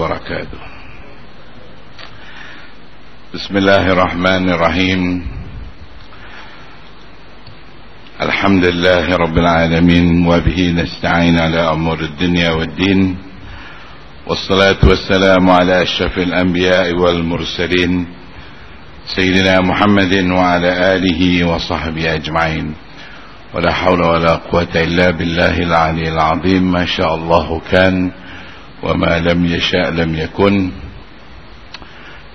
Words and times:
وبركاته. 0.00 0.60
بسم 3.34 3.56
الله 3.56 3.92
الرحمن 3.92 4.48
الرحيم. 4.48 5.02
الحمد 8.20 8.64
لله 8.64 9.16
رب 9.16 9.36
العالمين 9.38 10.26
وبه 10.26 10.58
نستعين 10.72 11.36
على 11.40 11.60
أمور 11.72 12.00
الدنيا 12.00 12.50
والدين. 12.50 13.16
والصلاة 14.26 14.80
والسلام 14.84 15.50
على 15.50 15.82
أشرف 15.82 16.18
الأنبياء 16.18 16.96
والمرسلين 16.96 18.06
سيدنا 19.16 19.60
محمد 19.60 20.14
وعلى 20.32 20.96
آله 20.96 21.44
وصحبه 21.44 22.14
أجمعين. 22.14 22.72
ولا 23.54 23.72
حول 23.72 24.00
ولا 24.00 24.34
قوة 24.48 24.74
إلا 24.74 25.10
بالله 25.10 25.58
العلي 25.58 26.08
العظيم 26.08 26.72
ما 26.72 26.86
شاء 26.86 27.14
الله 27.14 27.60
كان. 27.70 28.10
وما 28.82 29.18
لم 29.18 29.44
يشاء 29.46 29.90
لم 29.90 30.14
يكن 30.14 30.70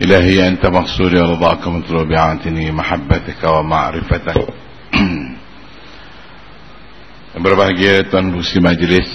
إلهي 0.02 0.48
أنت 0.48 0.66
مقصودي 0.66 1.20
ورضاك 1.20 1.68
مطلوب 1.68 2.08
بعاتني 2.08 2.72
محبتك 2.72 3.44
ومعرفتك 3.44 4.38
Berbahagia 7.36 8.08
Tuan 8.08 8.32
Busi 8.32 8.64
Majlis 8.64 9.12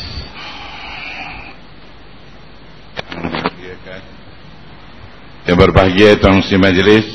Yang 5.48 5.56
berbahagia 5.56 6.20
Tuan 6.20 6.44
Busi 6.44 6.60
Majlis 6.60 7.08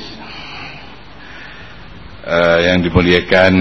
uh, 2.26 2.58
Yang 2.58 2.90
dimuliakan 2.90 3.54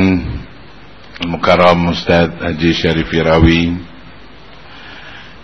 Mukarram 1.28 1.84
Ustaz 1.92 2.32
Haji 2.40 2.70
Syarif 2.72 3.12
Irawi 3.12 3.76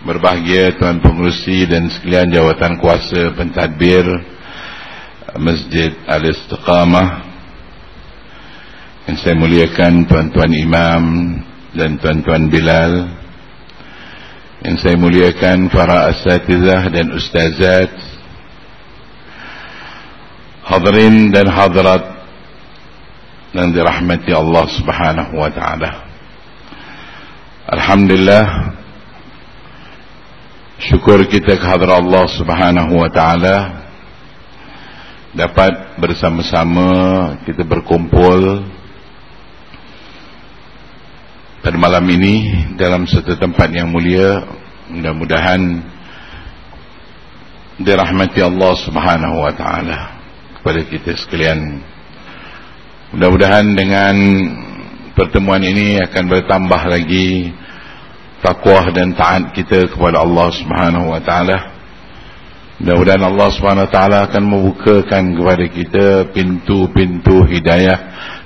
Berbahagia 0.00 0.80
Tuan 0.80 0.96
Pengurusi 1.04 1.68
dan 1.68 1.92
sekalian 1.92 2.32
jawatan 2.32 2.80
kuasa 2.80 3.36
pentadbir 3.36 4.08
Masjid 5.36 5.92
Al-Istiqamah. 6.08 7.28
Yang 9.04 9.16
saya 9.20 9.36
muliakan 9.36 10.08
Tuan-Tuan 10.08 10.52
Imam 10.56 11.04
dan 11.76 12.00
Tuan-Tuan 12.00 12.48
Bilal. 12.48 13.12
Yang 14.64 14.76
saya 14.80 14.96
muliakan 14.96 15.68
para 15.68 16.08
asatizah 16.16 16.88
dan 16.88 17.12
ustazat. 17.12 17.92
Hadirin 20.64 21.28
dan 21.28 21.44
hadirat 21.44 22.24
dan 23.52 23.76
dirahmati 23.76 24.32
Allah 24.32 24.64
Subhanahu 24.64 25.36
wa 25.36 25.52
taala. 25.52 26.08
Alhamdulillah 27.68 28.79
syukur 30.80 31.20
kita 31.28 31.60
kehadrat 31.60 32.00
Allah 32.00 32.24
Subhanahu 32.32 33.04
wa 33.04 33.10
taala 33.12 33.56
dapat 35.36 36.00
bersama-sama 36.00 36.88
kita 37.44 37.68
berkumpul 37.68 38.64
pada 41.60 41.76
malam 41.76 42.00
ini 42.08 42.64
dalam 42.80 43.04
satu 43.04 43.36
tempat 43.36 43.68
yang 43.76 43.92
mulia. 43.92 44.48
Mudah-mudahan 44.88 45.84
dirahmati 47.76 48.40
Allah 48.40 48.72
Subhanahu 48.80 49.36
wa 49.36 49.52
taala 49.52 49.98
kepada 50.56 50.80
kita 50.88 51.12
sekalian. 51.20 51.84
Mudah-mudahan 53.12 53.76
dengan 53.76 54.16
pertemuan 55.12 55.60
ini 55.60 56.00
akan 56.00 56.24
bertambah 56.24 56.82
lagi 56.88 57.52
takwah 58.40 58.88
dan 58.92 59.12
taat 59.16 59.52
kita 59.52 59.88
kepada 59.92 60.24
Allah 60.24 60.48
Subhanahu 60.52 61.12
wa 61.12 61.20
taala. 61.20 61.58
Mudah-mudahan 62.80 63.24
Allah 63.24 63.48
Subhanahu 63.52 63.86
wa 63.88 63.92
taala 63.92 64.18
akan 64.28 64.44
membukakan 64.44 65.24
kepada 65.36 65.64
kita 65.68 66.06
pintu-pintu 66.32 67.44
hidayah 67.44 67.98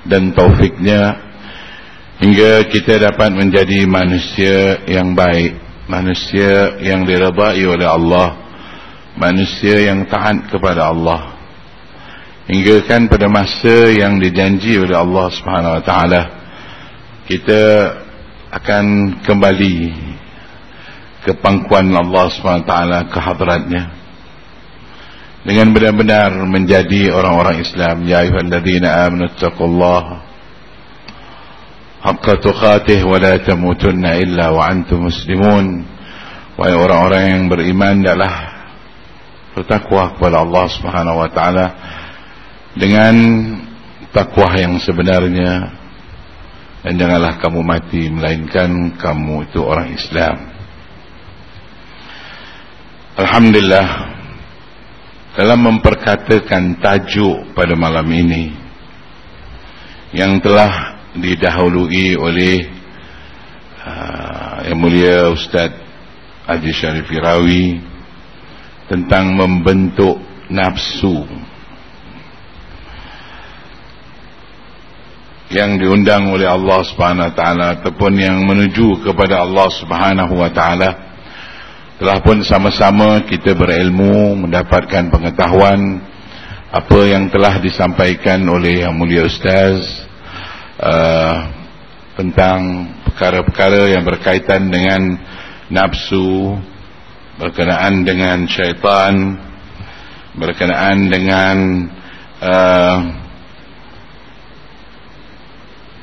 dan 0.03 0.35
taufiknya 0.35 1.23
hingga 2.19 2.67
kita 2.67 2.99
dapat 2.99 3.31
menjadi 3.31 3.87
manusia 3.87 4.83
yang 4.87 5.15
baik, 5.15 5.55
manusia 5.87 6.79
yang 6.83 7.07
diridai 7.07 7.63
oleh 7.63 7.87
Allah, 7.87 8.27
manusia 9.15 9.87
yang 9.87 10.03
taat 10.11 10.51
kepada 10.51 10.91
Allah 10.91 11.35
hingga 12.45 12.85
kan 12.85 13.09
pada 13.09 13.25
masa 13.25 13.89
yang 13.89 14.21
dijanji 14.21 14.77
oleh 14.77 14.93
Allah 14.93 15.27
Subhanahu 15.33 15.75
wa 15.81 15.83
taala 15.83 16.21
kita 17.25 17.61
akan 18.55 18.85
kembali 19.27 19.75
ke 21.27 21.35
pangkuan 21.43 21.91
Allah 21.91 22.31
taala 22.63 22.99
ke 23.11 23.19
hadratnya 23.19 23.91
dengan 25.43 25.75
benar-benar 25.75 26.31
menjadi 26.47 27.11
orang-orang 27.11 27.61
Islam. 27.61 28.07
Ya 28.07 28.23
ayyuhalladzina 28.23 29.05
amanu 29.05 29.27
taqullaha 29.35 30.23
haqqa 32.01 32.39
tuqatih 32.39 33.03
wa 33.03 33.19
la 33.19 33.37
tamutunna 33.43 34.17
illa 34.23 34.55
wa 34.55 34.63
antum 34.71 35.11
muslimun. 35.11 35.83
Wahai 36.55 36.71
orang-orang 36.71 37.23
yang 37.35 37.43
beriman 37.51 37.99
adalah 37.99 38.33
bertakwa 39.51 40.15
kepada 40.15 40.47
Allah 40.47 40.65
Subhanahu 40.71 41.17
wa 41.19 41.29
taala 41.29 41.65
dengan 42.79 43.15
takwah 44.15 44.55
yang 44.55 44.79
sebenarnya 44.79 45.83
dan 46.85 47.01
janganlah 47.01 47.41
kamu 47.41 47.65
mati 47.65 48.13
melainkan 48.13 48.93
kamu 49.01 49.49
itu 49.49 49.57
orang 49.57 49.89
Islam. 49.89 50.37
Alhamdulillah 53.17 53.87
dalam 55.33 55.65
memperkatakan 55.65 56.77
tajuk 56.77 57.57
pada 57.57 57.73
malam 57.73 58.05
ini 58.05 58.53
yang 60.13 60.37
telah 60.45 61.01
didahului 61.17 62.21
oleh 62.21 62.69
uh, 63.81 64.69
yang 64.69 64.77
mulia 64.77 65.33
Ustaz 65.33 65.73
Haji 66.45 66.69
Syarif 66.69 67.09
Irawi 67.09 67.81
tentang 68.85 69.33
membentuk 69.33 70.21
nafsu 70.53 71.25
yang 75.53 75.77
diundang 75.77 76.33
oleh 76.33 76.49
Allah 76.49 76.81
Subhanahu 76.89 77.29
wa 77.29 77.35
taala 77.37 77.65
ataupun 77.77 78.17
yang 78.17 78.41
menuju 78.49 79.05
kepada 79.05 79.45
Allah 79.45 79.67
Subhanahu 79.69 80.33
wa 80.33 80.49
taala 80.49 80.89
telah 82.01 82.17
pun 82.25 82.41
sama-sama 82.41 83.23
kita 83.29 83.53
berilmu 83.53 84.35
mendapatkan 84.35 85.13
pengetahuan 85.13 86.01
apa 86.73 86.99
yang 87.07 87.31
telah 87.31 87.61
disampaikan 87.61 88.43
oleh 88.51 88.83
yang 88.83 88.97
mulia 88.97 89.23
ustaz 89.23 89.79
uh, 90.81 91.47
tentang 92.19 92.89
perkara-perkara 93.07 93.95
yang 93.95 94.03
berkaitan 94.03 94.67
dengan 94.67 95.15
nafsu 95.71 96.57
berkenaan 97.37 98.03
dengan 98.03 98.43
syaitan 98.49 99.39
berkenaan 100.35 101.07
dengan 101.07 101.57
uh, 102.43 103.24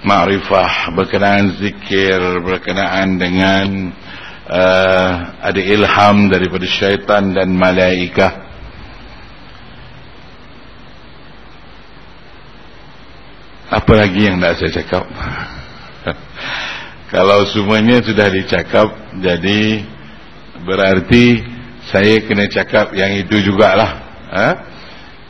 ma'rifah 0.02 0.90
berkenaan 0.98 1.62
zikir 1.62 2.18
berkenaan 2.42 3.22
dengan 3.22 3.94
uh, 4.50 5.10
ada 5.38 5.60
ilham 5.62 6.26
daripada 6.26 6.66
syaitan 6.66 7.30
dan 7.30 7.54
malaikah 7.54 8.42
apa 13.72 13.92
lagi 13.94 14.26
yang 14.26 14.42
nak 14.42 14.58
saya 14.58 14.74
cakap 14.82 15.06
kalau 17.14 17.46
semuanya 17.48 18.02
sudah 18.02 18.26
dicakap 18.28 18.90
jadi 19.22 19.86
berarti 20.66 21.40
saya 21.88 22.26
kena 22.26 22.50
cakap 22.50 22.90
yang 22.92 23.14
itu 23.16 23.38
jugalah 23.42 23.90
ha? 24.34 24.48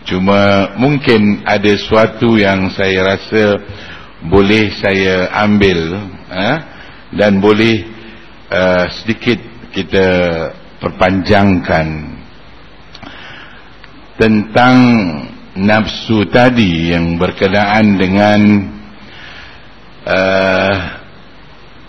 cuma 0.08 0.74
mungkin 0.80 1.44
ada 1.44 1.72
suatu 1.76 2.40
yang 2.40 2.72
saya 2.72 3.14
rasa 3.14 3.62
boleh 4.22 4.70
saya 4.78 5.34
ambil 5.42 5.98
eh, 6.30 6.58
dan 7.12 7.42
boleh 7.42 7.84
uh, 8.48 8.86
sedikit 9.02 9.38
kita 9.74 10.08
perpanjangkan 10.78 11.86
tentang 14.16 14.76
nafsu 15.58 16.24
tadi 16.30 16.94
yang 16.94 17.18
berkenaan 17.20 17.98
dengan 18.00 18.40
uh, 20.06 20.74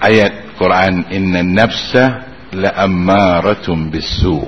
ayat 0.03 0.57
Quran 0.59 1.07
inna 1.13 1.45
nafsa 1.45 2.27
la 2.53 2.75
ammaratum 2.83 3.89
bisu. 3.89 4.45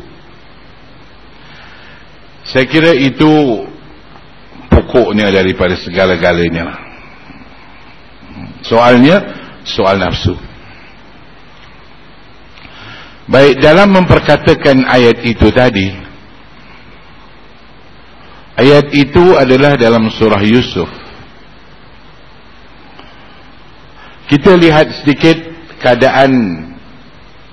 Saya 2.46 2.70
kira 2.70 2.94
itu 2.94 3.66
pokoknya 4.70 5.34
daripada 5.34 5.74
segala-galanya 5.82 6.85
Soalnya 8.66 9.22
soal 9.66 10.02
nafsu. 10.02 10.34
Baik 13.26 13.58
dalam 13.58 13.90
memperkatakan 13.90 14.86
ayat 14.86 15.18
itu 15.26 15.50
tadi 15.50 16.06
ayat 18.56 18.88
itu 18.96 19.36
adalah 19.36 19.76
dalam 19.76 20.08
surah 20.14 20.40
Yusuf 20.46 20.88
kita 24.32 24.56
lihat 24.58 25.04
sedikit 25.04 25.38
keadaan 25.84 26.32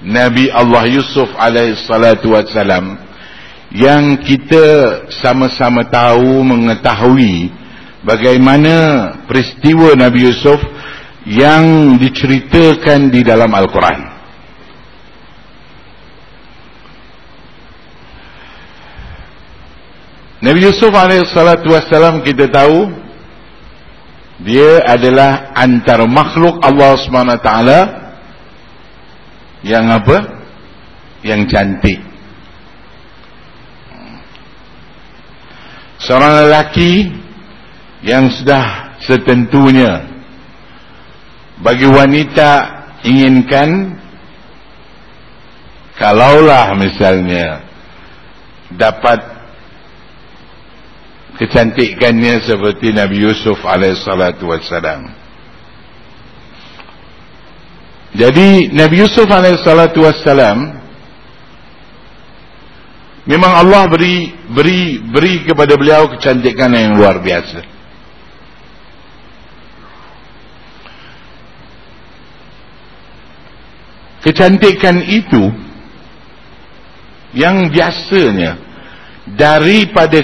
Nabi 0.02 0.50
Allah 0.50 0.88
Yusuf 0.88 1.30
alaihi 1.38 1.78
salatu 1.84 2.34
wassalam 2.34 2.98
yang 3.74 4.18
kita 4.22 4.64
sama-sama 5.22 5.86
tahu 5.86 6.42
mengetahui 6.42 7.50
bagaimana 8.02 8.74
peristiwa 9.26 9.94
Nabi 9.94 10.26
Yusuf 10.30 10.58
yang 11.26 11.96
diceritakan 12.02 13.14
di 13.14 13.22
dalam 13.22 13.50
Al-Quran. 13.54 14.00
Nabi 20.42 20.58
Yusuf 20.66 20.90
wassalam 20.90 22.26
kita 22.26 22.50
tahu 22.50 22.90
dia 24.42 24.82
adalah 24.82 25.54
antara 25.54 26.02
makhluk 26.02 26.58
Allah 26.66 26.98
taala 27.38 27.80
yang 29.62 29.86
apa? 29.86 30.42
Yang 31.22 31.40
cantik. 31.54 31.98
Seorang 36.02 36.42
lelaki 36.42 37.14
yang 38.02 38.26
sudah 38.34 38.98
setentunya 39.06 40.11
bagi 41.62 41.86
wanita 41.86 42.50
inginkan 43.06 43.98
kalaulah 45.96 46.74
misalnya 46.74 47.62
dapat 48.74 49.20
kecantikannya 51.38 52.42
seperti 52.42 52.90
Nabi 52.90 53.22
Yusuf 53.22 53.62
alaihissalatu 53.62 54.50
wassalam 54.50 55.22
jadi 58.12 58.68
Nabi 58.76 58.96
Yusuf 59.00 59.24
alaihissalatu 59.24 60.04
wassalam 60.04 60.82
memang 63.24 63.52
Allah 63.64 63.88
beri 63.88 64.36
beri 64.52 65.00
beri 65.00 65.48
kepada 65.48 65.78
beliau 65.80 66.12
kecantikan 66.12 66.76
yang 66.76 66.92
luar 66.98 67.24
biasa. 67.24 67.71
Kecantikan 74.22 75.02
itu 75.02 75.50
yang 77.34 77.68
biasanya 77.74 78.54
daripada 79.34 80.22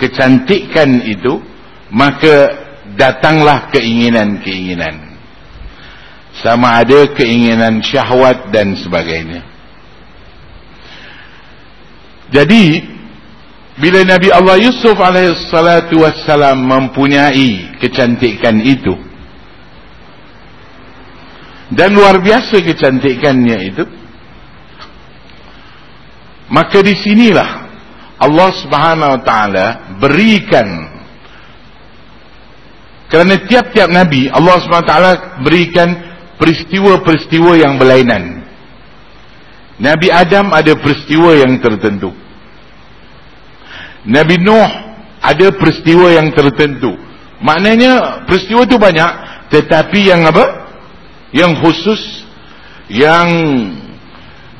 kecantikan 0.00 1.04
itu 1.04 1.40
maka 1.92 2.66
datanglah 2.96 3.68
keinginan-keinginan. 3.72 5.12
Sama 6.38 6.80
ada 6.80 7.10
keinginan 7.12 7.82
syahwat 7.82 8.54
dan 8.54 8.78
sebagainya. 8.78 9.42
Jadi 12.30 12.84
bila 13.80 14.04
Nabi 14.04 14.28
Allah 14.30 14.56
Yusuf 14.60 14.94
alaihissalatu 15.00 15.98
wassalam 15.98 16.60
mempunyai 16.60 17.76
kecantikan 17.80 18.60
itu 18.62 19.07
dan 21.72 21.92
luar 21.92 22.20
biasa 22.20 22.64
kecantikannya 22.64 23.58
itu 23.68 23.84
maka 26.48 26.80
di 26.80 26.96
sinilah 26.96 27.68
Allah 28.18 28.50
Subhanahu 28.56 29.10
wa 29.18 29.22
taala 29.22 29.66
berikan 30.00 30.68
kerana 33.08 33.40
tiap-tiap 33.44 33.88
nabi 33.92 34.32
Allah 34.32 34.56
Subhanahu 34.64 34.86
wa 34.88 34.90
taala 34.92 35.12
berikan 35.44 36.08
peristiwa-peristiwa 36.38 37.58
yang 37.58 37.76
berlainan. 37.76 38.46
Nabi 39.78 40.08
Adam 40.10 40.54
ada 40.54 40.72
peristiwa 40.78 41.34
yang 41.34 41.58
tertentu. 41.58 42.14
Nabi 44.06 44.38
Nuh 44.40 44.70
ada 45.18 45.46
peristiwa 45.54 46.14
yang 46.14 46.30
tertentu. 46.34 46.94
Maknanya 47.42 48.24
peristiwa 48.26 48.66
itu 48.66 48.78
banyak 48.78 49.10
tetapi 49.50 50.10
yang 50.10 50.26
apa? 50.26 50.67
Yang 51.32 51.52
khusus 51.60 52.00
yang 52.88 53.28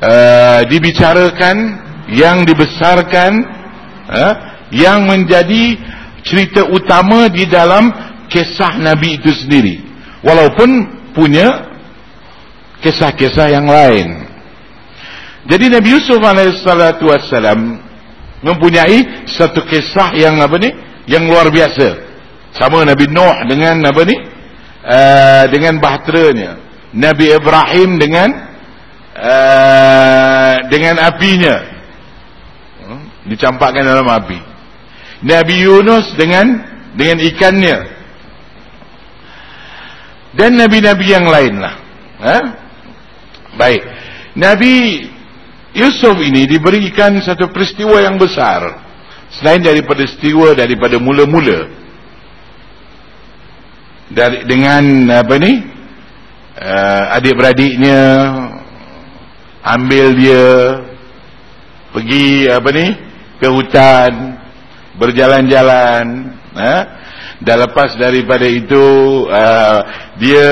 uh, 0.01 0.61
dibicarakan, 0.69 1.57
yang 2.13 2.45
dibesarkan, 2.45 3.31
uh, 4.09 4.33
yang 4.69 5.09
menjadi 5.09 5.77
cerita 6.21 6.69
utama 6.69 7.25
di 7.29 7.49
dalam 7.49 7.89
kisah 8.29 8.77
Nabi 8.77 9.17
itu 9.17 9.33
sendiri. 9.33 9.81
Walaupun 10.21 10.69
punya 11.17 11.69
kisah-kisah 12.85 13.49
yang 13.49 13.65
lain. 13.65 14.29
Jadi 15.49 15.65
Nabi 15.73 15.97
Yusuf 15.97 16.21
wassalam 16.21 17.81
mempunyai 18.45 19.25
satu 19.25 19.65
kisah 19.65 20.13
yang 20.15 20.37
apa 20.39 20.55
ni? 20.61 20.69
Yang 21.09 21.23
luar 21.25 21.47
biasa. 21.49 21.87
Sama 22.53 22.85
Nabi 22.85 23.09
Nuh 23.09 23.33
dengan 23.49 23.81
apa 23.81 24.01
ni? 24.05 24.15
Uh, 24.79 25.43
dengan 25.51 25.75
bahteranya. 25.83 26.55
Nabi 26.95 27.35
Ibrahim 27.35 27.99
dengan 27.99 28.29
uh, 29.13 30.55
dengan 30.71 30.95
apinya. 31.03 31.55
Hmm? 32.87 33.03
Dicampakkan 33.27 33.83
dalam 33.83 34.07
api. 34.07 34.39
Nabi 35.19 35.55
Yunus 35.67 36.15
dengan 36.15 36.63
dengan 36.95 37.19
ikannya. 37.19 37.77
Dan 40.29 40.55
nabi-nabi 40.55 41.05
yang 41.09 41.25
lain 41.25 41.57
lah. 41.57 41.75
Ha? 42.21 42.37
Baik. 43.57 43.81
Nabi 44.37 45.03
Yusuf 45.73 46.15
ini 46.21 46.45
diberikan 46.45 47.17
satu 47.19 47.49
peristiwa 47.49 47.99
yang 47.99 48.15
besar. 48.15 48.87
Selain 49.29 49.61
daripada 49.61 50.05
peristiwa 50.05 50.53
daripada 50.57 50.97
mula-mula. 50.97 51.78
Dari 54.09 54.45
dengan 54.49 55.05
apa 55.13 55.35
ni? 55.37 55.53
Uh, 56.59 57.03
adik-beradiknya 57.15 57.99
ambil 59.63 60.05
dia 60.17 60.47
pergi 61.95 62.51
apa 62.51 62.69
ni? 62.75 62.87
ke 63.39 63.47
hutan 63.47 64.35
berjalan-jalan, 64.99 66.35
ha? 66.59 66.75
Dan 67.39 67.55
lepas 67.63 67.95
daripada 67.95 68.43
itu 68.43 68.83
uh, 69.31 69.79
dia 70.19 70.49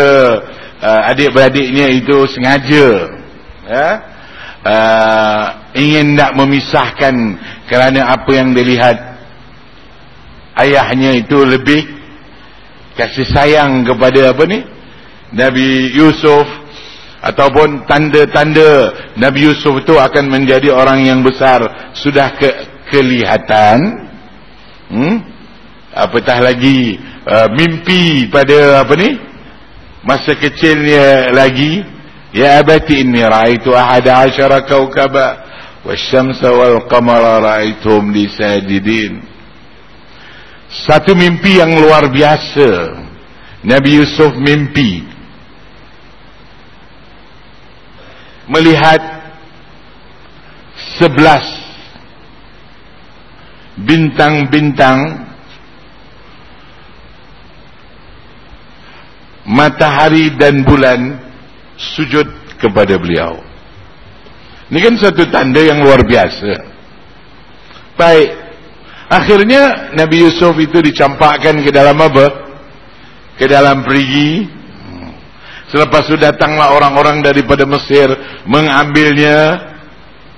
uh, 0.79 1.01
adik-beradiknya 1.11 1.91
itu 1.91 2.23
sengaja 2.31 3.11
ya, 3.67 3.87
uh, 4.63 5.43
ingin 5.75 6.15
nak 6.15 6.31
memisahkan 6.39 7.11
kerana 7.67 8.15
apa 8.15 8.31
yang 8.31 8.55
dilihat 8.55 8.95
ayahnya 10.63 11.19
itu 11.19 11.43
lebih 11.43 11.96
kasih 12.97 13.29
sayang 13.29 13.85
kepada 13.85 14.33
apa 14.33 14.43
ni? 14.49 14.65
Nabi 15.31 15.93
Yusuf 15.93 16.47
ataupun 17.21 17.85
tanda-tanda 17.85 18.93
Nabi 19.19 19.45
Yusuf 19.45 19.85
itu 19.85 19.93
akan 19.93 20.25
menjadi 20.27 20.73
orang 20.73 21.05
yang 21.05 21.21
besar. 21.21 21.93
Sudah 21.93 22.33
ke 22.33 22.49
kelihatan 22.89 23.77
hmm? 24.89 25.15
apatah 25.93 26.41
lagi 26.41 26.97
uh, 27.27 27.47
mimpi 27.53 28.25
pada 28.33 28.81
apa 28.81 28.93
ni? 28.97 29.21
Masa 30.01 30.33
kecilnya 30.33 31.35
lagi. 31.35 31.83
Ya 32.35 32.59
abati 32.59 33.01
inni 33.01 33.23
ra'aitu 33.23 33.71
ahada 33.71 34.27
asyara 34.27 34.61
kawkaba 34.67 35.47
wasyamsa 35.87 36.51
wal 36.51 36.85
qamara 36.91 37.39
ra'aituhum 37.39 38.11
li 38.11 38.27
sajidin 38.27 39.23
satu 40.67 41.15
mimpi 41.15 41.63
yang 41.63 41.79
luar 41.79 42.11
biasa 42.11 42.99
Nabi 43.63 44.03
Yusuf 44.03 44.35
mimpi 44.35 45.03
melihat 48.47 48.99
sebelas 50.99 51.43
bintang-bintang 53.77 55.27
matahari 59.47 60.33
dan 60.35 60.65
bulan 60.67 61.21
sujud 61.77 62.27
kepada 62.59 62.97
beliau. 62.99 63.39
Ini 64.67 64.79
kan 64.83 64.95
satu 64.99 65.23
tanda 65.31 65.63
yang 65.63 65.79
luar 65.79 66.03
biasa. 66.03 66.51
Baik. 67.95 68.46
Akhirnya 69.07 69.95
Nabi 69.95 70.27
Yusuf 70.27 70.55
itu 70.59 70.83
dicampakkan 70.83 71.63
ke 71.63 71.71
dalam 71.71 71.95
apa? 71.99 72.27
Ke 73.39 73.47
dalam 73.47 73.87
perigi. 73.87 74.51
Selepas 75.71 76.07
itu 76.07 76.15
datanglah 76.15 76.71
orang-orang 76.75 77.19
daripada 77.23 77.67
Mesir 77.67 78.07
mengambilnya, 78.47 79.59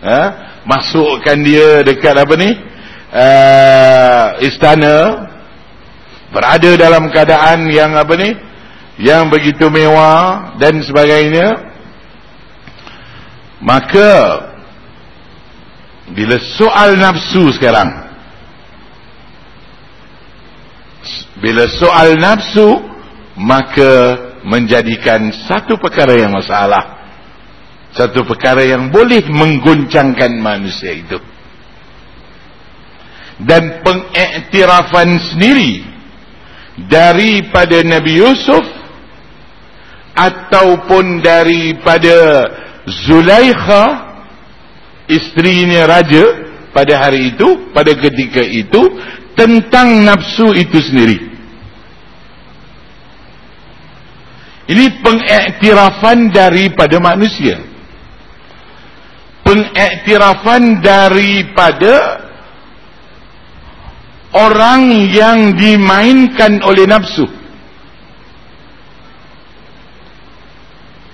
ha? 0.02 0.22
masukkan 0.66 1.38
dia 1.46 1.86
dekat 1.86 2.18
apa 2.18 2.34
ni? 2.34 2.70
uh, 3.14 4.38
istana 4.46 5.28
berada 6.30 6.78
dalam 6.78 7.10
keadaan 7.10 7.70
yang 7.74 7.98
apa 7.98 8.14
ni 8.18 8.30
yang 9.02 9.32
begitu 9.32 9.72
mewah 9.72 10.54
dan 10.62 10.78
sebagainya 10.86 11.58
maka 13.64 14.12
bila 16.14 16.38
soal 16.58 16.98
nafsu 16.98 17.50
sekarang 17.58 18.09
bila 21.40 21.64
soal 21.72 22.20
nafsu 22.20 22.84
maka 23.40 24.20
menjadikan 24.44 25.32
satu 25.48 25.80
perkara 25.80 26.16
yang 26.20 26.36
masalah. 26.36 27.00
Satu 27.90 28.22
perkara 28.28 28.62
yang 28.68 28.94
boleh 28.94 29.26
mengguncangkan 29.26 30.38
manusia 30.38 30.94
itu. 30.94 31.18
Dan 33.40 33.82
pengiktirafan 33.82 35.16
sendiri 35.34 35.88
daripada 36.86 37.82
Nabi 37.82 38.20
Yusuf 38.20 38.62
ataupun 40.14 41.24
daripada 41.24 42.46
Zulaikha 43.08 43.86
istrinya 45.08 45.88
raja 45.88 46.24
pada 46.76 47.00
hari 47.00 47.32
itu 47.34 47.72
pada 47.72 47.96
ketika 47.96 48.44
itu 48.44 48.82
tentang 49.40 50.04
nafsu 50.04 50.52
itu 50.54 50.78
sendiri 50.84 51.29
ini 54.70 55.02
pengiktirafan 55.02 56.30
daripada 56.30 57.02
manusia. 57.02 57.58
Pengiktirafan 59.42 60.78
daripada 60.86 62.22
orang 64.30 65.10
yang 65.10 65.58
dimainkan 65.58 66.62
oleh 66.62 66.86
nafsu. 66.86 67.26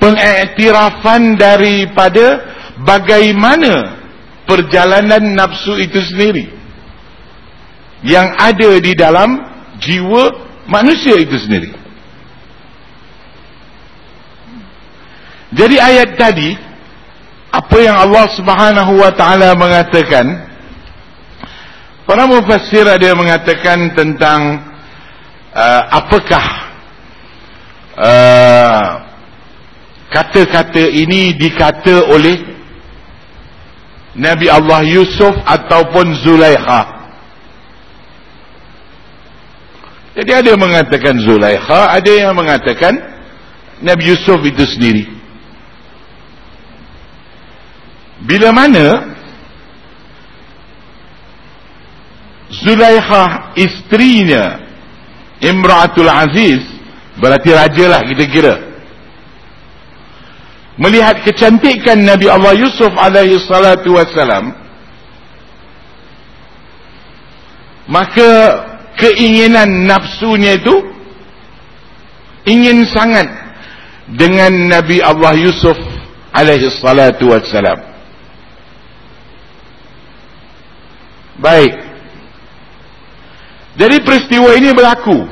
Pengiktirafan 0.03 1.39
daripada 1.39 2.43
bagaimana 2.83 4.03
perjalanan 4.43 5.31
nafsu 5.31 5.79
itu 5.79 6.03
sendiri 6.11 6.51
yang 8.03 8.35
ada 8.35 8.83
di 8.83 8.91
dalam 8.99 9.31
jiwa 9.79 10.43
manusia 10.67 11.15
itu 11.17 11.39
sendiri 11.39 11.84
jadi 15.55 15.75
ayat 15.79 16.19
tadi 16.19 16.51
apa 17.55 17.77
yang 17.79 17.95
Allah 17.95 18.27
Subhanahu 18.35 18.99
wa 18.99 19.11
taala 19.15 19.55
mengatakan 19.55 20.51
para 22.03 22.27
mufassir 22.27 22.83
yang 22.83 23.15
mengatakan 23.15 23.95
tentang 23.95 24.59
uh, 25.55 25.81
apakah 25.95 26.45
uh, 27.95 28.85
kata-kata 30.11 30.83
uh, 30.83 30.91
ini 30.91 31.31
dikata 31.39 32.11
oleh 32.11 32.35
Nabi 34.15 34.47
Allah 34.51 34.83
Yusuf 34.83 35.35
ataupun 35.43 36.15
Zulaikha. 36.23 37.07
Jadi 40.15 40.31
ada 40.31 40.47
yang 40.51 40.63
mengatakan 40.63 41.15
Zulaikha 41.23 41.95
ada 41.95 42.11
yang 42.11 42.35
mengatakan 42.35 42.95
Nabi 43.79 44.03
Yusuf 44.11 44.39
itu 44.43 44.63
sendiri 44.67 45.14
bila 48.25 48.49
mana 48.49 49.15
Zulaikha 52.49 53.53
istrinya 53.57 54.61
Imra'atul 55.41 56.09
Aziz 56.09 56.61
berarti 57.17 57.49
raja 57.53 57.85
lah 57.89 58.01
kita 58.05 58.25
kira 58.29 58.55
melihat 60.75 61.23
kecantikan 61.23 62.03
Nabi 62.03 62.27
Allah 62.27 62.53
Yusuf 62.57 62.91
alaihi 62.97 63.39
salatu 63.45 63.95
wassalam 63.95 64.51
maka 67.87 68.29
keinginan 68.99 69.87
nafsunya 69.87 70.57
itu 70.59 70.75
ingin 72.45 72.83
sangat 72.89 73.25
dengan 74.17 74.69
Nabi 74.69 75.01
Allah 75.01 75.33
Yusuf 75.37 75.77
alaihi 76.35 76.69
salatu 76.77 77.31
wassalam 77.31 77.94
Baik. 81.39 81.73
Jadi 83.75 83.95
peristiwa 84.03 84.55
ini 84.55 84.71
berlaku. 84.71 85.27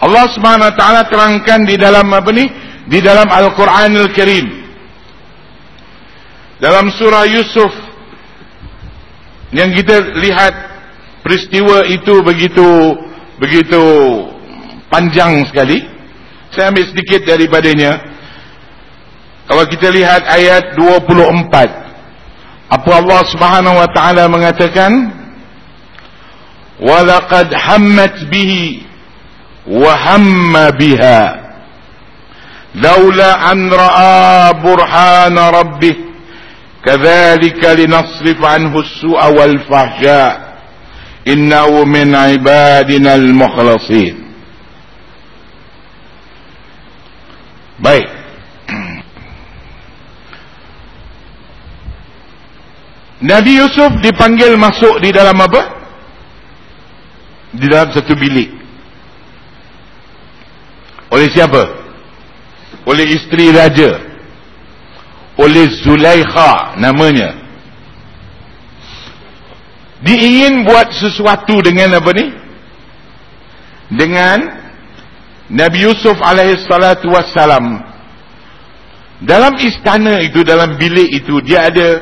Allah 0.00 0.24
Subhanahu 0.32 0.70
wa 0.70 0.76
taala 0.78 1.02
terangkan 1.10 1.66
di 1.66 1.76
dalam 1.76 2.06
apa 2.14 2.30
ni? 2.30 2.46
Di 2.86 3.02
dalam 3.02 3.26
Al-Qur'anul 3.26 4.10
Karim. 4.14 4.46
Dalam 6.62 6.92
surah 6.94 7.24
Yusuf 7.26 7.72
yang 9.50 9.74
kita 9.74 10.14
lihat 10.20 10.54
peristiwa 11.26 11.88
itu 11.88 12.22
begitu 12.22 12.68
begitu 13.40 13.82
panjang 14.92 15.42
sekali. 15.50 15.82
Saya 16.54 16.70
ambil 16.70 16.84
sedikit 16.90 17.26
daripadanya. 17.26 17.98
Kalau 19.50 19.64
kita 19.66 19.90
lihat 19.90 20.22
ayat 20.30 20.78
24 20.78 21.89
apa 22.70 22.90
Allah 23.02 23.20
Subhanahu 23.26 23.76
wa 23.82 23.88
taala 23.90 24.30
mengatakan 24.30 24.92
walaqad 26.78 27.50
hammat 27.50 28.30
bihi 28.30 28.86
wa 29.66 29.90
hamma 29.98 30.70
biha 30.78 31.22
laula 32.78 33.50
an 33.50 33.58
ra'a 33.68 34.54
burhan 34.62 35.34
rabbih 35.34 35.96
kadzalika 36.86 37.74
linasrif 37.74 38.38
anhu 38.38 38.86
as-su'a 38.86 39.26
wal 39.34 39.58
fahsya 39.66 40.22
innahu 41.26 41.82
min 41.84 42.14
ibadina 42.14 43.18
al-mukhlasin 43.18 44.14
baik 47.82 48.19
Nabi 53.20 53.60
Yusuf 53.60 54.00
dipanggil 54.00 54.56
masuk 54.56 54.96
di 55.04 55.12
dalam 55.12 55.36
apa? 55.36 55.62
Di 57.52 57.66
dalam 57.68 57.92
satu 57.92 58.16
bilik. 58.16 58.48
Oleh 61.12 61.28
siapa? 61.28 61.62
Oleh 62.88 63.04
isteri 63.12 63.52
raja. 63.52 64.00
Oleh 65.36 65.68
Zulaikha 65.84 66.80
namanya. 66.80 67.36
Diingin 70.00 70.64
buat 70.64 70.88
sesuatu 70.96 71.60
dengan 71.60 72.00
apa 72.00 72.10
ni? 72.16 72.26
Dengan 73.92 74.38
Nabi 75.52 75.84
Yusuf 75.84 76.16
alaihi 76.24 76.62
salatu 76.64 77.12
wassalam. 77.12 77.84
Dalam 79.20 79.60
istana 79.60 80.24
itu, 80.24 80.40
dalam 80.40 80.80
bilik 80.80 81.20
itu, 81.20 81.44
dia 81.44 81.68
ada 81.68 82.00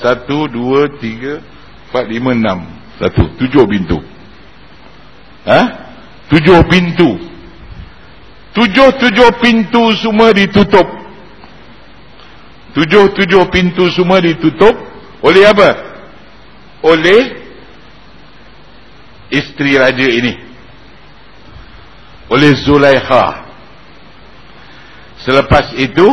satu, 0.00 0.48
dua, 0.48 0.88
tiga, 0.96 1.44
empat, 1.88 2.04
lima, 2.08 2.32
enam. 2.32 2.60
Satu, 2.96 3.28
tujuh 3.36 3.64
pintu. 3.68 4.00
Ha? 5.44 5.62
Tujuh 6.32 6.60
pintu. 6.68 7.10
Tujuh-tujuh 8.56 9.30
pintu 9.40 9.82
semua 10.00 10.34
ditutup. 10.34 10.88
Tujuh-tujuh 12.74 13.44
pintu 13.52 13.88
semua 13.94 14.18
ditutup. 14.18 14.74
Oleh 15.20 15.44
apa? 15.46 15.70
Oleh 16.80 17.40
isteri 19.28 19.76
raja 19.76 20.06
ini. 20.06 20.34
Oleh 22.30 22.54
Zulaikha. 22.62 23.48
Selepas 25.20 25.76
itu, 25.76 26.06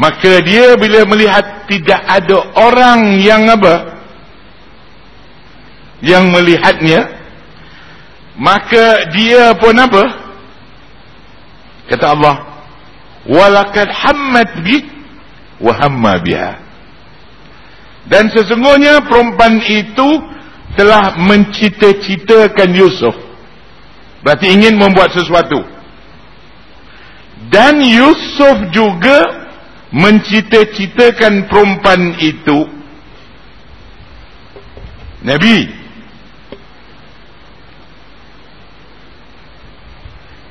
maka 0.00 0.40
dia 0.40 0.80
bila 0.80 1.04
melihat 1.04 1.68
tidak 1.68 2.00
ada 2.08 2.40
orang 2.56 3.20
yang 3.20 3.44
apa? 3.52 4.00
Yang 6.00 6.24
melihatnya 6.32 7.00
maka 8.40 9.12
dia 9.12 9.52
pun 9.60 9.76
apa? 9.76 10.04
Kata 11.92 12.16
Allah 12.16 12.36
walakad 13.28 13.92
hammat 13.92 14.64
bi 14.64 14.80
wa 15.60 15.76
hamma 15.76 16.16
biha. 16.24 16.56
Dan 18.08 18.32
sesungguhnya 18.32 19.04
perempuan 19.04 19.60
itu 19.60 20.08
telah 20.80 21.20
mencita-citakan 21.20 22.70
Yusuf. 22.72 23.12
Berarti 24.24 24.48
ingin 24.48 24.80
membuat 24.80 25.12
sesuatu. 25.12 25.60
Dan 27.52 27.84
Yusuf 27.84 28.72
juga 28.72 29.49
mencita-citakan 29.90 31.50
perempuan 31.50 32.14
itu 32.22 32.58
Nabi 35.26 35.80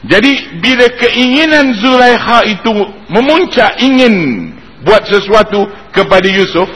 Jadi 0.09 0.63
bila 0.63 0.87
keinginan 0.95 1.75
Zulaikha 1.75 2.47
itu 2.47 2.71
memuncak 3.11 3.83
ingin 3.83 4.47
buat 4.81 5.03
sesuatu 5.03 5.67
kepada 5.91 6.23
Yusuf, 6.25 6.71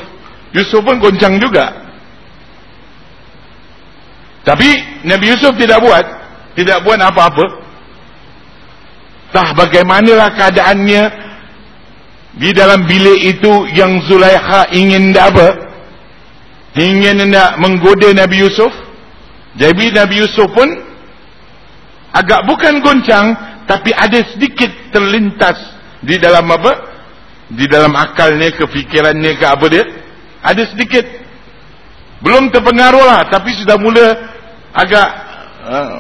Yusuf 0.52 0.84
pun 0.84 1.00
goncang 1.00 1.40
juga. 1.40 1.72
Tapi 4.44 4.68
Nabi 5.08 5.32
Yusuf 5.32 5.56
tidak 5.56 5.80
buat, 5.80 6.04
tidak 6.60 6.84
buat 6.84 7.00
apa-apa. 7.00 7.64
Tah 9.32 9.56
bagaimanalah 9.56 10.36
keadaannya 10.36 11.04
di 12.34 12.50
dalam 12.50 12.90
bilik 12.90 13.38
itu 13.38 13.54
yang 13.78 14.02
Zulaikha 14.10 14.74
ingin 14.74 15.14
apa? 15.14 15.54
Ingin 16.74 17.30
nak 17.30 17.62
menggoda 17.62 18.10
Nabi 18.10 18.42
Yusuf. 18.42 18.74
Jadi 19.54 19.94
Nabi 19.94 20.26
Yusuf 20.26 20.50
pun 20.50 20.66
agak 22.14 22.46
bukan 22.50 22.82
goncang 22.82 23.38
tapi 23.70 23.94
ada 23.94 24.22
sedikit 24.34 24.70
terlintas 24.90 25.58
di 26.02 26.18
dalam 26.18 26.46
apa 26.50 26.94
di 27.54 27.66
dalam 27.70 27.94
akalnya 27.94 28.54
kefikirannya 28.54 29.34
ke 29.38 29.46
apa 29.46 29.66
dia 29.70 29.84
ada 30.42 30.64
sedikit 30.70 31.06
belum 32.22 32.54
terpengaruh 32.54 33.04
lah 33.04 33.22
tapi 33.30 33.54
sudah 33.58 33.78
mula 33.82 34.08
agak 34.74 35.10
uh, 35.66 35.98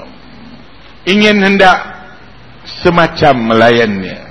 ingin 1.05 1.41
hendak 1.41 1.77
semacam 2.81 3.53
melayannya 3.53 4.22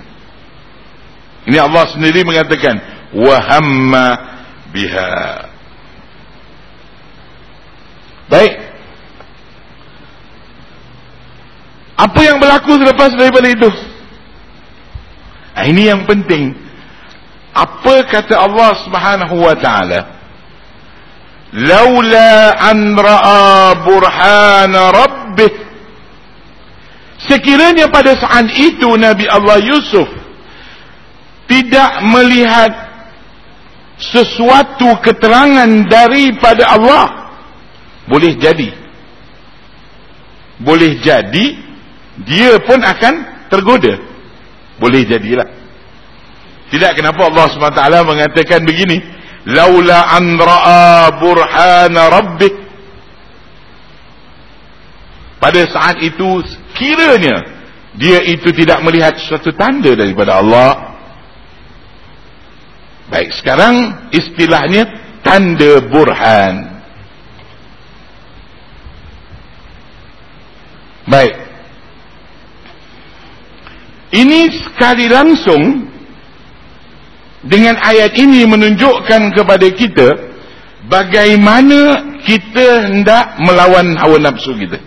ini 1.47 1.59
Allah 1.59 1.85
sendiri 1.91 2.23
mengatakan 2.23 2.79
wahamma 3.13 4.07
biha 4.71 5.51
baik 8.31 8.73
Apa 12.03 12.21
yang 12.27 12.43
berlaku 12.43 12.83
selepas 12.83 13.15
daripada 13.15 13.47
itu? 13.47 13.71
Ini 15.55 15.95
yang 15.95 16.03
penting. 16.03 16.51
Apa 17.55 18.03
kata 18.11 18.35
Allah 18.43 18.75
Subhanahu 18.83 19.37
wa 19.39 19.55
taala? 19.55 20.01
Laula 21.53 22.57
an 22.59 22.97
ra'a 22.97 23.77
burhana 23.85 24.89
rabbih 24.89 25.53
Sekiranya 27.29 27.93
pada 27.93 28.17
saat 28.17 28.49
itu 28.57 28.89
Nabi 28.97 29.29
Allah 29.29 29.61
Yusuf 29.61 30.09
tidak 31.53 32.01
melihat 32.09 32.73
sesuatu 34.01 34.97
keterangan 35.05 35.69
daripada 35.85 36.65
Allah 36.73 37.07
boleh 38.09 38.33
jadi. 38.41 38.73
Boleh 40.65 40.97
jadi 41.05 41.47
dia 42.25 42.57
pun 42.65 42.81
akan 42.81 43.15
tergoda. 43.53 44.01
Boleh 44.81 45.05
jadilah. 45.05 45.47
Tidak 46.73 46.97
kenapa 46.97 47.29
Allah 47.29 47.53
SWT 47.53 47.85
mengatakan 48.09 48.65
begini 48.65 48.97
laula 49.45 50.09
an 50.17 50.41
ra'a 50.41 51.21
burhana 51.21 52.09
rabbik 52.09 52.55
pada 55.37 55.67
saat 55.69 56.01
itu 56.01 56.41
kiranya 56.79 57.43
dia 57.99 58.25
itu 58.25 58.49
tidak 58.55 58.81
melihat 58.81 59.19
suatu 59.21 59.53
tanda 59.53 59.93
daripada 59.93 60.41
Allah 60.41 60.92
baik 63.13 63.31
sekarang 63.37 64.09
istilahnya 64.17 64.89
tanda 65.21 65.85
burhan 65.85 66.81
baik 71.05 71.37
ini 74.13 74.49
sekali 74.65 75.13
langsung 75.13 75.93
dengan 77.43 77.75
ayat 77.81 78.15
ini 78.15 78.47
menunjukkan 78.47 79.35
kepada 79.35 79.69
kita 79.73 80.09
bagaimana 80.87 82.13
kita 82.23 82.87
hendak 82.87 83.41
melawan 83.43 83.99
hawa 83.99 84.19
nafsu 84.23 84.55
kita. 84.55 84.79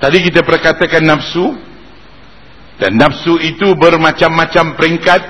Tadi 0.00 0.18
kita 0.26 0.42
perkatakan 0.42 1.04
nafsu 1.06 1.54
dan 2.80 2.96
nafsu 2.96 3.36
itu 3.42 3.76
bermacam-macam 3.76 4.76
peringkat 4.78 5.22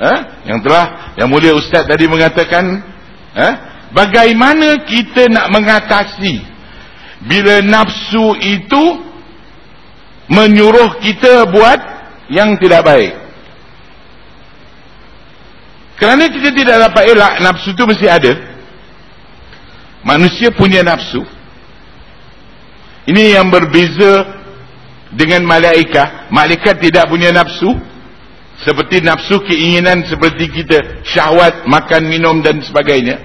eh? 0.00 0.18
yang 0.48 0.58
telah 0.64 1.14
yang 1.20 1.28
mulia 1.28 1.52
ustaz 1.52 1.84
tadi 1.84 2.08
mengatakan 2.08 2.80
eh? 3.36 3.52
bagaimana 3.92 4.82
kita 4.86 5.28
nak 5.28 5.52
mengatasi 5.52 6.40
bila 7.24 7.60
nafsu 7.64 8.36
itu 8.40 8.84
menyuruh 10.28 11.00
kita 11.04 11.48
buat 11.52 11.80
yang 12.32 12.56
tidak 12.56 12.82
baik 12.84 13.12
kerana 16.00 16.26
kita 16.32 16.50
tidak 16.52 16.76
dapat 16.90 17.02
elak 17.12 17.32
nafsu 17.44 17.76
itu 17.76 17.84
mesti 17.84 18.06
ada 18.08 18.32
manusia 20.00 20.48
punya 20.50 20.80
nafsu 20.80 21.22
ini 23.04 23.36
yang 23.36 23.52
berbeza 23.52 24.43
dengan 25.14 25.46
malaikat. 25.46 26.30
Malaikat 26.30 26.82
tidak 26.82 27.06
punya 27.08 27.30
nafsu. 27.30 27.74
Seperti 28.62 29.02
nafsu 29.02 29.42
keinginan 29.42 30.06
seperti 30.06 30.46
kita 30.46 31.02
syahwat 31.02 31.66
makan 31.66 32.06
minum 32.06 32.38
dan 32.38 32.62
sebagainya. 32.62 33.18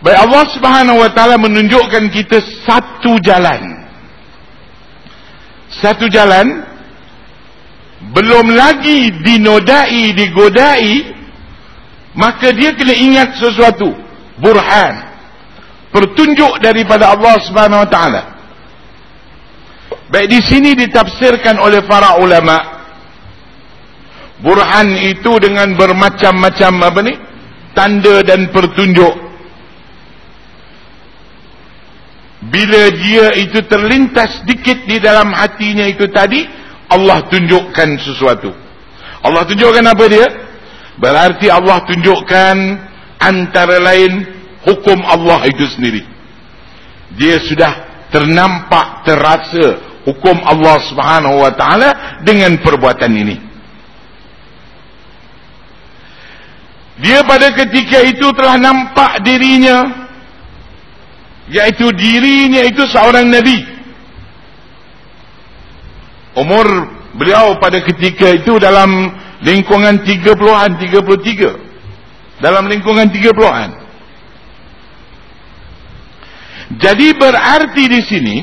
Baik 0.00 0.20
Allah 0.20 0.44
subhanahu 0.52 0.98
wa 1.00 1.10
ta'ala 1.12 1.36
menunjukkan 1.40 2.08
kita 2.12 2.40
satu 2.64 3.20
jalan. 3.20 3.84
Satu 5.80 6.08
jalan 6.08 6.64
belum 8.12 8.52
lagi 8.52 9.12
dinodai 9.24 10.12
digodai 10.12 10.88
maka 12.16 12.52
dia 12.52 12.72
kena 12.76 12.94
ingat 12.96 13.28
sesuatu. 13.40 13.92
Burhan. 14.40 14.94
Pertunjuk 15.94 16.58
daripada 16.58 17.14
Allah 17.14 17.38
Subhanahu 17.44 17.86
wa 17.86 17.90
taala 17.90 18.33
baik 20.12 20.28
di 20.28 20.40
sini 20.44 20.70
ditafsirkan 20.76 21.60
oleh 21.60 21.84
para 21.86 22.20
ulama. 22.20 22.74
Burhan 24.44 24.92
itu 25.00 25.40
dengan 25.40 25.72
bermacam-macam 25.78 26.72
apa 26.84 27.00
ni? 27.00 27.14
Tanda 27.72 28.20
dan 28.26 28.52
pertunjuk. 28.52 29.14
Bila 32.44 32.82
dia 32.92 33.32
itu 33.40 33.64
terlintas 33.64 34.44
sedikit 34.44 34.84
di 34.84 35.00
dalam 35.00 35.32
hatinya 35.32 35.88
itu 35.88 36.04
tadi 36.12 36.44
Allah 36.92 37.24
tunjukkan 37.32 37.88
sesuatu. 38.04 38.52
Allah 39.24 39.48
tunjukkan 39.48 39.84
apa 39.88 40.04
dia? 40.12 40.28
Berarti 41.00 41.48
Allah 41.48 41.80
tunjukkan 41.88 42.56
antara 43.16 43.80
lain 43.80 44.28
hukum 44.68 45.00
Allah 45.08 45.48
itu 45.48 45.64
sendiri. 45.72 46.04
Dia 47.16 47.40
sudah 47.40 47.72
ternampak 48.12 49.08
terasa 49.08 49.93
hukum 50.04 50.36
Allah 50.44 50.76
subhanahu 50.88 51.40
wa 51.40 51.52
ta'ala 51.52 52.20
dengan 52.22 52.60
perbuatan 52.60 53.12
ini. 53.12 53.36
Dia 56.94 57.26
pada 57.26 57.50
ketika 57.50 58.06
itu 58.06 58.30
telah 58.38 58.54
nampak 58.54 59.18
dirinya 59.26 60.06
yaitu 61.50 61.90
dirinya 61.92 62.62
itu 62.62 62.86
seorang 62.86 63.26
nabi. 63.26 63.66
Umur 66.38 66.66
beliau 67.14 67.58
pada 67.58 67.82
ketika 67.82 68.30
itu 68.30 68.58
dalam 68.58 69.10
lingkungan 69.44 70.02
30-an 70.02 70.70
33 70.80 72.42
dalam 72.42 72.64
lingkungan 72.66 73.06
30-an 73.12 73.70
jadi 76.74 77.06
berarti 77.14 77.84
di 77.86 78.00
sini 78.02 78.36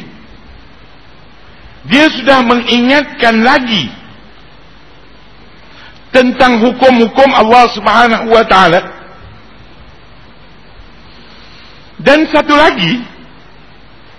dia 1.89 2.05
sudah 2.13 2.45
mengingatkan 2.45 3.41
lagi 3.41 3.89
tentang 6.13 6.61
hukum-hukum 6.61 7.29
Allah 7.33 7.65
Subhanahu 7.73 8.27
wa 8.29 8.43
taala. 8.45 8.81
Dan 12.01 12.25
satu 12.29 12.53
lagi 12.53 13.01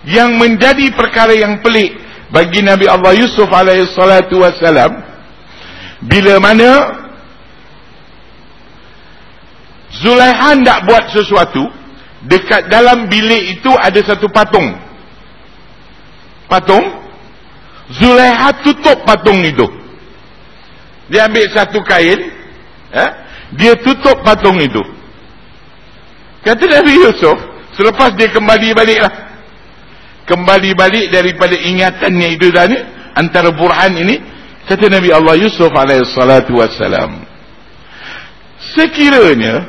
yang 0.07 0.39
menjadi 0.39 0.91
perkara 0.95 1.35
yang 1.35 1.63
pelik 1.63 1.95
bagi 2.31 2.63
Nabi 2.63 2.87
Allah 2.91 3.15
Yusuf 3.15 3.47
alaihi 3.51 3.91
salatu 3.95 4.43
wasalam 4.43 4.91
bila 6.03 6.39
mana 6.43 6.99
Zulaiha 9.93 10.57
hendak 10.57 10.89
buat 10.89 11.13
sesuatu 11.13 11.69
dekat 12.25 12.73
dalam 12.73 13.13
bilik 13.13 13.61
itu 13.61 13.71
ada 13.77 14.01
satu 14.01 14.25
patung. 14.33 14.73
Patung 16.49 17.02
Zulaiha 17.91 18.63
tutup 18.63 19.03
patung 19.03 19.43
itu 19.43 19.67
dia 21.11 21.27
ambil 21.27 21.45
satu 21.51 21.83
kain 21.83 22.21
eh? 22.95 23.11
dia 23.59 23.75
tutup 23.81 24.23
patung 24.23 24.57
itu 24.63 24.81
kata 26.47 26.63
Nabi 26.63 26.93
Yusuf 26.95 27.37
selepas 27.75 28.15
dia 28.15 28.31
kembali 28.31 28.73
baliklah 28.73 29.13
kembali 30.25 30.71
balik 30.79 31.07
daripada 31.11 31.59
ingatannya 31.59 32.29
itu 32.39 32.49
tadi 32.55 32.79
antara 33.19 33.51
burhan 33.51 33.93
ini 33.99 34.17
kata 34.71 34.89
Nabi 34.89 35.11
Allah 35.11 35.37
Yusuf 35.37 35.69
alaihi 35.75 36.07
salatu 36.15 36.57
wassalam 36.57 37.27
sekiranya 38.73 39.67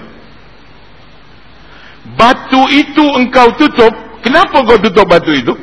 batu 2.15 2.61
itu 2.69 3.03
engkau 3.17 3.51
tutup 3.57 3.91
kenapa 4.21 4.61
kau 4.63 4.79
tutup 4.79 5.09
batu 5.09 5.33
itu 5.33 5.53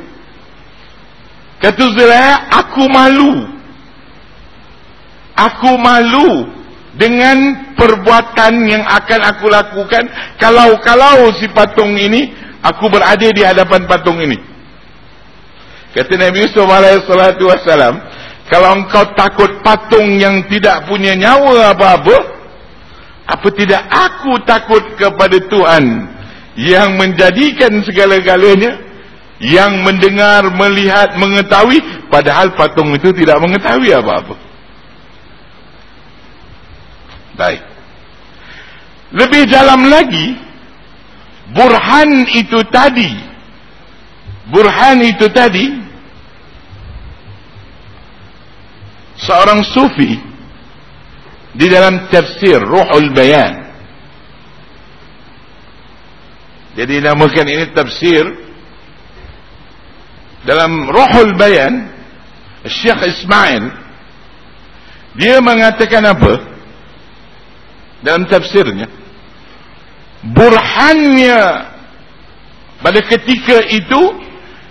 kata 1.61 1.83
Zulaikha 1.95 2.35
aku 2.51 2.83
malu. 2.89 3.33
Aku 5.31 5.79
malu 5.79 6.51
dengan 6.99 7.71
perbuatan 7.73 8.53
yang 8.67 8.83
akan 8.83 9.19
aku 9.31 9.45
lakukan. 9.47 10.03
Kalau-kalau 10.37 11.31
si 11.39 11.47
patung 11.49 11.95
ini 11.97 12.29
aku 12.61 12.91
berada 12.91 13.25
di 13.25 13.41
hadapan 13.41 13.87
patung 13.87 14.19
ini. 14.21 14.37
Kata 15.91 16.13
Nabi 16.15 16.47
wassalam 16.47 17.95
kalau 18.51 18.69
engkau 18.75 19.15
takut 19.15 19.63
patung 19.63 20.19
yang 20.19 20.43
tidak 20.51 20.87
punya 20.87 21.15
nyawa 21.15 21.71
apa-apa 21.71 22.17
apa 23.31 23.47
tidak 23.55 23.79
aku 23.87 24.43
takut 24.43 24.83
kepada 24.99 25.39
Tuhan 25.47 25.83
yang 26.59 26.99
menjadikan 26.99 27.79
segala-galanya 27.87 28.90
yang 29.41 29.81
mendengar, 29.81 30.45
melihat, 30.53 31.17
mengetahui 31.17 31.81
padahal 32.13 32.53
patung 32.53 32.93
itu 32.93 33.09
tidak 33.09 33.41
mengetahui 33.41 33.89
apa-apa 33.89 34.37
Baik. 37.31 37.63
Lebih 39.17 39.43
dalam 39.49 39.89
lagi, 39.89 40.37
burhan 41.57 42.27
itu 42.37 42.59
tadi, 42.69 43.09
burhan 44.51 45.01
itu 45.01 45.25
tadi, 45.33 45.65
seorang 49.19 49.65
sufi 49.73 50.21
di 51.57 51.65
dalam 51.65 52.07
tafsir 52.13 52.61
Ruhul 52.61 53.09
Bayan. 53.11 53.73
Jadi 56.71 57.03
namakan 57.03 57.47
ini 57.51 57.65
tafsir 57.75 58.50
dalam 60.45 60.89
Ruhul 60.89 61.37
Bayan, 61.37 61.89
Syekh 62.65 63.01
Ismail 63.17 63.63
dia 65.17 65.43
mengatakan 65.43 66.05
apa? 66.07 66.33
dalam 68.01 68.25
tafsirnya 68.25 68.89
burhannya 70.25 71.69
pada 72.81 72.99
ketika 73.05 73.61
itu 73.69 74.01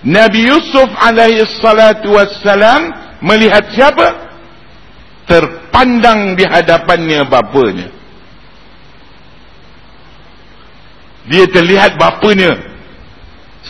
Nabi 0.02 0.48
Yusuf 0.48 0.88
alaihi 0.98 1.46
salatu 1.60 2.16
wassalam 2.16 2.90
melihat 3.20 3.68
siapa? 3.70 4.32
Terpandang 5.28 6.34
di 6.34 6.42
hadapannya 6.42 7.22
bapanya. 7.28 7.88
Dia 11.30 11.46
terlihat 11.46 12.00
bapanya 12.00 12.69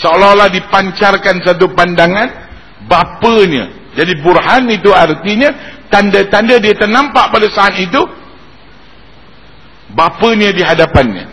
seolah-olah 0.00 0.48
dipancarkan 0.48 1.44
satu 1.44 1.70
pandangan 1.76 2.28
bapanya. 2.88 3.92
Jadi 3.94 4.16
burhan 4.24 4.70
itu 4.72 4.90
artinya 4.90 5.52
tanda-tanda 5.92 6.56
dia 6.56 6.74
ternampak 6.74 7.28
pada 7.28 7.48
saat 7.52 7.76
itu 7.76 8.00
bapanya 9.92 10.50
di 10.56 10.62
hadapannya. 10.64 11.26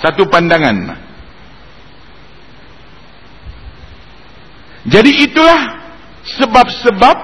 Satu 0.00 0.24
pandangan. 0.30 0.96
Jadi 4.88 5.10
itulah 5.28 5.60
sebab-sebab 6.38 7.16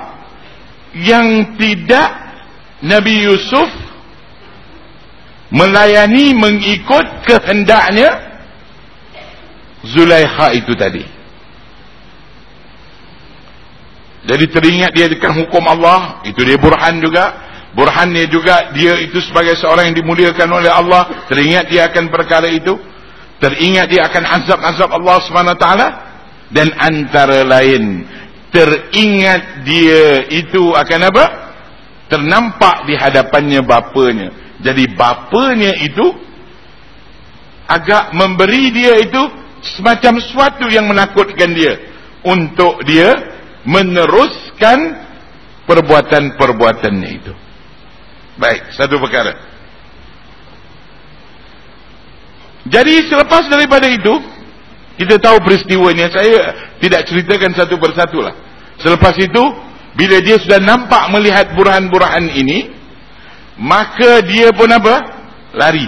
yang 1.01 1.57
tidak 1.57 2.09
Nabi 2.85 3.25
Yusuf 3.25 3.71
melayani 5.55 6.35
mengikut 6.35 7.25
kehendaknya 7.25 8.34
Zulaikha 9.85 10.57
itu 10.57 10.73
tadi. 10.73 11.05
Jadi 14.25 14.45
teringat 14.49 14.97
dia 14.97 15.07
dengan 15.13 15.45
hukum 15.45 15.61
Allah 15.69 16.25
itu 16.25 16.41
dia 16.41 16.57
burhan 16.57 17.01
juga. 17.05 17.45
Burhannya 17.75 18.31
juga 18.31 18.71
dia 18.71 19.03
itu 19.03 19.19
sebagai 19.19 19.59
seorang 19.59 19.91
yang 19.93 19.99
dimuliakan 19.99 20.49
oleh 20.49 20.71
Allah. 20.71 21.27
Teringat 21.29 21.69
dia 21.69 21.91
akan 21.93 22.09
perkara 22.09 22.49
itu. 22.49 22.79
Teringat 23.43 23.91
dia 23.93 24.09
akan 24.09 24.25
azab-azab 24.25 24.89
Allah 24.95 25.17
SWT 25.21 25.69
dan 26.55 26.71
antara 26.79 27.43
lain 27.45 28.07
teringat 28.55 29.67
dia 29.67 30.31
itu 30.31 30.71
akan 30.71 31.01
apa? 31.11 31.25
Ternampak 32.07 32.87
di 32.87 32.95
hadapannya 32.95 33.61
bapanya. 33.67 34.29
Jadi 34.63 34.95
bapanya 34.95 35.75
itu 35.83 36.07
agak 37.67 38.15
memberi 38.15 38.71
dia 38.71 39.03
itu 39.03 39.23
semacam 39.65 40.21
sesuatu 40.21 40.69
yang 40.69 40.85
menakutkan 40.85 41.57
dia 41.57 41.81
untuk 42.25 42.85
dia 42.85 43.13
meneruskan 43.65 45.09
perbuatan-perbuatannya 45.65 47.11
itu 47.11 47.33
Baik, 48.35 48.75
satu 48.75 48.99
perkara. 48.99 49.31
Jadi 52.67 53.07
selepas 53.07 53.47
daripada 53.47 53.87
itu, 53.87 54.15
kita 54.99 55.21
tahu 55.23 55.39
peristiwanya. 55.45 56.11
Saya 56.11 56.73
tidak 56.83 57.07
ceritakan 57.07 57.55
satu 57.55 57.79
persatu 57.79 58.19
lah. 58.25 58.35
Selepas 58.83 59.15
itu, 59.23 59.43
bila 59.95 60.19
dia 60.19 60.41
sudah 60.43 60.59
nampak 60.59 61.07
melihat 61.15 61.55
burhan-burhan 61.55 62.27
ini, 62.35 62.75
maka 63.61 64.19
dia 64.27 64.51
pun 64.51 64.67
apa? 64.67 64.95
Lari. 65.55 65.87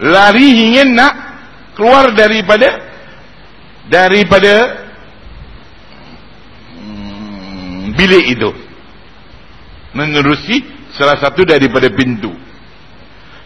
Lari 0.00 0.48
ingin 0.72 0.96
nak 0.96 1.27
keluar 1.78 2.10
daripada 2.10 2.82
daripada 3.86 4.54
hmm, 6.74 7.94
bilik 7.94 8.34
itu. 8.34 8.50
Menerusi 9.94 10.66
salah 10.98 11.16
satu 11.22 11.46
daripada 11.46 11.86
pintu. 11.94 12.34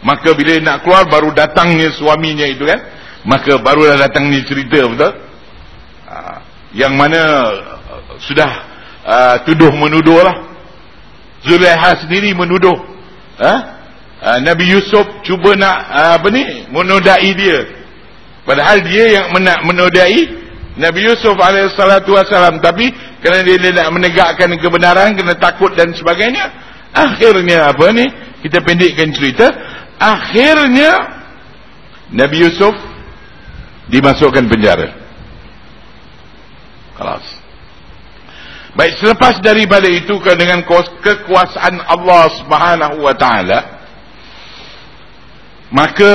Maka 0.03 0.33
bila 0.35 0.57
nak 0.59 0.83
keluar 0.83 1.07
baru 1.07 1.31
datangnya 1.31 1.93
suaminya 1.93 2.49
itu 2.49 2.65
kan. 2.65 2.81
Maka 3.23 3.55
barulah 3.61 3.95
datangnya 3.95 4.43
cerita 4.43 4.83
betul? 4.83 5.13
Ha, 6.11 6.43
yang 6.75 6.99
mana 6.99 7.21
uh, 7.87 8.19
sudah 8.19 8.51
uh, 9.07 9.35
tuduh 9.47 9.71
menuduh 9.71 10.19
lah. 10.19 10.51
Zulaiha 11.47 12.03
sendiri 12.03 12.35
menuduh. 12.35 12.75
Ha? 13.39 13.53
uh, 14.23 14.39
Nabi 14.43 14.71
Yusuf 14.71 15.03
cuba 15.27 15.55
nak 15.59 15.77
uh, 15.87 16.11
apa 16.19 16.27
ni 16.31 16.67
menodai 16.67 17.31
dia 17.35 17.82
padahal 18.43 18.83
dia 18.85 19.21
yang 19.21 19.27
menak 19.35 19.63
menodai 19.67 20.43
Nabi 20.73 21.05
Yusuf 21.05 21.37
wassalam 21.37 22.57
tapi 22.63 22.89
kerana 23.21 23.45
dia, 23.45 23.57
dia 23.61 23.71
nak 23.77 23.89
menegakkan 23.93 24.49
kebenaran 24.57 25.13
kena 25.13 25.37
takut 25.37 25.71
dan 25.77 25.93
sebagainya 25.93 26.49
akhirnya 26.93 27.71
apa 27.71 27.93
ni? 27.93 28.05
Kita 28.43 28.59
pendekkan 28.59 29.15
cerita. 29.15 29.47
Akhirnya 29.95 30.99
Nabi 32.11 32.43
Yusuf 32.43 32.75
dimasukkan 33.87 34.51
penjara. 34.51 34.91
Kelas 36.99 37.43
baik 38.73 38.93
selepas 38.97 39.37
daripada 39.37 39.85
itu 39.85 40.17
dengan 40.33 40.65
kekuasaan 40.65 41.77
Allah 41.85 42.23
subhanahu 42.41 43.05
wa 43.05 43.13
ta'ala 43.13 43.59
maka 45.69 46.13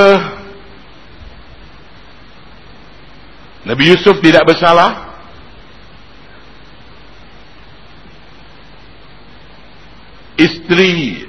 Nabi 3.67 3.83
Yusuf 3.91 4.19
tidak 4.23 4.47
bersalah. 4.47 5.09
Istri 10.39 11.27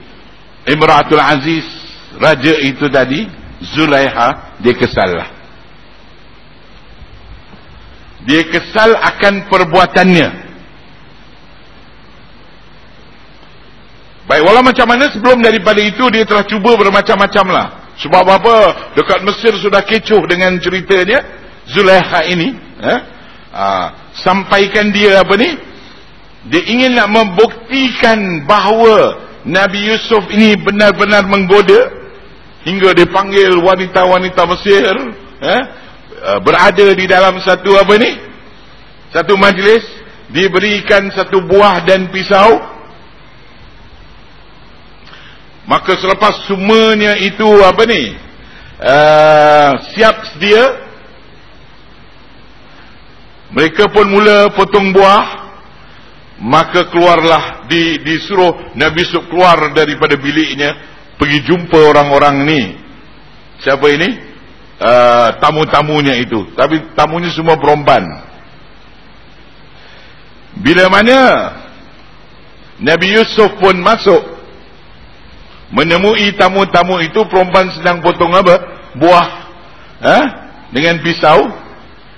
Imratul 0.71 1.19
Aziz 1.19 1.67
raja 2.15 2.55
itu 2.63 2.87
tadi 2.87 3.27
Zulaiha 3.59 4.63
dia 4.63 4.75
kesal 4.79 5.11
lah 5.19 5.41
dia 8.25 8.45
kesal 8.49 8.93
akan 8.97 9.49
perbuatannya. 9.49 10.29
Baik 14.29 14.43
walau 14.47 14.63
macam 14.63 14.87
mana 14.87 15.11
sebelum 15.11 15.43
daripada 15.43 15.81
itu 15.83 16.07
dia 16.13 16.23
telah 16.23 16.45
cuba 16.47 16.77
bermacam-macam 16.79 17.47
lah. 17.51 17.67
Sebab 17.99 18.25
apa? 18.25 18.57
Dekat 18.95 19.21
Mesir 19.27 19.53
sudah 19.59 19.83
kecoh 19.83 20.23
dengan 20.31 20.55
ceritanya 20.63 21.40
Zulaiha 21.71 22.21
ini 22.31 22.49
eh, 22.83 23.01
uh, 23.55 23.87
sampaikan 24.21 24.91
dia 24.91 25.23
apa 25.23 25.35
ni? 25.39 25.51
Dia 26.51 26.63
ingin 26.67 26.97
nak 26.97 27.09
membuktikan 27.13 28.49
bahawa 28.49 29.29
Nabi 29.45 29.93
Yusuf 29.93 30.25
ini 30.33 30.57
benar-benar 30.57 31.29
menggoda 31.29 31.93
hingga 32.65 32.97
dipanggil 32.97 33.57
wanita-wanita 33.61 34.43
Mesir 34.49 34.85
eh, 34.89 34.97
eh, 35.45 35.63
berada 36.45 36.87
di 36.97 37.05
dalam 37.05 37.37
satu 37.41 37.77
apa 37.77 37.95
ni? 38.01 38.11
Satu 39.11 39.35
majlis 39.35 39.85
diberikan 40.31 41.11
satu 41.13 41.43
buah 41.45 41.83
dan 41.83 42.09
pisau. 42.15 42.63
Maka 45.67 45.95
selepas 45.99 46.51
semuanya 46.51 47.15
itu 47.21 47.47
apa 47.63 47.85
ni? 47.87 48.17
Uh, 48.81 49.77
siap 49.93 50.25
sedia 50.33 50.90
mereka 53.51 53.91
pun 53.91 54.07
mula 54.07 54.55
potong 54.55 54.95
buah 54.95 55.41
maka 56.41 56.89
keluarlah 56.89 57.69
di 57.69 58.01
disuruh 58.01 58.73
Nabi 58.73 59.05
Yusuf 59.05 59.29
keluar 59.29 59.61
daripada 59.77 60.17
biliknya 60.17 60.73
pergi 61.21 61.45
jumpa 61.45 61.77
orang-orang 61.77 62.49
ni. 62.49 62.61
Siapa 63.61 63.85
ini? 63.93 64.09
Uh, 64.81 65.29
tamu-tamunya 65.37 66.17
itu. 66.17 66.49
Tapi 66.57 66.97
tamunya 66.97 67.29
semua 67.29 67.61
perempuan. 67.61 68.09
Bila 70.65 70.89
mana 70.89 71.19
Nabi 72.81 73.13
Yusuf 73.13 73.61
pun 73.61 73.77
masuk 73.77 74.25
menemui 75.77 76.33
tamu-tamu 76.41 77.05
itu 77.05 77.21
perempuan 77.29 77.69
sedang 77.77 78.01
potong 78.01 78.33
apa? 78.33 78.57
Buah 78.97 79.29
ha? 80.01 80.19
dengan 80.73 80.99
pisau 81.05 81.53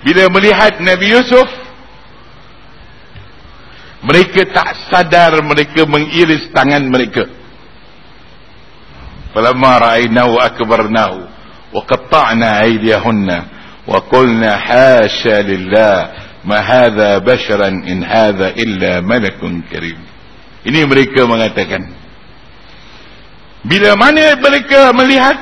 bila 0.03 0.27
melihat 0.35 0.83
Nabi 0.83 1.15
Yusuf 1.15 1.49
mereka 4.03 4.43
tak 4.51 4.69
sadar 4.91 5.39
mereka 5.47 5.87
mengiris 5.87 6.51
tangan 6.51 6.83
mereka. 6.91 7.31
Falamma 9.31 9.79
ra'aynahu 9.79 10.43
akbarnahu 10.43 11.19
wa 11.73 11.81
qatta'na 11.87 12.67
aydiyahunna 12.67 13.39
wa 13.87 13.99
qulna 14.11 14.59
hasha 14.59 15.41
lillah 15.47 15.97
ma 16.43 16.59
hadha 16.61 17.23
basharan 17.23 17.87
in 17.87 18.03
hadha 18.03 18.53
illa 18.59 19.01
malakun 19.07 19.63
karim. 19.71 19.97
Ini 20.67 20.83
mereka 20.85 21.23
mengatakan. 21.25 21.87
Bila 23.63 23.95
mana 23.95 24.35
mereka 24.35 24.91
melihat 24.91 25.39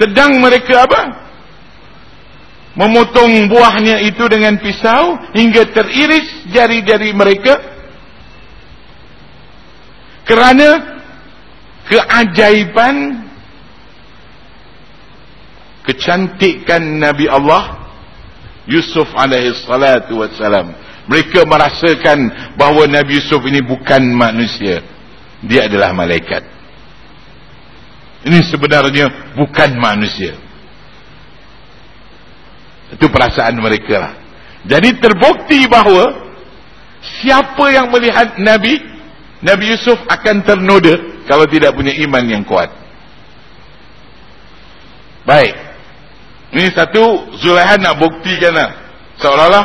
sedang 0.00 0.40
mereka 0.40 0.88
apa? 0.88 1.27
Memotong 2.76 3.48
buahnya 3.48 4.04
itu 4.04 4.24
dengan 4.28 4.58
pisau 4.60 5.16
hingga 5.32 5.70
teriris 5.72 6.50
jari-jari 6.52 7.14
mereka. 7.14 7.54
Kerana 10.28 11.00
keajaiban 11.88 13.24
kecantikan 15.88 17.00
Nabi 17.00 17.24
Allah 17.32 17.88
Yusuf 18.68 19.08
alaihi 19.16 19.56
salatu 19.64 20.20
wassalam. 20.20 20.76
Mereka 21.08 21.48
merasakan 21.48 22.52
bahawa 22.60 22.84
Nabi 22.84 23.16
Yusuf 23.16 23.40
ini 23.48 23.64
bukan 23.64 24.12
manusia. 24.12 24.84
Dia 25.40 25.64
adalah 25.64 25.96
malaikat. 25.96 26.44
Ini 28.28 28.44
sebenarnya 28.44 29.32
bukan 29.32 29.80
manusia 29.80 30.47
itu 32.92 33.06
perasaan 33.08 33.54
mereka 33.60 33.94
lah. 34.00 34.12
Jadi 34.64 34.96
terbukti 35.00 35.68
bahawa 35.68 36.28
siapa 37.20 37.64
yang 37.70 37.92
melihat 37.92 38.40
Nabi 38.40 38.80
Nabi 39.44 39.64
Yusuf 39.76 39.96
akan 40.08 40.42
ternoda 40.42 40.98
kalau 41.28 41.46
tidak 41.46 41.76
punya 41.76 41.94
iman 42.08 42.24
yang 42.26 42.42
kuat. 42.42 42.72
Baik. 45.28 45.54
Ini 46.48 46.72
satu 46.72 47.36
Zulaiha 47.36 47.76
nak 47.76 48.00
buktikan 48.00 48.56
lah. 48.56 48.70
Seolah-olah 49.20 49.64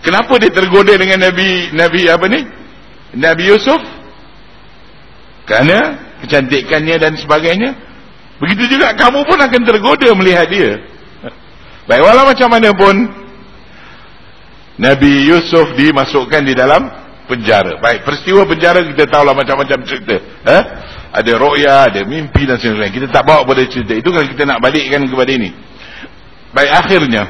kenapa 0.00 0.40
dia 0.40 0.48
tergoda 0.48 0.96
dengan 0.96 1.28
Nabi 1.28 1.68
Nabi 1.76 2.00
apa 2.08 2.26
ni? 2.32 2.40
Nabi 3.12 3.44
Yusuf? 3.52 3.80
Kerana 5.44 6.08
kecantikannya 6.24 6.96
dan 6.96 7.12
sebagainya. 7.20 7.70
Begitu 8.40 8.78
juga 8.78 8.96
kamu 8.96 9.28
pun 9.28 9.38
akan 9.38 9.62
tergoda 9.62 10.08
melihat 10.16 10.48
dia 10.48 10.97
baik 11.88 12.02
walau 12.04 12.28
macam 12.28 12.48
mana 12.52 12.70
pun 12.76 12.94
Nabi 14.78 15.26
Yusuf 15.26 15.74
dimasukkan 15.74 16.46
di 16.46 16.54
dalam 16.54 16.86
penjara. 17.26 17.82
Baik, 17.82 18.06
peristiwa 18.06 18.46
penjara 18.46 18.86
kita 18.86 19.10
tahulah 19.10 19.34
macam-macam 19.34 19.82
cerita. 19.82 20.16
Eh? 20.46 20.62
Ada 21.18 21.32
roya, 21.34 21.90
ada 21.90 22.00
mimpi 22.06 22.46
dan 22.46 22.62
sebagainya. 22.62 22.94
Kita 22.94 23.06
tak 23.10 23.26
bawa 23.26 23.42
pada 23.42 23.66
cerita 23.66 23.92
itu 23.98 24.08
kalau 24.08 24.24
kita 24.24 24.46
nak 24.46 24.62
balikkan 24.62 25.02
kepada 25.02 25.30
ini. 25.34 25.50
Baik, 26.54 26.70
akhirnya 26.72 27.22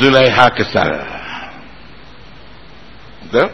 Zulaiha 0.00 0.46
kesal. 0.56 0.90
Betul? 3.28 3.48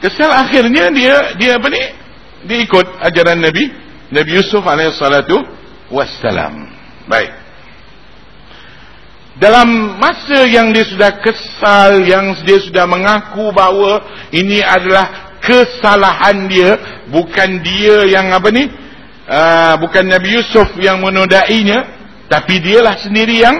Kesal 0.00 0.30
akhirnya 0.32 0.88
dia 0.92 1.14
dia 1.36 1.50
apa 1.60 1.68
ni? 1.68 1.82
Dia 2.44 2.58
ikut 2.60 2.86
ajaran 3.04 3.40
Nabi 3.40 3.64
Nabi 4.12 4.30
Yusuf 4.32 4.64
alaihi 4.64 4.96
salatu 4.96 5.40
wassalam. 5.92 6.72
Baik 7.08 7.43
dalam 9.34 9.98
masa 9.98 10.46
yang 10.46 10.70
dia 10.70 10.86
sudah 10.86 11.18
kesal 11.18 11.98
yang 12.06 12.38
dia 12.46 12.62
sudah 12.62 12.86
mengaku 12.86 13.50
bahawa 13.50 14.06
ini 14.30 14.62
adalah 14.62 15.34
kesalahan 15.42 16.46
dia 16.46 17.02
bukan 17.10 17.58
dia 17.66 18.06
yang 18.06 18.30
apa 18.30 18.48
ni 18.54 18.70
uh, 19.26 19.74
bukan 19.82 20.06
Nabi 20.06 20.38
Yusuf 20.38 20.78
yang 20.78 21.02
menodainya 21.02 21.82
tapi 22.30 22.62
dialah 22.62 22.94
sendiri 23.02 23.42
yang 23.42 23.56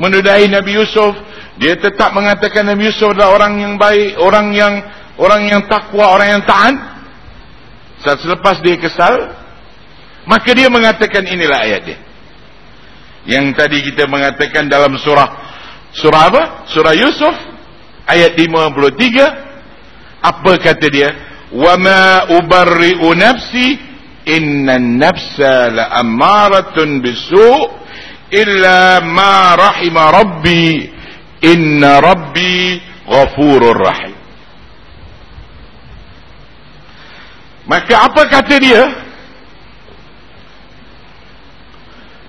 menodai 0.00 0.48
Nabi 0.48 0.80
Yusuf. 0.80 1.12
Dia 1.60 1.74
tetap 1.76 2.14
mengatakan 2.14 2.64
Nabi 2.64 2.88
Yusuf 2.88 3.12
adalah 3.12 3.34
orang 3.34 3.60
yang 3.60 3.74
baik 3.76 4.16
orang 4.16 4.56
yang 4.56 4.74
orang 5.20 5.44
yang 5.44 5.60
takwa 5.68 6.08
orang 6.08 6.40
yang 6.40 6.42
taat. 6.48 6.76
Selepas 8.00 8.64
dia 8.64 8.80
kesal 8.80 9.36
maka 10.24 10.56
dia 10.56 10.72
mengatakan 10.72 11.26
inilah 11.28 11.60
ayat 11.68 11.82
dia 11.84 11.98
yang 13.28 13.52
tadi 13.52 13.84
kita 13.84 14.08
mengatakan 14.08 14.72
dalam 14.72 14.96
surah 14.96 15.28
surah 15.92 16.22
apa? 16.32 16.42
Surah 16.72 16.96
Yusuf 16.96 17.36
ayat 18.08 18.32
53 18.40 20.24
apa 20.24 20.52
kata 20.56 20.86
dia? 20.88 21.12
Wa 21.52 21.76
ma 21.76 22.24
ubarri'u 22.40 23.12
nafsi 23.12 23.76
inna 24.24 24.80
nafsa 24.80 25.68
la 25.68 25.84
ammaratun 26.00 27.04
bisu' 27.04 27.68
illa 28.32 29.00
ma 29.04 29.56
rahima 29.56 30.12
rabbi 30.12 30.88
inna 31.44 32.00
rabbi 32.00 32.80
ghafurur 33.08 33.76
rahim 33.76 34.16
maka 37.64 38.08
apa 38.08 38.22
kata 38.28 38.56
dia 38.60 39.07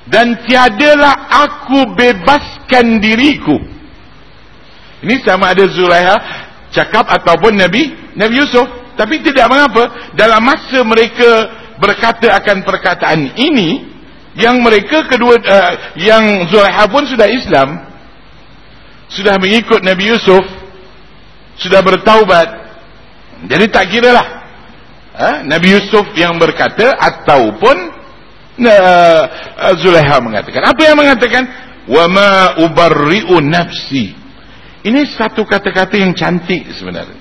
dan 0.09 0.41
tiadalah 0.49 1.29
aku 1.45 1.93
bebaskan 1.93 2.97
diriku. 2.97 3.61
Ini 5.05 5.21
sama 5.23 5.53
ada 5.53 5.63
Zulaiha 5.69 6.17
cakap 6.73 7.07
ataupun 7.07 7.55
Nabi 7.55 7.93
Nabi 8.17 8.41
Yusuf. 8.41 8.67
Tapi 8.97 9.23
tidak 9.23 9.47
mengapa 9.47 10.11
dalam 10.11 10.43
masa 10.43 10.83
mereka 10.83 11.29
berkata 11.79 12.35
akan 12.35 12.67
perkataan 12.67 13.31
ini 13.39 13.87
yang 14.35 14.59
mereka 14.59 15.07
kedua 15.07 15.39
uh, 15.39 15.73
yang 15.95 16.43
Zulaiha 16.51 16.83
pun 16.91 17.07
sudah 17.07 17.29
Islam 17.31 17.87
sudah 19.07 19.39
mengikut 19.39 19.79
Nabi 19.81 20.11
Yusuf 20.11 20.43
sudah 21.63 21.79
bertaubat. 21.79 22.49
Jadi 23.47 23.65
tak 23.71 23.87
kira 23.87 24.11
lah 24.11 24.27
uh, 25.15 25.37
Nabi 25.47 25.79
Yusuf 25.79 26.11
yang 26.19 26.35
berkata 26.35 26.91
ataupun 26.91 27.98
uh, 28.67 29.73
Zulaiha 29.79 30.17
mengatakan. 30.19 30.61
Apa 30.65 30.81
yang 30.83 30.97
mengatakan? 30.97 31.43
Wa 31.89 32.05
ma 32.11 32.59
ubarri'u 32.63 33.39
nafsi. 33.41 34.13
Ini 34.83 35.01
satu 35.11 35.43
kata-kata 35.43 35.99
yang 35.99 36.15
cantik 36.15 36.71
sebenarnya. 36.75 37.19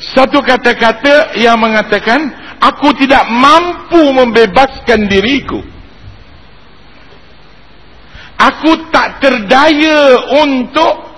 Satu 0.00 0.40
kata-kata 0.40 1.36
yang 1.38 1.56
mengatakan 1.60 2.32
aku 2.60 2.92
tidak 2.96 3.24
mampu 3.28 4.00
membebaskan 4.12 5.06
diriku. 5.08 5.60
Aku 8.34 8.90
tak 8.90 9.22
terdaya 9.22 10.20
untuk 10.42 11.14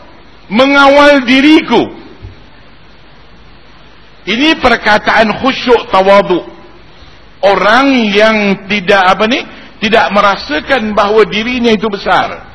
mengawal 0.53 1.25
diriku. 1.25 1.97
Ini 4.27 4.59
perkataan 4.59 5.39
khusyuk 5.39 5.87
tawaduk 5.95 6.56
orang 7.45 7.93
yang 8.13 8.37
tidak 8.71 9.03
apa 9.03 9.25
ni 9.29 9.41
tidak 9.83 10.09
merasakan 10.15 10.97
bahawa 10.97 11.25
dirinya 11.29 11.73
itu 11.73 11.89
besar 11.89 12.49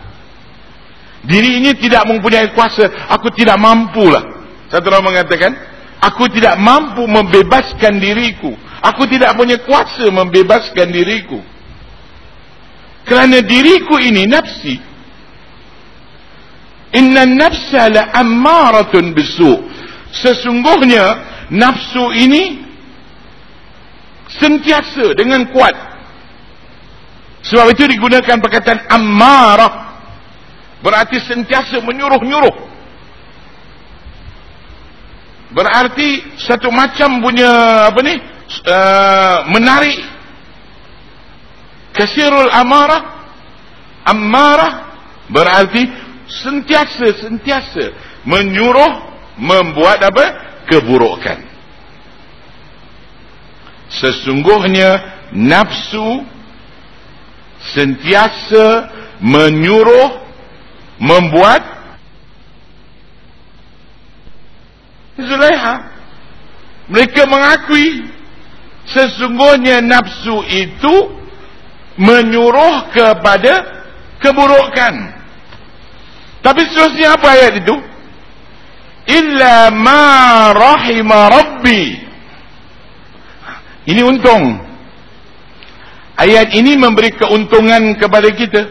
diri 1.22 1.62
ini 1.62 1.78
tidak 1.78 2.10
mempunyai 2.10 2.50
kuasa 2.58 3.10
aku 3.14 3.30
tidak 3.38 3.62
mampu 3.62 4.10
lah 4.10 4.26
satu 4.74 4.90
orang 4.90 5.14
mengatakan 5.14 5.54
Aku 6.02 6.26
tidak 6.34 6.58
mampu 6.58 7.06
membebaskan 7.06 8.02
diriku. 8.02 8.58
Aku 8.82 9.06
tidak 9.06 9.38
punya 9.38 9.62
kuasa 9.62 10.10
membebaskan 10.10 10.90
diriku. 10.90 11.38
Kerana 13.06 13.46
diriku 13.46 14.02
ini 14.02 14.26
nafsi. 14.26 14.82
Inna 16.98 17.30
nafsa 17.30 17.86
la 17.94 18.10
ammaratun 18.18 19.14
bisu. 19.14 19.62
Sesungguhnya 20.10 21.06
nafsu 21.54 22.10
ini 22.18 22.71
sentiasa 24.40 25.18
dengan 25.18 25.50
kuat. 25.52 25.76
Sebab 27.42 27.74
itu 27.74 27.90
digunakan 27.90 28.38
perkataan 28.38 28.86
ammarah. 28.88 29.74
Berarti 30.82 31.18
sentiasa 31.22 31.82
menyuruh-nyuruh 31.82 32.72
berarti 35.52 36.40
satu 36.40 36.72
macam 36.72 37.20
punya 37.20 37.52
apa 37.92 38.00
ni 38.08 38.16
uh, 38.72 39.38
menarik 39.52 40.00
kasirul 41.92 42.48
amarah 42.56 43.28
amarah 44.08 44.74
berarti 45.28 45.92
sentiasa 46.32 47.20
sentiasa 47.20 47.92
menyuruh 48.24 49.12
membuat 49.36 50.00
apa 50.08 50.26
keburukan 50.72 51.44
sesungguhnya 53.92 54.90
nafsu 55.36 56.24
sentiasa 57.76 58.90
menyuruh 59.20 60.24
membuat 60.98 61.62
Zulaiha. 65.22 65.76
Mereka 66.90 67.30
mengakui 67.30 68.10
sesungguhnya 68.90 69.80
nafsu 69.86 70.42
itu 70.50 70.96
menyuruh 72.00 72.90
kepada 72.90 73.86
keburukan. 74.18 74.96
Tapi 76.42 76.62
seterusnya 76.74 77.22
apa 77.22 77.28
ayat 77.38 77.54
itu? 77.62 77.76
Illa 79.12 79.70
ma 79.70 80.50
rahima 80.56 81.30
rabbi 81.30 82.11
ini 83.86 84.02
untung. 84.06 84.62
Ayat 86.18 86.54
ini 86.54 86.78
memberi 86.78 87.14
keuntungan 87.18 87.98
kepada 87.98 88.30
kita. 88.30 88.62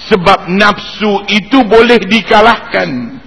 Sebab 0.00 0.48
nafsu 0.48 1.24
itu 1.28 1.60
boleh 1.64 2.00
dikalahkan. 2.04 3.20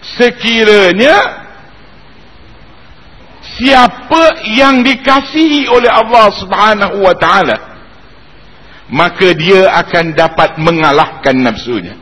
Sekiranya 0.00 1.44
siapa 3.60 4.48
yang 4.48 4.80
dikasihi 4.80 5.68
oleh 5.68 5.92
Allah 5.92 6.32
Subhanahu 6.32 7.04
wa 7.04 7.12
taala 7.20 7.56
maka 8.88 9.36
dia 9.36 9.68
akan 9.76 10.16
dapat 10.16 10.56
mengalahkan 10.56 11.36
nafsunya 11.36 11.99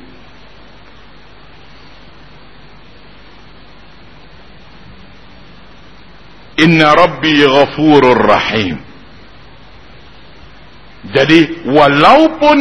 Inna 6.59 6.95
Rabbi 6.95 7.39
ghafurur 7.43 8.19
rahim. 8.19 8.77
Jadi 11.15 11.71
walaupun 11.71 12.59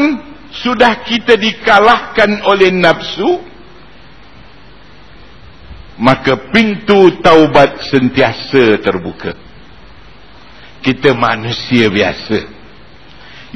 sudah 0.63 1.03
kita 1.03 1.35
dikalahkan 1.35 2.45
oleh 2.45 2.69
nafsu 2.71 3.41
maka 5.97 6.53
pintu 6.53 7.17
taubat 7.25 7.81
sentiasa 7.89 8.77
terbuka. 8.79 9.33
Kita 10.85 11.17
manusia 11.17 11.89
biasa 11.89 12.39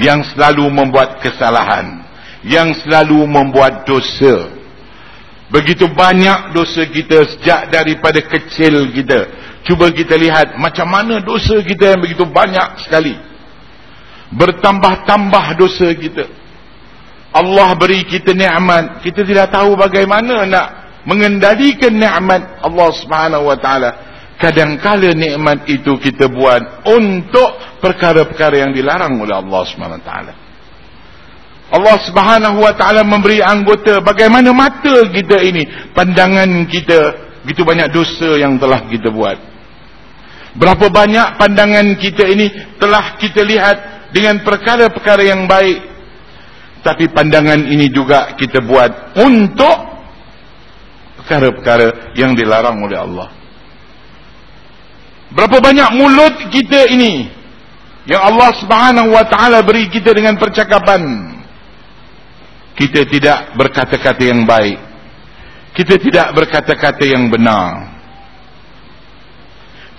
yang 0.02 0.26
selalu 0.34 0.66
membuat 0.74 1.22
kesalahan 1.22 2.02
yang 2.42 2.74
selalu 2.82 3.26
membuat 3.30 3.86
dosa. 3.86 4.50
Begitu 5.52 5.86
banyak 5.92 6.56
dosa 6.56 6.88
kita 6.88 7.28
sejak 7.38 7.70
daripada 7.70 8.24
kecil 8.24 8.90
kita 8.96 9.28
cuba 9.68 9.90
kita 9.94 10.18
lihat 10.18 10.58
macam 10.58 10.90
mana 10.90 11.22
dosa 11.22 11.62
kita 11.62 11.96
yang 11.96 12.02
begitu 12.02 12.26
banyak 12.26 12.86
sekali. 12.86 13.16
Bertambah-tambah 14.32 15.46
dosa 15.60 15.92
kita. 15.92 16.26
Allah 17.32 17.70
beri 17.76 18.04
kita 18.04 18.36
nikmat. 18.36 19.04
Kita 19.04 19.24
tidak 19.24 19.52
tahu 19.52 19.76
bagaimana 19.80 20.48
nak 20.48 20.68
mengendalikan 21.08 21.96
nikmat 21.96 22.60
Allah 22.64 22.90
Subhanahu 22.96 23.48
wa 23.48 23.58
taala. 23.60 23.92
Kadangkala 24.40 25.14
nikmat 25.14 25.70
itu 25.70 25.96
kita 26.02 26.26
buat 26.32 26.90
untuk 26.90 27.80
perkara-perkara 27.80 28.66
yang 28.68 28.72
dilarang 28.74 29.20
oleh 29.22 29.36
Allah 29.38 29.62
Subhanahu 29.68 30.02
wa 30.02 30.06
taala. 30.06 30.34
Allah 31.72 31.98
Subhanahu 32.04 32.58
wa 32.60 32.74
taala 32.76 33.02
memberi 33.08 33.40
anggota 33.40 34.04
bagaimana 34.04 34.52
mata 34.52 35.08
kita 35.08 35.40
ini 35.40 35.64
pandangan 35.96 36.68
kita 36.68 37.32
begitu 37.48 37.64
banyak 37.64 37.88
dosa 37.96 38.36
yang 38.36 38.60
telah 38.60 38.84
kita 38.92 39.08
buat 39.08 39.51
berapa 40.58 40.92
banyak 40.92 41.40
pandangan 41.40 41.88
kita 42.00 42.28
ini 42.28 42.76
telah 42.76 43.16
kita 43.16 43.42
lihat 43.44 43.78
dengan 44.12 44.44
perkara-perkara 44.44 45.24
yang 45.24 45.48
baik 45.48 45.92
tapi 46.82 47.08
pandangan 47.14 47.62
ini 47.70 47.94
juga 47.94 48.34
kita 48.34 48.60
buat 48.66 49.16
untuk 49.22 49.78
perkara-perkara 51.22 52.18
yang 52.18 52.34
dilarang 52.34 52.82
oleh 52.82 52.98
Allah. 52.98 53.30
Berapa 55.32 55.64
banyak 55.64 55.90
mulut 55.96 56.36
kita 56.52 56.92
ini 56.92 57.30
yang 58.10 58.20
Allah 58.34 58.50
Subhanahu 58.58 59.14
wa 59.14 59.24
taala 59.30 59.62
beri 59.62 59.88
kita 59.88 60.12
dengan 60.12 60.36
percakapan. 60.42 61.32
Kita 62.76 63.06
tidak 63.06 63.54
berkata-kata 63.54 64.24
yang 64.26 64.44
baik. 64.44 64.80
Kita 65.78 66.02
tidak 66.02 66.34
berkata-kata 66.34 67.06
yang 67.06 67.30
benar. 67.30 67.91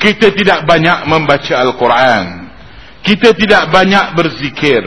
Kita 0.03 0.35
tidak 0.35 0.67
banyak 0.67 1.07
membaca 1.07 1.55
Al-Quran. 1.63 2.51
Kita 3.07 3.31
tidak 3.39 3.71
banyak 3.71 4.19
berzikir. 4.19 4.83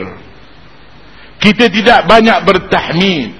Kita 1.40 1.72
tidak 1.72 2.04
banyak 2.04 2.38
bertahmid. 2.44 3.32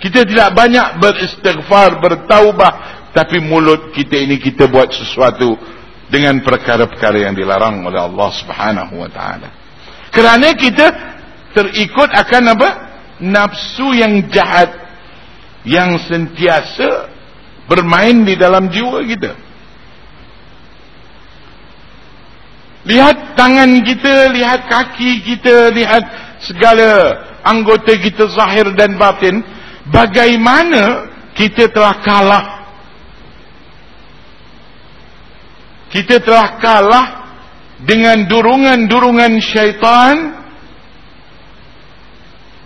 Kita 0.00 0.24
tidak 0.24 0.56
banyak 0.56 0.96
beristighfar, 0.96 2.00
bertaubah. 2.00 2.72
Tapi 3.12 3.44
mulut 3.44 3.92
kita 3.92 4.16
ini 4.16 4.40
kita 4.40 4.64
buat 4.72 4.88
sesuatu 4.96 5.60
dengan 6.08 6.40
perkara-perkara 6.40 7.28
yang 7.28 7.36
dilarang 7.36 7.84
oleh 7.84 8.00
Allah 8.00 8.30
subhanahu 8.32 8.96
wa 8.96 9.10
ta'ala. 9.12 9.48
Kerana 10.08 10.56
kita 10.56 10.86
terikut 11.52 12.08
akan 12.08 12.42
apa? 12.56 12.70
Nafsu 13.20 13.92
yang 13.92 14.24
jahat. 14.32 14.72
Yang 15.68 16.08
sentiasa 16.08 17.12
bermain 17.68 18.24
di 18.24 18.40
dalam 18.40 18.72
jiwa 18.72 19.04
kita. 19.04 19.51
Lihat 22.82 23.38
tangan 23.38 23.70
kita, 23.86 24.34
lihat 24.34 24.66
kaki 24.66 25.22
kita, 25.22 25.70
lihat 25.70 26.02
segala 26.42 27.14
anggota 27.46 27.94
kita 27.94 28.26
zahir 28.34 28.74
dan 28.74 28.98
batin. 28.98 29.38
Bagaimana 29.86 31.06
kita 31.38 31.70
telah 31.70 31.96
kalah? 32.02 32.44
Kita 35.94 36.18
telah 36.24 36.48
kalah 36.58 37.06
dengan 37.86 38.26
durungan-durungan 38.26 39.38
syaitan 39.42 40.42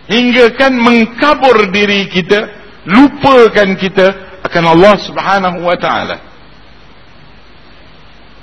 hingga 0.07 0.55
kan 0.55 0.73
mengkabur 0.77 1.69
diri 1.75 2.07
kita 2.09 2.47
lupakan 2.87 3.75
kita 3.75 4.07
akan 4.47 4.65
Allah 4.71 4.95
subhanahu 5.03 5.59
wa 5.67 5.75
ta'ala 5.75 6.26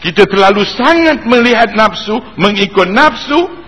kita 0.04 0.28
terlalu 0.28 0.68
sangat 0.76 1.24
melihat 1.24 1.72
nafsu 1.80 2.20
mengikut 2.36 2.92
nafsu 2.92 3.64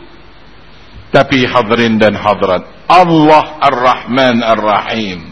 tapi 1.16 1.48
hadirin 1.48 1.96
dan 1.96 2.12
hadirat 2.12 2.68
Allah 2.92 3.46
Ar-Rahman 3.64 4.44
Ar-Rahim. 4.44 5.32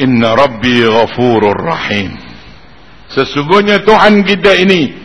Inna 0.00 0.32
Rabbi 0.38 0.86
Ghafurur 0.86 1.58
Rahim. 1.60 2.14
Sesungguhnya 3.10 3.82
Tuhan 3.82 4.22
kita 4.22 4.54
ini 4.54 5.02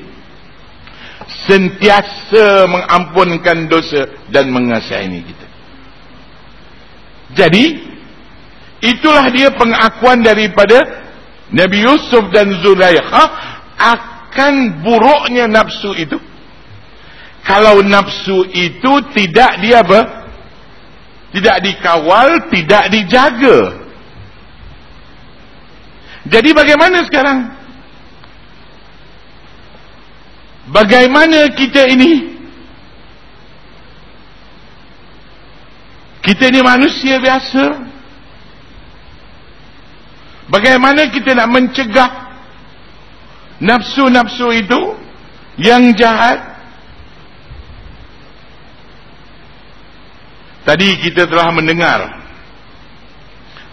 Sentiasa 1.26 2.70
mengampunkan 2.70 3.66
dosa 3.66 4.06
Dan 4.30 4.54
mengasihi 4.54 5.26
kita. 5.26 5.48
Jadi 7.34 7.66
Itulah 8.86 9.34
dia 9.34 9.50
pengakuan 9.50 10.22
daripada 10.22 10.78
Nabi 11.50 11.82
Yusuf 11.82 12.30
dan 12.30 12.54
Zulaikha 12.62 13.55
Akan 13.76 14.84
buruknya 14.84 15.48
nafsu 15.52 15.92
itu 15.96 16.18
kalau 17.46 17.86
nafsu 17.86 18.42
itu 18.52 18.94
tidak 19.14 19.62
dia 19.62 19.86
apa 19.86 20.26
tidak 21.30 21.62
dikawal 21.62 22.50
tidak 22.50 22.90
dijaga 22.90 23.86
Jadi 26.26 26.58
bagaimana 26.58 27.06
sekarang? 27.06 27.54
Bagaimana 30.74 31.54
kita 31.54 31.86
ini? 31.94 32.34
Kita 36.26 36.50
ni 36.50 36.66
manusia 36.66 37.22
biasa. 37.22 37.86
Bagaimana 40.50 41.14
kita 41.14 41.38
nak 41.38 41.50
mencegah 41.54 42.10
nafsu-nafsu 43.60 44.48
itu 44.56 44.82
yang 45.62 45.96
jahat? 45.96 46.56
Tadi 50.66 50.88
kita 50.98 51.30
telah 51.30 51.54
mendengar 51.54 52.00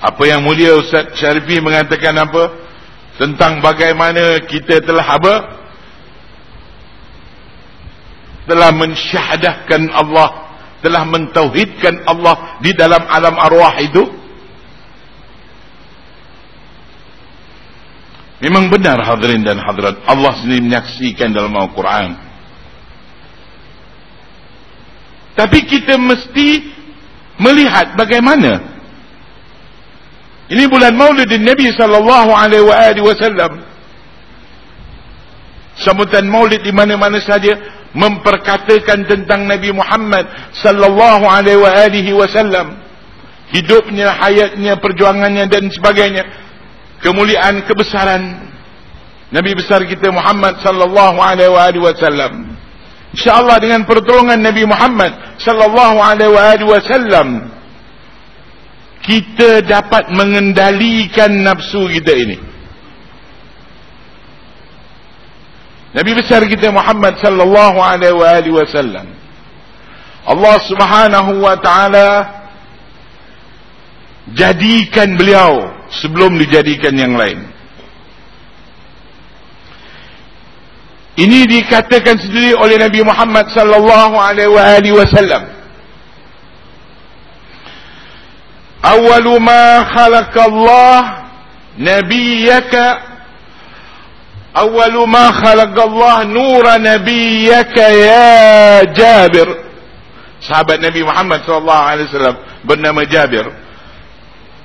apa 0.03 0.23
yang 0.29 0.45
mulia 0.45 0.77
Ustaz 0.77 1.17
Syarifi 1.17 1.63
mengatakan 1.65 2.13
apa? 2.21 2.53
Tentang 3.17 3.65
bagaimana 3.65 4.45
kita 4.45 4.85
telah 4.85 5.07
apa? 5.17 5.35
Telah 8.45 8.71
mensyahadahkan 8.75 9.83
Allah 9.95 10.43
telah 10.83 11.07
mentauhidkan 11.07 12.03
Allah 12.11 12.59
di 12.59 12.75
dalam 12.75 13.07
alam 13.07 13.39
arwah 13.39 13.79
itu 13.79 14.03
memang 18.43 18.67
benar 18.67 18.99
hadirin 19.07 19.47
dan 19.47 19.63
hadirat 19.63 20.03
Allah 20.03 20.35
sendiri 20.43 20.67
menyaksikan 20.67 21.31
dalam 21.31 21.55
Al-Quran. 21.55 22.19
Tapi 25.39 25.59
kita 25.65 25.97
mesti 25.97 26.49
melihat 27.41 27.95
bagaimana. 27.95 28.75
Ini 30.53 30.69
bulan 30.69 30.93
maulid 30.93 31.31
Nabi 31.33 31.73
sallallahu 31.73 32.31
alaihi 32.35 33.01
wasallam. 33.01 33.65
Sambutan 35.81 36.29
maulid 36.29 36.61
di 36.61 36.75
mana-mana 36.75 37.17
saja 37.25 37.57
memperkatakan 37.97 39.09
tentang 39.09 39.49
Nabi 39.49 39.73
Muhammad 39.73 40.29
sallallahu 40.61 41.25
alaihi 41.25 42.13
wasallam. 42.13 42.77
Hidupnya 43.49 44.13
hayatnya 44.13 44.77
perjuangannya 44.77 45.49
dan 45.49 45.73
sebagainya 45.73 46.25
kemuliaan 47.03 47.67
kebesaran 47.67 48.51
Nabi 49.33 49.57
besar 49.57 49.83
kita 49.85 50.13
Muhammad 50.13 50.61
sallallahu 50.63 51.19
alaihi 51.19 51.83
wasallam 51.83 52.55
insyaallah 53.13 53.59
dengan 53.59 53.85
pertolongan 53.85 54.41
Nabi 54.41 54.63
Muhammad 54.65 55.13
sallallahu 55.43 55.99
alaihi 55.99 56.65
wasallam 56.65 57.51
kita 59.03 59.67
dapat 59.67 60.15
mengendalikan 60.15 61.43
nafsu 61.43 61.91
kita 61.91 62.15
ini 62.15 62.53
Nabi 65.93 66.11
besar 66.17 66.41
kita 66.49 66.73
Muhammad 66.73 67.21
sallallahu 67.21 67.77
alaihi 67.77 68.49
wasallam. 68.49 69.13
Allah 70.25 70.57
Subhanahu 70.65 71.33
wa 71.45 71.53
taala 71.61 72.09
jadikan 74.33 75.21
beliau 75.21 75.69
sebelum 76.01 76.41
dijadikan 76.41 76.97
yang 76.97 77.13
lain. 77.19 77.45
Ini 81.13 81.45
dikatakan 81.45 82.17
sendiri 82.17 82.57
oleh 82.57 82.81
Nabi 82.81 83.05
Muhammad 83.05 83.53
sallallahu 83.53 84.17
alaihi 84.17 84.97
wasallam. 84.97 85.45
Awal 88.83 89.29
ma 89.39 89.85
khalaq 89.93 90.35
Allah 90.35 91.29
nabiyyaka 91.77 92.85
awal 94.57 95.05
ma 95.05 95.31
khalaq 95.37 95.77
Allah 95.77 96.17
nur 96.25 96.65
nabiyyaka 96.81 97.85
ya 97.93 98.83
Jabir. 98.97 99.49
Sahabat 100.41 100.81
Nabi 100.81 101.05
Muhammad 101.05 101.45
sallallahu 101.45 101.83
alaihi 101.93 102.09
wasallam 102.09 102.37
bernama 102.65 103.05
Jabir 103.05 103.62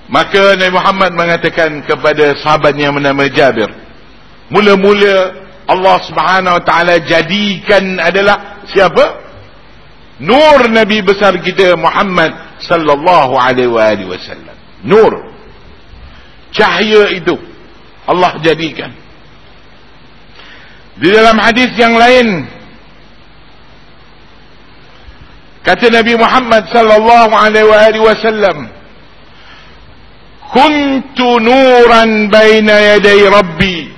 maka 0.08 0.56
Nabi 0.56 0.72
Muhammad 0.72 1.12
mengatakan 1.14 1.84
kepada 1.84 2.36
sahabatnya 2.40 2.90
yang 2.90 2.96
bernama 2.96 3.28
Jabir 3.28 3.68
mula-mula 4.48 5.48
Allah 5.68 5.96
Subhanahu 6.08 6.56
wa 6.58 6.64
taala 6.64 6.96
jadikan 7.04 8.00
adalah 8.00 8.64
siapa? 8.72 9.28
Nur 10.24 10.66
Nabi 10.72 11.04
besar 11.04 11.36
kita 11.44 11.78
Muhammad 11.78 12.34
sallallahu 12.64 13.38
alaihi 13.38 14.08
wasallam. 14.08 14.56
Nur. 14.82 15.14
Cahaya 16.56 17.12
itu 17.14 17.36
Allah 18.08 18.40
jadikan. 18.42 18.90
Di 20.98 21.14
dalam 21.14 21.38
hadis 21.38 21.70
yang 21.78 21.94
lain 21.94 22.48
kata 25.62 25.92
Nabi 25.94 26.16
Muhammad 26.18 26.64
sallallahu 26.72 27.34
alaihi 27.36 28.02
wasallam 28.02 28.72
كنت 30.54 31.20
نورا 31.20 32.04
بين 32.32 32.70
يدي 32.70 33.28
ربي 33.28 33.92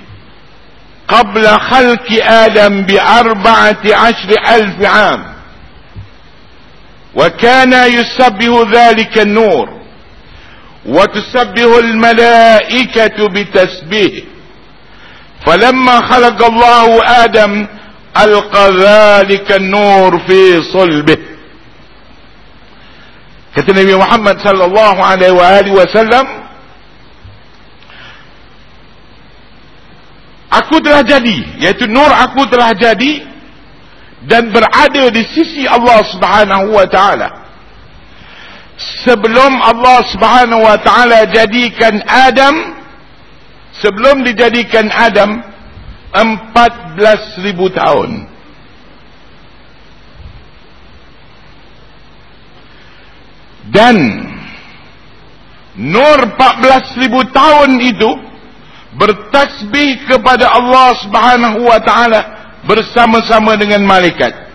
قبل 1.08 1.46
خلق 1.48 2.06
آدم 2.22 2.82
بأربعة 2.82 3.82
عشر 3.84 4.30
ألف 4.54 4.84
عام. 4.84 5.24
وكان 7.14 7.72
يسبه 7.72 8.66
ذلك 8.72 9.18
النور 9.18 9.80
وتسبه 10.86 11.78
الملائكة 11.78 13.28
بتسبيه 13.28 14.22
فلما 15.46 16.00
خلق 16.00 16.44
الله 16.44 17.04
آدم 17.24 17.66
ألقى 18.22 18.70
ذلك 18.70 19.52
النور 19.52 20.18
في 20.18 20.62
صلبه. 20.62 21.16
Kata 23.54 23.70
Nabi 23.74 23.94
Muhammad 23.98 24.36
sallallahu 24.38 25.00
alaihi 25.02 25.74
wasallam 25.74 26.26
aku 30.50 30.78
telah 30.82 31.02
jadi 31.02 31.38
yaitu 31.58 31.90
nur 31.90 32.06
aku 32.06 32.46
telah 32.46 32.70
jadi 32.74 33.26
dan 34.28 34.52
berada 34.52 35.08
di 35.08 35.24
sisi 35.32 35.64
Allah 35.64 36.04
Subhanahu 36.12 36.76
wa 36.76 36.84
taala. 36.84 37.28
Sebelum 39.04 39.60
Allah 39.60 39.98
Subhanahu 40.12 40.62
wa 40.64 40.76
taala 40.80 41.24
jadikan 41.28 42.00
Adam 42.04 42.80
sebelum 43.80 44.24
dijadikan 44.24 44.92
Adam 44.92 45.40
14,000 46.12 47.80
tahun 47.80 48.29
dan 53.70 53.96
nur 55.78 56.18
14,000 56.36 57.30
tahun 57.30 57.70
itu 57.78 58.10
bertasbih 58.98 60.10
kepada 60.10 60.50
Allah 60.50 60.98
subhanahu 60.98 61.62
wa 61.62 61.78
ta'ala 61.78 62.20
bersama-sama 62.66 63.54
dengan 63.54 63.86
malaikat. 63.86 64.50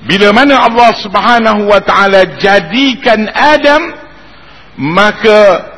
Bila 0.00 0.32
mana 0.34 0.66
Allah 0.66 0.90
subhanahu 0.98 1.70
wa 1.70 1.78
ta'ala 1.78 2.40
jadikan 2.40 3.30
Adam 3.30 3.82
maka 4.80 5.70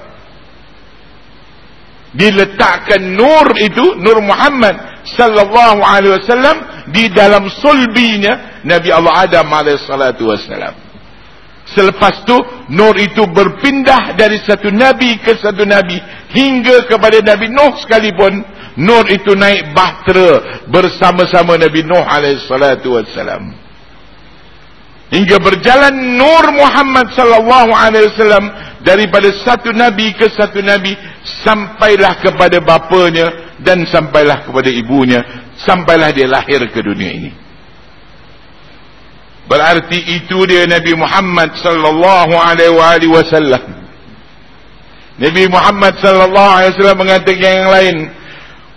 diletakkan 2.14 3.02
nur 3.02 3.50
itu 3.58 3.98
nur 3.98 4.20
Muhammad 4.22 4.91
sallallahu 5.04 5.82
alaihi 5.82 6.14
wasallam 6.18 6.56
di 6.90 7.10
dalam 7.10 7.50
sulbinya 7.50 8.62
Nabi 8.62 8.88
Allah 8.94 9.26
Adam 9.26 9.46
alaihi 9.50 9.82
salatu 9.82 10.30
wasallam 10.30 10.74
selepas 11.72 12.26
itu 12.26 12.38
nur 12.74 12.94
itu 12.98 13.22
berpindah 13.30 14.18
dari 14.18 14.42
satu 14.42 14.68
nabi 14.74 15.18
ke 15.22 15.38
satu 15.38 15.62
nabi 15.62 15.94
hingga 16.34 16.90
kepada 16.90 17.22
Nabi 17.22 17.46
Nuh 17.54 17.78
sekalipun 17.80 18.42
nur 18.76 19.04
itu 19.08 19.36
naik 19.38 19.70
bahtera 19.76 20.64
bersama-sama 20.66 21.54
Nabi 21.60 21.86
Nuh 21.86 22.02
alaihi 22.02 22.42
salatu 22.48 22.98
wasallam 22.98 23.61
hingga 25.12 25.36
berjalan 25.38 26.16
nur 26.16 26.44
Muhammad 26.56 27.12
sallallahu 27.12 27.70
alaihi 27.76 28.08
wasallam 28.10 28.44
daripada 28.80 29.28
satu 29.44 29.70
nabi 29.70 30.16
ke 30.16 30.32
satu 30.32 30.64
nabi 30.64 30.96
sampailah 31.44 32.18
kepada 32.24 32.58
bapanya 32.64 33.54
dan 33.60 33.84
sampailah 33.86 34.48
kepada 34.48 34.72
ibunya 34.72 35.20
sampailah 35.62 36.10
dia 36.10 36.26
lahir 36.26 36.60
ke 36.70 36.80
dunia 36.82 37.10
ini. 37.12 37.30
Berarti 39.46 39.98
itu 40.22 40.38
dia 40.46 40.64
Nabi 40.64 40.94
Muhammad 40.94 41.50
sallallahu 41.58 42.34
alaihi 42.34 43.10
wasallam. 43.10 43.62
Nabi 45.18 45.44
Muhammad 45.50 45.98
sallallahu 46.00 46.50
alaihi 46.56 46.72
wasallam 46.72 47.00
mengatakan 47.04 47.50
yang 47.62 47.70
lain 47.70 47.96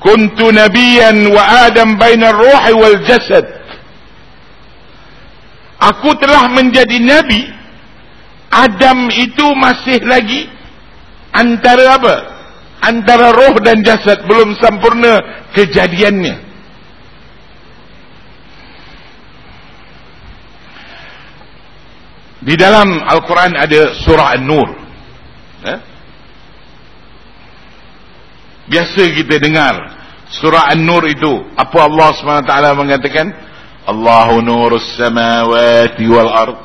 kuntu 0.04 0.52
nabiyan 0.52 1.32
wa 1.32 1.42
adam 1.70 1.96
bainar 1.96 2.36
ruhi 2.36 2.74
wal 2.76 3.00
jasad 3.08 3.46
aku 5.80 6.16
telah 6.20 6.50
menjadi 6.52 6.98
nabi. 7.02 7.54
Adam 8.56 9.12
itu 9.12 9.46
masih 9.58 10.00
lagi 10.08 10.48
antara 11.36 12.00
apa? 12.00 12.16
Antara 12.80 13.36
roh 13.36 13.60
dan 13.60 13.84
jasad. 13.84 14.24
Belum 14.30 14.56
sempurna 14.56 15.20
kejadiannya. 15.52 16.46
Di 22.46 22.54
dalam 22.54 23.02
Al-Quran 23.02 23.58
ada 23.58 23.82
surah 24.06 24.38
An-Nur. 24.38 24.70
Eh? 25.66 25.80
biasa 28.66 29.02
kita 29.14 29.38
dengar 29.42 29.74
surah 30.42 30.74
An-Nur 30.74 31.06
itu. 31.10 31.34
Apa 31.58 31.86
Allah 31.86 32.10
SWT 32.14 32.54
mengatakan 32.78 33.28
الله 33.90 34.42
نور 34.42 34.76
السماوات 34.76 36.02
والأرض 36.02 36.56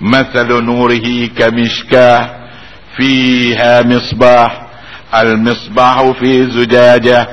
مثل 0.00 0.48
نوره 0.64 1.26
كمشكاة 1.38 2.30
فيها 2.96 3.82
مصباح 3.82 4.66
المصباح 5.14 6.10
في 6.20 6.50
زجاجة 6.50 7.28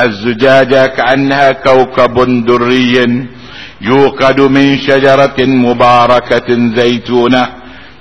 الزجاجة 0.00 0.86
كأنها 0.86 1.52
كوكب 1.52 2.44
دري 2.46 3.26
يوقد 3.80 4.40
من 4.40 4.78
شجرة 4.78 5.36
مباركة 5.38 6.48
زيتونة 6.76 7.48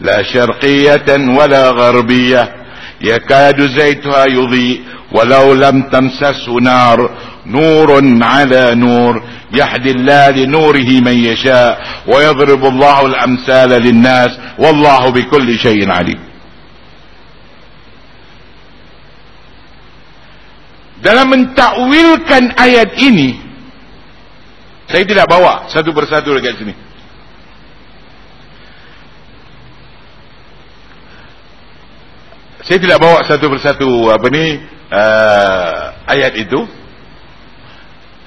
لا 0.02 0.24
شرقية 0.24 1.06
ولا 1.38 1.70
غربية 1.70 2.56
يكاد 3.02 3.62
زيتها 3.80 4.26
يضيء 4.26 4.82
ولو 5.12 5.54
لم 5.54 5.82
تمسسه 5.82 6.54
نار 6.62 7.10
نور 7.48 7.90
على 8.24 8.76
نور 8.76 9.24
يهدي 9.54 9.92
الله 9.92 10.30
لنوره 10.30 10.90
من 11.08 11.18
يشاء 11.32 11.72
ويضرب 12.08 12.66
الله 12.66 13.06
الأمثال 13.06 13.70
للناس 13.70 14.32
والله 14.60 15.10
بكل 15.10 15.60
شيء 15.60 15.92
عليم 15.92 16.20
dalam 20.98 21.30
mentakwilkan 21.30 22.58
ayat 22.58 22.98
ini 23.00 23.38
saya 24.90 25.06
tidak 25.06 25.30
bawa 25.30 25.70
satu 25.72 25.94
persatu 25.94 26.36
dekat 26.36 26.58
sini 26.58 26.74
saya 32.66 32.78
tidak 32.82 33.00
bawa 33.00 33.24
satu 33.24 33.46
persatu 33.48 33.88
apa 34.12 34.28
ni 34.28 34.60
uh, 34.92 35.96
ayat 36.12 36.34
itu 36.36 36.66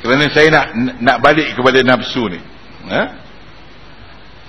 kerana 0.00 0.24
saya 0.32 0.48
nak 0.48 0.66
nak 1.00 1.16
balik 1.20 1.52
kepada 1.52 1.84
nafsu 1.84 2.24
ni. 2.32 2.40
Ha? 2.88 3.02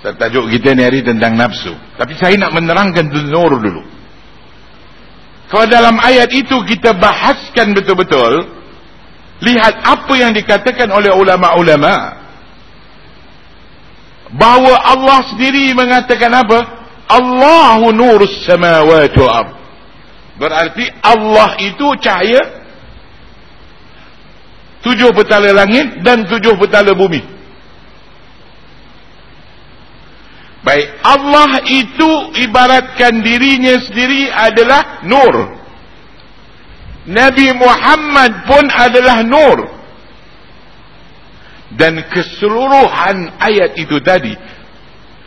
tajuk 0.02 0.50
kita 0.50 0.74
ni 0.74 0.82
hari 0.82 1.04
tentang 1.06 1.38
nafsu. 1.38 1.70
Tapi 1.94 2.18
saya 2.18 2.34
nak 2.34 2.50
menerangkan 2.56 3.06
nur 3.06 3.52
dulu. 3.54 3.82
Kalau 5.46 5.68
dalam 5.68 6.00
ayat 6.00 6.32
itu 6.32 6.56
kita 6.64 6.96
bahaskan 6.96 7.76
betul-betul 7.76 8.50
lihat 9.44 9.84
apa 9.84 10.12
yang 10.16 10.32
dikatakan 10.32 10.88
oleh 10.88 11.12
ulama-ulama 11.12 12.18
bahawa 14.32 14.74
Allah 14.80 15.20
sendiri 15.28 15.76
mengatakan 15.76 16.32
apa? 16.32 16.58
Allahu 17.12 17.92
nurus 17.92 18.32
samawati 18.48 19.18
wal 19.20 19.28
ardh 19.28 19.54
Berarti 20.40 20.88
Allah 21.04 21.60
itu 21.60 21.86
cahaya 22.00 22.61
tujuh 24.82 25.10
petala 25.14 25.54
langit 25.54 26.02
dan 26.02 26.26
tujuh 26.26 26.58
petala 26.58 26.92
bumi. 26.92 27.22
Baik, 30.62 30.88
Allah 31.02 31.58
itu 31.66 32.10
ibaratkan 32.38 33.18
dirinya 33.18 33.82
sendiri 33.82 34.30
adalah 34.30 35.02
nur. 35.02 35.58
Nabi 37.02 37.50
Muhammad 37.50 38.46
pun 38.46 38.64
adalah 38.70 39.26
nur. 39.26 39.58
Dan 41.72 41.98
keseluruhan 42.06 43.42
ayat 43.42 43.74
itu 43.74 43.98
tadi, 44.06 44.38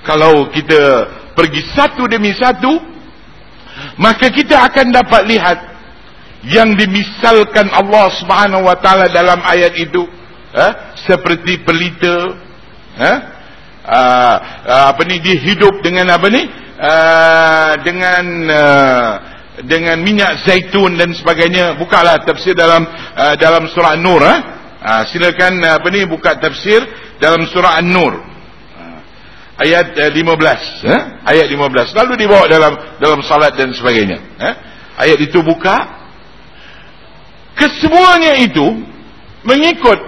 kalau 0.07 0.47
kita 0.55 1.09
pergi 1.35 1.67
satu 1.73 2.07
demi 2.07 2.31
satu, 2.31 2.79
maka 3.99 4.31
kita 4.31 4.55
akan 4.71 4.87
dapat 4.93 5.25
lihat 5.27 5.74
yang 6.45 6.77
dimisalkan 6.77 7.69
Allah 7.73 8.11
Subhanahu 8.21 8.65
wa 8.65 8.77
taala 8.77 9.09
dalam 9.09 9.41
ayat 9.41 9.73
itu 9.77 10.05
eh, 10.53 10.71
seperti 11.05 11.65
pelita 11.65 12.15
eh, 13.01 13.17
uh, 13.85 14.35
apa 14.93 15.01
ni 15.05 15.21
dia 15.21 15.37
hidup 15.37 15.81
dengan 15.85 16.09
apa 16.13 16.27
ni 16.29 16.43
uh, 16.79 17.71
dengan 17.85 18.23
uh, 18.49 19.11
dengan 19.65 19.97
minyak 20.03 20.43
zaitun 20.43 20.99
dan 20.99 21.13
sebagainya 21.15 21.79
bukalah 21.79 22.21
tafsir 22.25 22.57
dalam 22.57 22.83
uh, 23.15 23.35
dalam 23.39 23.69
surah 23.71 23.95
An-Nur 23.95 24.21
eh? 24.25 24.39
uh, 24.83 25.03
silakan 25.09 25.63
uh, 25.63 25.79
apa 25.79 25.87
ni 25.93 26.03
buka 26.09 26.35
tafsir 26.41 26.83
dalam 27.21 27.47
surah 27.47 27.79
An-Nur 27.79 28.35
ayat 29.55 29.95
eh, 29.95 30.11
15 30.11 30.83
eh? 30.83 31.01
ayat 31.23 31.47
15 31.47 31.95
lalu 31.95 32.13
dibawa 32.19 32.45
dalam 32.51 32.73
dalam 32.99 33.19
salat 33.23 33.55
dan 33.55 33.71
sebagainya 33.71 34.19
eh? 34.39 34.53
ayat 34.99 35.19
itu 35.23 35.39
buka 35.39 35.94
kesemuanya 37.55 38.39
itu 38.43 38.83
mengikut 39.43 39.99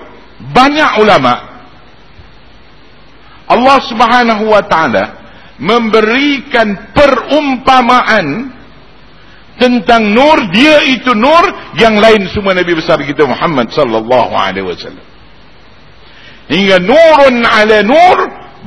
banyak 0.53 1.01
ulama. 1.01 1.47
Allah 3.47 3.77
subhanahu 3.87 4.51
wa 4.51 4.63
ta'ala 4.67 5.05
memberikan 5.57 6.91
perumpamaan 6.91 8.53
tentang 9.57 10.13
nur. 10.13 10.37
Dia 10.53 10.85
itu 10.85 11.15
nur 11.15 11.43
yang 11.79 11.97
lain 11.97 12.29
semua 12.35 12.53
Nabi 12.53 12.77
besar 12.77 13.01
kita 13.01 13.25
Muhammad 13.25 13.73
sallallahu 13.73 14.33
alaihi 14.35 14.67
wasallam. 14.67 15.05
Hingga 16.47 16.77
nurun 16.79 17.43
ala 17.43 17.77
nur 17.83 18.17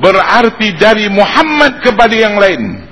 berarti 0.01 0.73
dari 0.77 1.09
Muhammad 1.09 1.81
kepada 1.81 2.13
yang 2.13 2.37
lain. 2.37 2.90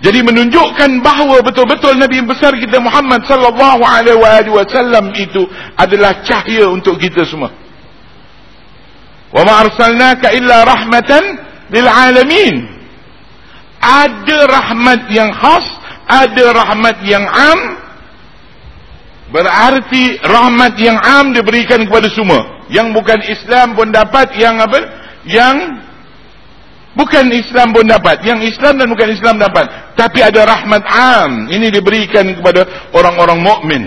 Jadi 0.00 0.24
menunjukkan 0.24 1.04
bahawa 1.04 1.44
betul-betul 1.44 1.92
Nabi 2.00 2.24
besar 2.24 2.56
kita 2.56 2.80
Muhammad 2.80 3.20
sallallahu 3.28 3.84
alaihi 3.84 4.48
wasallam 4.48 5.12
itu 5.12 5.44
adalah 5.76 6.24
cahaya 6.24 6.72
untuk 6.72 6.96
kita 6.96 7.20
semua. 7.28 7.52
Wa 9.28 9.44
ma 9.44 9.60
arsalnaka 9.60 10.32
illa 10.32 10.64
rahmatan 10.64 11.22
lil 11.68 11.84
alamin. 11.84 12.64
Ada 13.80 14.48
rahmat 14.48 15.00
yang 15.12 15.32
khas, 15.36 15.66
ada 16.08 16.44
rahmat 16.48 16.96
yang 17.04 17.24
am. 17.28 17.60
Berarti 19.30 20.16
rahmat 20.24 20.80
yang 20.80 20.96
am 20.96 21.36
diberikan 21.36 21.84
kepada 21.84 22.08
semua 22.08 22.60
yang 22.72 22.90
bukan 22.96 23.20
Islam 23.28 23.76
pun 23.76 23.92
dapat 23.92 24.32
yang 24.38 24.58
apa 24.58 24.78
yang 25.28 25.56
bukan 27.00 27.32
Islam 27.32 27.72
pun 27.72 27.88
dapat. 27.88 28.20
Yang 28.20 28.52
Islam 28.52 28.76
dan 28.76 28.86
bukan 28.92 29.08
Islam 29.08 29.40
dapat. 29.40 29.96
Tapi 29.96 30.20
ada 30.20 30.44
rahmat 30.44 30.84
am. 30.84 31.48
Ini 31.48 31.72
diberikan 31.72 32.28
kepada 32.36 32.92
orang-orang 32.92 33.40
mukmin. 33.40 33.82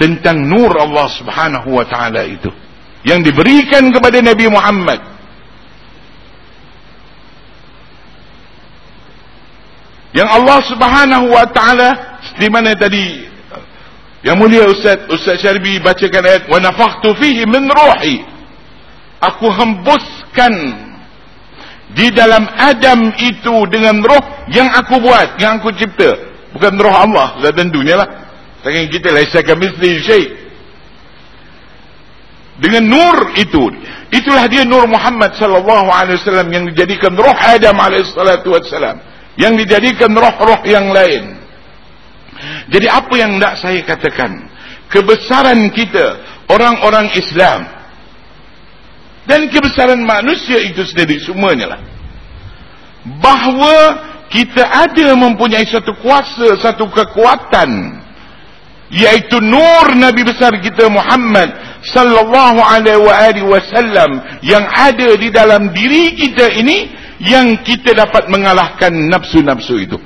Tentang 0.00 0.40
nur 0.40 0.72
Allah 0.80 1.12
Subhanahu 1.12 1.76
wa 1.76 1.84
taala 1.84 2.24
itu. 2.24 2.48
Yang 3.04 3.28
diberikan 3.32 3.84
kepada 3.92 4.24
Nabi 4.24 4.48
Muhammad. 4.48 5.00
Yang 10.16 10.28
Allah 10.32 10.58
Subhanahu 10.64 11.26
wa 11.28 11.46
taala 11.52 11.88
di 12.40 12.48
mana 12.50 12.74
tadi 12.74 13.28
yang 14.20 14.36
mulia 14.36 14.68
Ustaz 14.68 15.06
Ustaz 15.08 15.40
Syarbi 15.40 15.80
bacakan 15.80 16.22
ayat 16.26 16.44
wa 16.48 16.58
nafakhtu 16.60 17.12
fihi 17.20 17.44
min 17.44 17.68
ruhi. 17.68 18.24
Aku 19.20 19.52
hembuskan 19.52 20.52
di 21.90 22.06
dalam 22.14 22.46
Adam 22.46 23.10
itu 23.18 23.66
dengan 23.66 23.98
roh 24.04 24.46
yang 24.50 24.70
aku 24.70 25.02
buat, 25.02 25.38
yang 25.42 25.58
aku 25.58 25.74
cipta. 25.74 26.14
Bukan 26.54 26.78
roh 26.78 26.94
Allah, 26.94 27.38
sudah 27.38 27.52
tentunya 27.54 27.98
lah. 27.98 28.08
Tangan 28.62 28.86
kita 28.90 29.08
laisa 29.10 29.40
kamitsli 29.42 30.02
syai. 30.04 30.24
Dengan 32.60 32.84
nur 32.92 33.16
itu, 33.40 33.72
itulah 34.12 34.44
dia 34.44 34.68
nur 34.68 34.84
Muhammad 34.84 35.32
sallallahu 35.32 35.88
alaihi 35.88 36.20
wasallam 36.20 36.48
yang 36.52 36.64
dijadikan 36.68 37.16
roh 37.16 37.32
Adam 37.32 37.76
alaihi 37.80 38.04
salatu 38.12 38.52
wasallam, 38.52 39.00
yang 39.40 39.56
dijadikan 39.56 40.12
roh-roh 40.12 40.60
yang 40.68 40.92
lain. 40.92 41.40
Jadi 42.68 42.86
apa 42.86 43.14
yang 43.16 43.40
nak 43.40 43.58
saya 43.64 43.80
katakan? 43.80 44.48
Kebesaran 44.92 45.72
kita 45.72 46.20
orang-orang 46.52 47.14
Islam 47.16 47.79
dan 49.28 49.48
kebesaran 49.52 50.00
manusia 50.00 50.60
itu 50.64 50.84
sendiri 50.84 51.20
semuanya 51.20 51.76
lah. 51.76 51.80
Bahawa 53.20 53.76
kita 54.30 54.62
ada 54.62 55.16
mempunyai 55.18 55.66
satu 55.66 55.96
kuasa 55.98 56.60
satu 56.62 56.86
kekuatan 56.86 58.00
yaitu 58.90 59.38
nur 59.38 59.94
nabi 59.94 60.26
besar 60.26 60.50
kita 60.58 60.90
Muhammad 60.90 61.50
sallallahu 61.86 62.58
alaihi 62.58 63.46
wasallam 63.46 64.18
yang 64.42 64.66
ada 64.66 65.14
di 65.14 65.28
dalam 65.30 65.70
diri 65.70 66.14
kita 66.18 66.50
ini 66.58 66.90
yang 67.20 67.60
kita 67.62 67.92
dapat 67.92 68.32
mengalahkan 68.32 68.90
nafsu-nafsu 69.12 69.76
itu. 69.78 69.98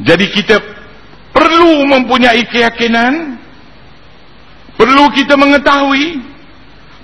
Jadi 0.00 0.26
kita 0.32 0.56
perlu 1.30 1.84
mempunyai 1.84 2.44
keyakinan 2.48 3.39
perlu 4.80 5.12
kita 5.12 5.36
mengetahui 5.36 6.24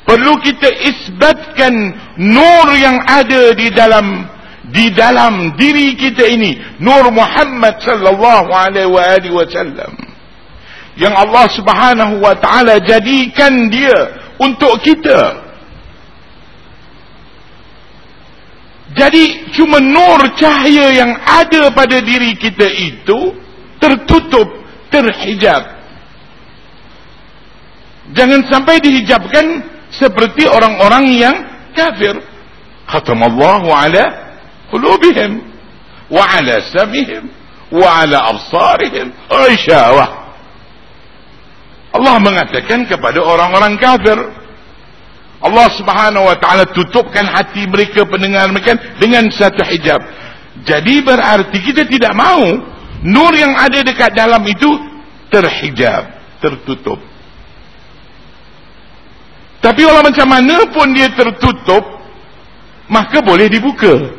perlu 0.08 0.40
kita 0.40 0.72
isbatkan 0.88 1.74
nur 2.16 2.66
yang 2.72 2.96
ada 3.04 3.52
di 3.52 3.68
dalam 3.68 4.32
di 4.70 4.90
dalam 4.90 5.54
diri 5.54 5.94
kita 5.94 6.26
ini. 6.26 6.58
Nur 6.82 7.10
Muhammad 7.12 7.78
sallallahu 7.82 8.50
alaihi 8.50 9.30
wasallam. 9.30 9.92
Yang 10.96 11.14
Allah 11.14 11.46
Subhanahu 11.52 12.14
wa 12.24 12.34
taala 12.40 12.80
jadikan 12.80 13.68
dia 13.68 13.94
untuk 14.40 14.80
kita. 14.80 15.44
Jadi 18.96 19.52
cuma 19.52 19.76
nur 19.76 20.24
cahaya 20.40 20.88
yang 20.96 21.12
ada 21.20 21.68
pada 21.76 22.00
diri 22.00 22.32
kita 22.40 22.64
itu 22.64 23.36
tertutup, 23.76 24.48
terhijab. 24.88 25.75
Jangan 28.14 28.46
sampai 28.46 28.78
dihijabkan 28.78 29.66
seperti 29.90 30.46
orang-orang 30.46 31.04
yang 31.16 31.36
kafir. 31.74 32.14
Khatamallahu 32.86 33.66
ala 33.66 34.04
qulubihim 34.70 35.42
wa 36.06 36.22
ala 36.22 36.62
samihim 36.70 37.26
wa 37.74 38.06
ala 38.06 38.30
absarihim 38.30 39.10
ghasyawah. 39.26 40.08
Allah 41.96 42.16
mengatakan 42.22 42.86
kepada 42.86 43.18
orang-orang 43.24 43.74
kafir, 43.80 44.14
Allah 45.42 45.68
subhanahu 45.76 46.24
wa 46.26 46.36
ta'ala 46.38 46.64
tutupkan 46.72 47.28
hati 47.28 47.68
mereka 47.68 48.08
pendengar 48.08 48.48
mereka 48.48 48.76
dengan 48.96 49.28
satu 49.28 49.60
hijab 49.68 50.00
jadi 50.64 51.04
berarti 51.04 51.58
kita 51.60 51.84
tidak 51.84 52.16
mau 52.16 52.56
nur 53.04 53.32
yang 53.36 53.52
ada 53.52 53.84
dekat 53.84 54.16
dalam 54.16 54.40
itu 54.48 54.70
terhijab 55.28 56.16
tertutup 56.40 56.96
tapi 59.66 59.82
Allah 59.82 60.06
macam 60.06 60.30
mana 60.30 60.62
pun 60.70 60.94
dia 60.94 61.10
tertutup 61.10 61.82
maka 62.86 63.18
boleh 63.18 63.50
dibuka. 63.50 64.14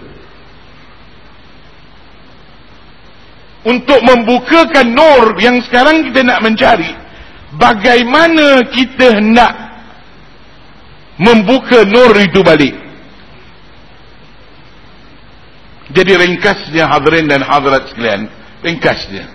Untuk 3.64 4.00
membukakan 4.04 4.92
nur 4.92 5.40
yang 5.40 5.64
sekarang 5.64 6.12
kita 6.12 6.20
nak 6.28 6.44
mencari 6.44 6.92
bagaimana 7.56 8.68
kita 8.76 9.24
nak 9.24 9.54
membuka 11.16 11.88
nur 11.88 12.12
itu 12.20 12.44
balik? 12.44 12.76
Jadi 15.96 16.12
ringkasnya 16.12 16.92
hadirin 16.92 17.32
dan 17.32 17.48
hadirat 17.48 17.88
sekalian 17.88 18.28
ringkasnya. 18.68 19.32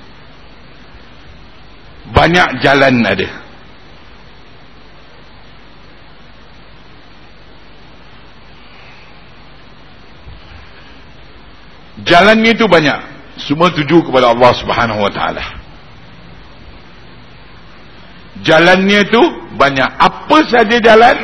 Banyak 2.12 2.60
jalan 2.60 3.00
ada 3.00 3.51
jalannya 12.12 12.52
itu 12.52 12.68
banyak. 12.68 13.00
Semua 13.40 13.72
tuju 13.72 14.04
kepada 14.04 14.36
Allah 14.36 14.52
subhanahu 14.60 15.00
wa 15.00 15.08
ta'ala. 15.08 15.44
Jalannya 18.44 19.08
itu 19.08 19.22
banyak. 19.56 19.88
Apa 19.96 20.44
saja 20.44 20.76
jalan 20.76 21.16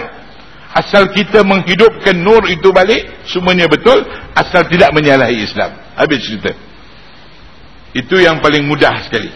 asal 0.73 1.13
kita 1.13 1.45
menghidupkan 1.45 2.17
nur 2.17 2.41
itu 2.49 2.73
balik 2.73 3.05
semuanya 3.29 3.69
betul 3.69 4.01
asal 4.33 4.65
tidak 4.73 4.89
menyalahi 4.97 5.45
Islam. 5.45 5.77
Habis 5.93 6.25
cerita. 6.25 6.53
Itu 7.93 8.17
yang 8.17 8.41
paling 8.41 8.65
mudah 8.65 9.05
sekali. 9.05 9.33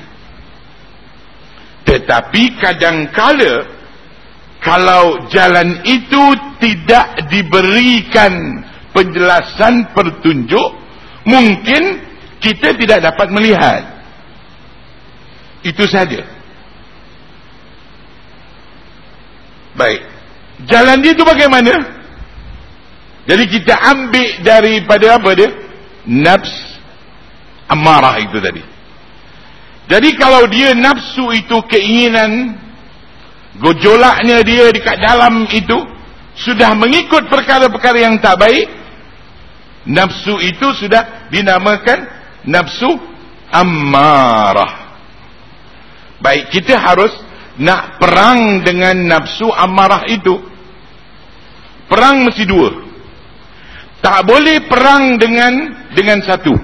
Tetapi 1.84 2.42
kadang-kala 2.62 3.68
kalau 4.62 5.26
jalan 5.28 5.82
itu 5.82 6.22
tidak 6.62 7.26
diberikan 7.26 8.62
penjelasan 8.94 9.90
pertunjuk 9.90 10.81
mungkin 11.24 12.02
kita 12.42 12.74
tidak 12.76 12.98
dapat 13.12 13.28
melihat. 13.30 13.82
Itu 15.62 15.86
saja 15.86 16.42
baik. 19.76 20.00
Jalan 20.68 21.02
dia 21.02 21.12
tu 21.16 21.24
bagaimana? 21.26 21.74
Jadi 23.26 23.44
kita 23.50 23.74
ambil 23.78 24.28
daripada 24.42 25.06
apa 25.18 25.30
dia? 25.34 25.50
Nafs 26.02 26.50
amarah 27.70 28.18
itu 28.18 28.38
tadi. 28.42 28.62
Jadi 29.90 30.08
kalau 30.18 30.46
dia 30.46 30.74
nafsu 30.74 31.34
itu 31.34 31.58
keinginan 31.66 32.58
gojolaknya 33.58 34.40
dia 34.46 34.70
dekat 34.70 34.98
dalam 35.02 35.44
itu 35.50 35.78
sudah 36.38 36.72
mengikut 36.78 37.28
perkara-perkara 37.28 37.98
yang 38.08 38.16
tak 38.22 38.40
baik 38.40 38.66
nafsu 39.88 40.38
itu 40.38 40.66
sudah 40.78 41.28
dinamakan 41.30 42.06
nafsu 42.46 42.90
amarah 43.50 44.82
baik 46.22 46.54
kita 46.54 46.78
harus 46.78 47.10
nak 47.60 48.00
perang 48.00 48.64
dengan 48.64 48.96
nafsu 48.96 49.50
amarah 49.50 50.08
itu. 50.08 50.40
Perang 51.90 52.24
mesti 52.24 52.44
dua. 52.48 52.70
Tak 54.00 54.24
boleh 54.24 54.64
perang 54.64 55.20
dengan 55.20 55.52
dengan 55.92 56.24
satu. 56.24 56.54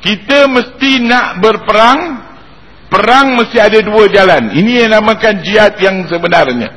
Kita 0.00 0.48
mesti 0.48 1.02
nak 1.04 1.42
berperang 1.42 2.00
perang 2.88 3.36
mesti 3.36 3.58
ada 3.58 3.82
dua 3.82 4.06
jalan. 4.08 4.54
Ini 4.54 4.86
yang 4.86 4.90
namakan 5.02 5.42
jihad 5.42 5.76
yang 5.82 6.06
sebenarnya. 6.06 6.70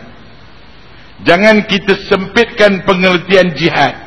Jangan 1.24 1.64
kita 1.70 1.95
sempitkan 2.09 2.84
pengertian 2.84 3.55
jihad 3.55 4.03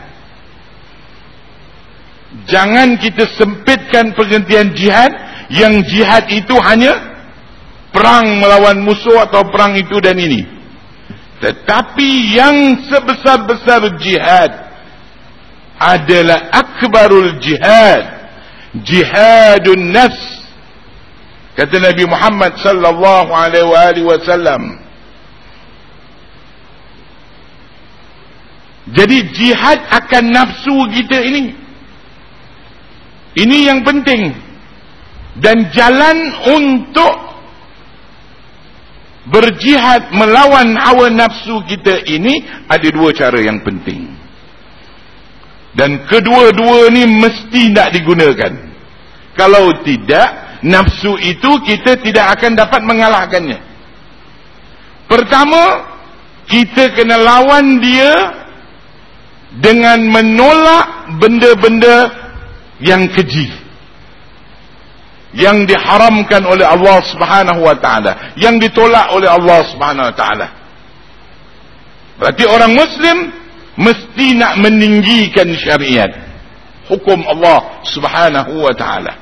jangan 2.47 2.99
kita 2.99 3.27
sempitkan 3.39 4.13
pengertian 4.13 4.75
jihad 4.75 5.13
yang 5.51 5.83
jihad 5.87 6.27
itu 6.31 6.55
hanya 6.59 7.17
perang 7.95 8.43
melawan 8.43 8.83
musuh 8.83 9.25
atau 9.25 9.47
perang 9.49 9.79
itu 9.79 9.97
dan 10.03 10.19
ini. 10.19 10.45
Tetapi 11.41 12.09
yang 12.33 12.57
sebesar-besar 12.89 14.01
jihad 14.01 14.51
adalah 15.77 16.49
akbarul 16.53 17.37
jihad 17.41 18.05
jihadun 18.85 19.93
nafs. 19.93 20.45
Kata 21.57 21.81
Nabi 21.81 22.05
Muhammad 22.05 22.53
sallallahu 22.61 23.33
alaihi 23.33 24.05
wasallam. 24.05 24.81
Jadi 28.93 29.19
jihad 29.35 29.83
akan 29.89 30.25
nafsu 30.31 30.77
kita 30.95 31.19
ini 31.25 31.66
ini 33.37 33.69
yang 33.69 33.85
penting. 33.85 34.33
Dan 35.37 35.69
jalan 35.69 36.17
untuk 36.49 37.15
berjihad 39.29 40.17
melawan 40.17 40.73
hawa 40.81 41.13
nafsu 41.13 41.61
kita 41.69 42.09
ini 42.09 42.41
ada 42.65 42.89
dua 42.89 43.13
cara 43.13 43.37
yang 43.45 43.61
penting. 43.61 44.09
Dan 45.77 46.09
kedua-dua 46.09 46.89
ni 46.89 47.05
mesti 47.05 47.69
nak 47.77 47.93
digunakan. 47.93 48.53
Kalau 49.37 49.85
tidak 49.85 50.61
nafsu 50.65 51.21
itu 51.21 51.61
kita 51.69 52.01
tidak 52.01 52.41
akan 52.41 52.57
dapat 52.57 52.81
mengalahkannya. 52.81 53.61
Pertama 55.05 55.85
kita 56.49 56.97
kena 56.97 57.21
lawan 57.21 57.77
dia 57.85 58.15
dengan 59.61 60.01
menolak 60.09 61.13
benda-benda 61.21 62.26
yang 62.81 63.09
keji 63.13 63.67
yang 65.37 65.69
diharamkan 65.69 66.49
oleh 66.49 66.65
Allah 66.65 67.05
Subhanahu 67.05 67.61
wa 67.61 67.77
taala, 67.77 68.33
yang 68.41 68.57
ditolak 68.57 69.13
oleh 69.13 69.29
Allah 69.29 69.61
Subhanahu 69.69 70.09
wa 70.09 70.17
taala. 70.17 70.47
Berarti 72.17 72.45
orang 72.49 72.73
muslim 72.73 73.17
mesti 73.77 74.27
nak 74.41 74.57
meninggikan 74.57 75.53
syariat 75.61 76.09
hukum 76.89 77.21
Allah 77.29 77.85
Subhanahu 77.85 78.65
wa 78.65 78.73
taala. 78.73 79.13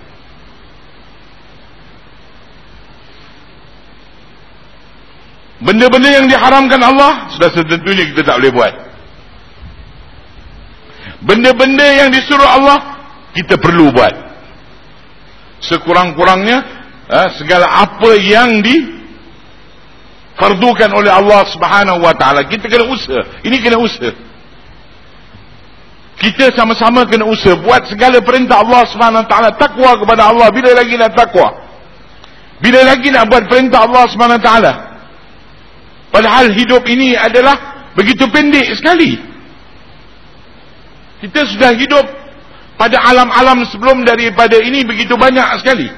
Benda-benda 5.64 6.22
yang 6.22 6.26
diharamkan 6.30 6.78
Allah 6.78 7.26
sudah 7.34 7.50
setentunya 7.50 8.06
kita 8.14 8.22
tak 8.22 8.38
boleh 8.38 8.52
buat. 8.54 8.74
Benda-benda 11.24 11.86
yang 12.04 12.08
disuruh 12.12 12.44
Allah 12.46 12.93
kita 13.34 13.58
perlu 13.58 13.90
buat. 13.90 14.14
Sekurang-kurangnya 15.58 16.58
eh, 17.10 17.28
segala 17.36 17.66
apa 17.82 18.14
yang 18.16 18.62
di 18.62 18.94
fardukan 20.38 20.90
oleh 20.94 21.10
Allah 21.10 21.42
Subhanahu 21.50 22.02
wa 22.02 22.14
taala 22.14 22.46
kita 22.46 22.70
kena 22.70 22.86
usaha. 22.86 23.22
Ini 23.42 23.56
kena 23.58 23.78
usaha. 23.82 24.14
Kita 26.14 26.54
sama-sama 26.54 27.04
kena 27.10 27.26
usaha 27.26 27.58
buat 27.58 27.90
segala 27.90 28.22
perintah 28.22 28.62
Allah 28.62 28.86
Subhanahu 28.86 29.26
taala 29.26 29.50
takwa 29.58 29.98
kepada 29.98 30.30
Allah. 30.30 30.48
Bila 30.54 30.70
lagi 30.70 30.94
nak 30.94 31.12
takwa? 31.18 31.48
Bila 32.62 32.80
lagi 32.86 33.10
nak 33.10 33.26
buat 33.26 33.50
perintah 33.50 33.82
Allah 33.82 34.04
Subhanahu 34.08 34.42
taala? 34.42 34.72
Padahal 36.14 36.54
hidup 36.54 36.86
ini 36.86 37.18
adalah 37.18 37.90
begitu 37.98 38.30
pendek 38.30 38.70
sekali. 38.78 39.18
Kita 41.18 41.40
sudah 41.50 41.74
hidup 41.74 42.23
pada 42.74 42.98
alam-alam 43.06 43.62
sebelum 43.70 44.02
daripada 44.02 44.58
ini 44.58 44.82
begitu 44.82 45.14
banyak 45.14 45.62
sekali. 45.62 45.88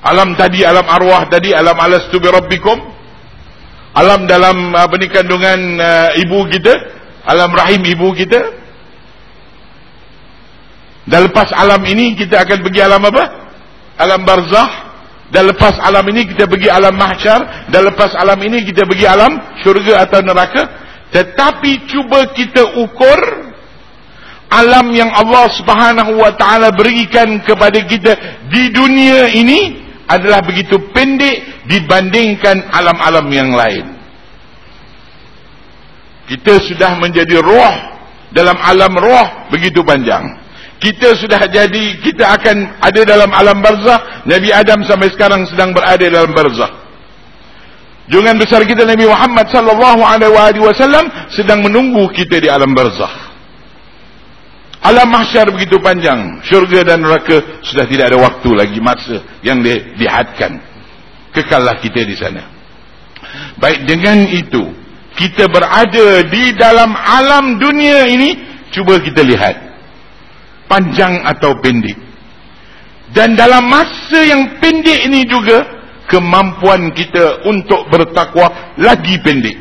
Alam 0.00 0.32
tadi 0.32 0.64
alam 0.64 0.84
arwah 0.88 1.28
tadi 1.28 1.52
alam 1.52 1.76
alastu 1.76 2.20
bi 2.20 2.28
rabbikum. 2.28 2.78
Alam 3.90 4.24
dalam 4.30 4.70
apa 4.72 4.94
ni 4.96 5.10
kandungan 5.10 5.60
uh, 5.82 6.14
ibu 6.14 6.46
kita 6.46 6.72
alam 7.26 7.50
rahim 7.52 7.84
ibu 7.84 8.08
kita. 8.16 8.60
Dan 11.10 11.26
lepas 11.26 11.50
alam 11.52 11.82
ini 11.84 12.14
kita 12.14 12.44
akan 12.44 12.58
pergi 12.64 12.80
alam 12.80 13.02
apa? 13.02 13.24
Alam 13.98 14.24
barzah 14.24 14.70
dan 15.30 15.46
lepas 15.46 15.76
alam 15.78 16.02
ini 16.10 16.26
kita 16.32 16.48
pergi 16.48 16.68
alam 16.70 16.94
mahsyar. 16.96 17.70
Dan 17.72 17.88
lepas 17.92 18.14
alam 18.16 18.38
ini 18.40 18.64
kita 18.64 18.86
pergi 18.86 19.04
alam 19.04 19.32
syurga 19.60 20.06
atau 20.06 20.22
neraka. 20.22 20.62
Tetapi 21.10 21.90
cuba 21.90 22.30
kita 22.30 22.78
ukur 22.78 23.49
alam 24.50 24.90
yang 24.90 25.08
Allah 25.14 25.46
Subhanahu 25.54 26.18
wa 26.18 26.34
taala 26.34 26.74
berikan 26.74 27.38
kepada 27.46 27.78
kita 27.86 28.12
di 28.50 28.74
dunia 28.74 29.30
ini 29.30 29.78
adalah 30.10 30.42
begitu 30.42 30.74
pendek 30.90 31.62
dibandingkan 31.70 32.66
alam-alam 32.74 33.30
yang 33.30 33.54
lain. 33.54 33.86
Kita 36.26 36.58
sudah 36.66 36.98
menjadi 36.98 37.38
roh 37.38 37.74
dalam 38.34 38.58
alam 38.58 38.90
roh 38.98 39.50
begitu 39.54 39.86
panjang. 39.86 40.26
Kita 40.82 41.14
sudah 41.14 41.46
jadi 41.46 42.02
kita 42.02 42.26
akan 42.34 42.82
ada 42.82 43.00
dalam 43.06 43.30
alam 43.30 43.62
barzah. 43.62 44.26
Nabi 44.26 44.50
Adam 44.50 44.82
sampai 44.82 45.14
sekarang 45.14 45.46
sedang 45.46 45.70
berada 45.70 46.02
dalam 46.02 46.34
barzah. 46.34 46.70
Jungan 48.10 48.34
besar 48.34 48.66
kita 48.66 48.82
Nabi 48.82 49.06
Muhammad 49.06 49.46
sallallahu 49.54 50.02
alaihi 50.02 50.58
wasallam 50.58 51.06
sedang 51.30 51.62
menunggu 51.62 52.10
kita 52.10 52.42
di 52.42 52.50
alam 52.50 52.74
barzah 52.74 53.29
alam 54.80 55.12
mahsyar 55.12 55.52
begitu 55.52 55.76
panjang. 55.84 56.40
Syurga 56.48 56.80
dan 56.84 57.04
neraka 57.04 57.60
sudah 57.60 57.84
tidak 57.84 58.12
ada 58.12 58.18
waktu 58.18 58.48
lagi 58.56 58.80
masa 58.80 59.20
yang 59.44 59.60
dihadkan 59.96 60.56
kekallah 61.36 61.78
kita 61.84 62.00
di 62.04 62.16
sana. 62.16 62.48
Baik 63.60 63.86
dengan 63.86 64.24
itu 64.26 64.72
kita 65.14 65.52
berada 65.52 66.24
di 66.26 66.56
dalam 66.56 66.96
alam 66.96 67.60
dunia 67.60 68.08
ini 68.08 68.30
cuba 68.72 68.96
kita 68.98 69.20
lihat. 69.20 69.68
Panjang 70.64 71.26
atau 71.26 71.58
pendek. 71.58 71.98
Dan 73.10 73.34
dalam 73.34 73.66
masa 73.66 74.22
yang 74.22 74.62
pendek 74.62 75.10
ini 75.10 75.26
juga 75.26 75.66
kemampuan 76.06 76.94
kita 76.94 77.42
untuk 77.42 77.90
bertakwa 77.90 78.74
lagi 78.78 79.18
pendek. 79.18 79.58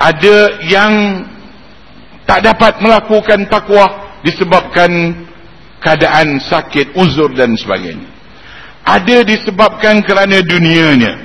Ada 0.00 0.64
yang 0.64 0.92
tak 2.28 2.44
dapat 2.44 2.84
melakukan 2.84 3.48
takwa 3.48 4.20
disebabkan 4.20 5.16
keadaan 5.80 6.36
sakit 6.44 6.92
uzur 6.92 7.32
dan 7.32 7.56
sebagainya. 7.56 8.04
Ada 8.84 9.24
disebabkan 9.24 10.04
kerana 10.04 10.44
dunianya. 10.44 11.24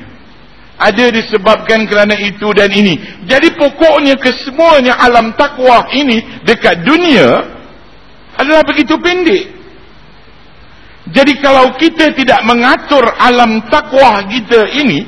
Ada 0.79 1.11
disebabkan 1.11 1.85
kerana 1.91 2.15
itu 2.17 2.47
dan 2.55 2.71
ini. 2.71 2.97
Jadi 3.27 3.51
pokoknya 3.55 4.15
kesemuanya 4.15 4.95
alam 4.95 5.35
takwa 5.35 5.91
ini 5.91 6.43
dekat 6.47 6.81
dunia 6.87 7.51
adalah 8.39 8.63
begitu 8.63 8.95
pendek. 8.97 9.53
Jadi 11.13 11.33
kalau 11.43 11.75
kita 11.75 12.15
tidak 12.15 12.41
mengatur 12.47 13.03
alam 13.19 13.59
takwa 13.67 14.23
kita 14.31 14.71
ini 14.71 15.03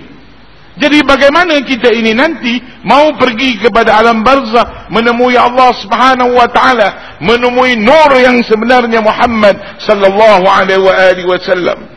jadi 0.76 1.08
bagaimana 1.08 1.56
kita 1.64 1.88
ini 1.96 2.12
nanti 2.12 2.60
mau 2.84 3.16
pergi 3.16 3.64
kepada 3.64 3.96
alam 3.96 4.28
barzah 4.28 4.92
menemui 4.92 5.40
Allah 5.40 5.72
Subhanahu 5.80 6.36
wa 6.36 6.48
taala 6.52 7.20
menemui 7.24 7.80
nur 7.80 8.12
yang 8.20 8.44
sebenarnya 8.44 9.00
Muhammad 9.00 9.56
sallallahu 9.80 10.44
alaihi 10.44 11.24
wasallam 11.24 11.96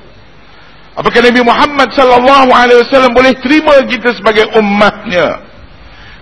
Apakah 0.98 1.30
Nabi 1.30 1.46
Muhammad 1.46 1.94
sallallahu 1.94 2.50
alaihi 2.50 2.82
wasallam 2.82 3.14
boleh 3.14 3.30
terima 3.38 3.86
kita 3.86 4.18
sebagai 4.18 4.50
umatnya? 4.58 5.46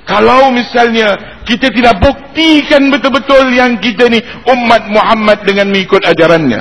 Kalau 0.05 0.53
misalnya 0.53 1.41
kita 1.49 1.73
tidak 1.73 1.97
buktikan 1.97 2.93
betul-betul 2.93 3.57
yang 3.57 3.81
kita 3.81 4.05
ni 4.13 4.21
umat 4.45 4.85
Muhammad 4.93 5.49
dengan 5.49 5.73
mengikut 5.73 6.05
ajarannya. 6.05 6.61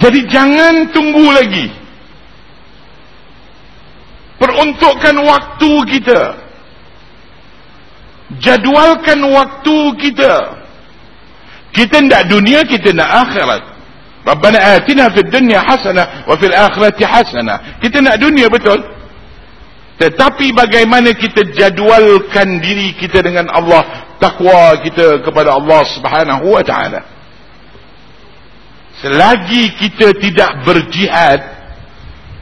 Jadi 0.00 0.20
jangan 0.32 0.88
tunggu 0.96 1.36
lagi. 1.36 1.68
Peruntukkan 4.42 5.16
waktu 5.22 5.72
kita. 5.86 6.20
Jadualkan 8.42 9.22
waktu 9.22 9.78
kita. 10.02 10.34
Kita 11.70 12.02
tidak 12.02 12.26
dunia, 12.26 12.66
kita 12.66 12.90
nak 12.90 13.30
akhirat. 13.30 13.62
Rabbana 14.22 14.58
atina 14.78 15.10
fid 15.14 15.30
dunya 15.30 15.62
hasanah 15.62 16.26
wa 16.26 16.34
fil 16.34 16.54
akhirati 16.54 17.06
hasanah. 17.06 17.78
Kita 17.78 18.02
nak 18.02 18.18
dunia 18.18 18.50
betul. 18.50 18.82
Tetapi 19.98 20.50
bagaimana 20.58 21.14
kita 21.14 21.46
jadualkan 21.54 22.58
diri 22.58 22.98
kita 22.98 23.22
dengan 23.22 23.46
Allah, 23.54 24.10
takwa 24.18 24.74
kita 24.82 25.22
kepada 25.22 25.54
Allah 25.54 25.86
Subhanahu 25.94 26.50
wa 26.50 26.62
taala. 26.66 27.06
Selagi 28.98 29.74
kita 29.78 30.14
tidak 30.18 30.66
berjihad, 30.66 31.61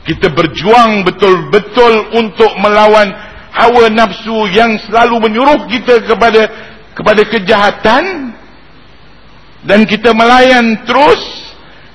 kita 0.04 0.32
berjuang 0.32 1.04
betul-betul 1.04 2.16
untuk 2.16 2.50
melawan 2.56 3.12
hawa 3.52 3.92
nafsu 3.92 4.48
yang 4.48 4.80
selalu 4.88 5.28
menyuruh 5.28 5.68
kita 5.68 6.04
kepada 6.08 6.42
kepada 6.96 7.22
kejahatan. 7.28 8.04
Dan 9.60 9.84
kita 9.84 10.16
melayan 10.16 10.88
terus. 10.88 11.20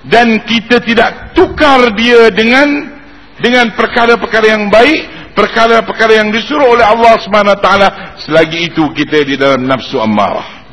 Dan 0.06 0.46
kita 0.46 0.86
tidak 0.86 1.34
tukar 1.34 1.90
dia 1.98 2.30
dengan 2.30 2.94
dengan 3.42 3.74
perkara-perkara 3.74 4.48
yang 4.54 4.70
baik 4.70 5.34
perkara-perkara 5.36 6.24
yang 6.24 6.30
disuruh 6.32 6.72
oleh 6.72 6.86
Allah 6.88 7.20
SWT 7.20 7.70
selagi 8.24 8.72
itu 8.72 8.88
kita 8.96 9.28
di 9.28 9.36
dalam 9.36 9.68
nafsu 9.68 10.00
ammarah 10.00 10.64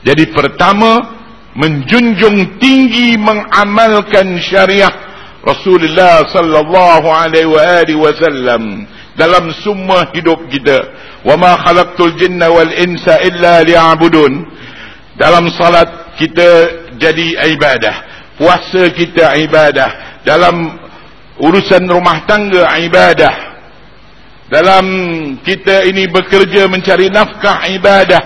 jadi 0.00 0.24
pertama 0.32 1.20
menjunjung 1.52 2.56
tinggi 2.56 3.20
mengamalkan 3.20 4.40
syariah 4.40 5.07
Rasulullah 5.38 6.26
sallallahu 6.26 7.06
alaihi 7.06 7.94
wasallam 7.94 8.86
dalam 9.14 9.50
semua 9.62 10.10
hidup 10.10 10.38
kita. 10.50 10.78
Wa 11.22 11.38
ma 11.38 11.54
khalaqtul 11.58 12.14
jinna 12.18 12.50
wal 12.50 12.70
insa 12.74 13.22
illa 13.22 13.62
liya'budun. 13.62 14.32
Dalam 15.18 15.50
salat 15.54 16.14
kita 16.18 16.50
jadi 16.98 17.54
ibadah. 17.54 17.94
Puasa 18.38 18.90
kita 18.94 19.34
ibadah. 19.42 20.22
Dalam 20.22 20.78
urusan 21.42 21.86
rumah 21.86 22.22
tangga 22.26 22.66
ibadah. 22.82 23.34
Dalam 24.48 24.86
kita 25.42 25.86
ini 25.86 26.06
bekerja 26.10 26.66
mencari 26.70 27.10
nafkah 27.10 27.66
ibadah. 27.74 28.22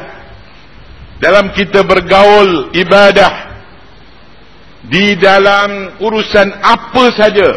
Dalam 1.21 1.53
kita 1.57 1.85
bergaul 1.85 2.73
ibadah 2.77 3.51
di 4.87 5.14
dalam 5.18 6.01
urusan 6.03 6.49
apa 6.59 7.05
saja 7.14 7.49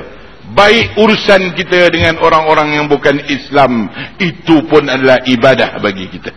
baik 0.53 0.93
urusan 1.01 1.57
kita 1.57 1.89
dengan 1.89 2.21
orang-orang 2.21 2.78
yang 2.78 2.86
bukan 2.86 3.17
Islam 3.26 3.89
itu 4.21 4.61
pun 4.69 4.86
adalah 4.86 5.26
ibadah 5.26 5.82
bagi 5.82 6.05
kita 6.09 6.32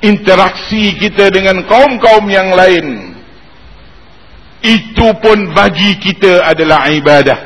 interaksi 0.00 0.96
kita 0.96 1.28
dengan 1.28 1.60
kaum-kaum 1.68 2.24
yang 2.32 2.56
lain 2.56 3.16
itu 4.60 5.08
pun 5.20 5.52
bagi 5.56 5.96
kita 6.00 6.44
adalah 6.44 6.88
ibadah 6.92 7.38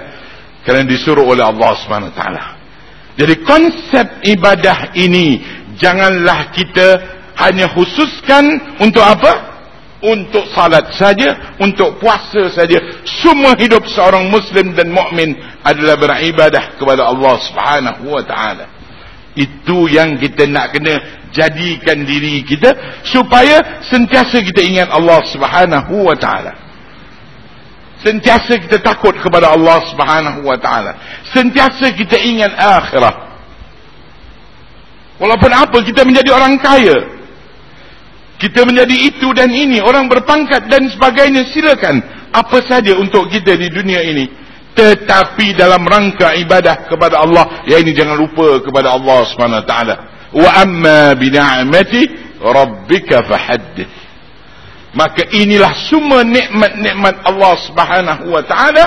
kerana 0.66 0.86
disuruh 0.88 1.22
oleh 1.22 1.46
Allah 1.46 1.70
Subhanahu 1.78 2.14
Taala. 2.16 2.58
Jadi 3.14 3.34
konsep 3.46 4.06
ibadah 4.26 4.90
ini 4.98 5.38
janganlah 5.78 6.50
kita 6.50 6.88
hanya 7.38 7.70
khususkan 7.70 8.42
untuk 8.82 9.02
apa? 9.02 9.53
Untuk 10.04 10.44
salat 10.52 10.92
saja, 11.00 11.56
untuk 11.56 11.96
puasa 11.96 12.52
saja. 12.52 12.76
Semua 13.24 13.56
hidup 13.56 13.88
seorang 13.88 14.28
muslim 14.28 14.76
dan 14.76 14.92
mukmin 14.92 15.32
adalah 15.64 15.96
beribadah 15.96 16.76
kepada 16.76 17.08
Allah 17.08 17.34
Subhanahu 17.40 18.12
Wa 18.12 18.24
Taala. 18.28 18.66
Itu 19.32 19.88
yang 19.88 20.20
kita 20.20 20.44
nak 20.44 20.76
kena 20.76 21.24
jadikan 21.32 22.04
diri 22.04 22.44
kita 22.44 23.00
supaya 23.08 23.82
sentiasa 23.88 24.44
kita 24.44 24.60
ingat 24.60 24.92
Allah 24.92 25.24
Subhanahu 25.32 26.04
Wa 26.04 26.16
Taala. 26.20 26.64
Sentiasa 28.04 28.60
kita 28.60 28.84
takut 28.84 29.16
kepada 29.16 29.56
Allah 29.56 29.80
Subhanahu 29.88 30.44
wa 30.44 30.60
taala. 30.60 30.92
Sentiasa 31.32 31.88
kita 31.96 32.20
ingat 32.20 32.52
akhirat. 32.52 33.16
Walaupun 35.16 35.48
apa 35.48 35.80
kita 35.80 36.04
menjadi 36.04 36.36
orang 36.36 36.60
kaya. 36.60 37.23
Kita 38.38 38.66
menjadi 38.66 38.96
itu 39.14 39.30
dan 39.32 39.50
ini. 39.50 39.78
Orang 39.80 40.10
berpangkat 40.10 40.66
dan 40.66 40.90
sebagainya. 40.90 41.48
Silakan. 41.54 42.02
Apa 42.34 42.62
saja 42.66 42.98
untuk 42.98 43.30
kita 43.30 43.54
di 43.54 43.70
dunia 43.70 44.02
ini. 44.02 44.26
Tetapi 44.74 45.54
dalam 45.54 45.86
rangka 45.86 46.34
ibadah 46.34 46.90
kepada 46.90 47.22
Allah. 47.22 47.62
Ya 47.70 47.78
ini 47.78 47.94
jangan 47.94 48.18
lupa 48.18 48.58
kepada 48.58 48.90
Allah 48.94 49.22
SWT. 49.22 49.74
Wa 50.34 50.50
amma 50.66 51.14
bina'amati 51.14 52.02
rabbika 52.42 53.22
fahaddith. 53.22 53.94
Maka 54.94 55.26
inilah 55.34 55.74
semua 55.90 56.22
nikmat-nikmat 56.22 57.26
Allah 57.26 57.54
Subhanahu 57.66 58.30
wa 58.30 58.42
taala 58.46 58.84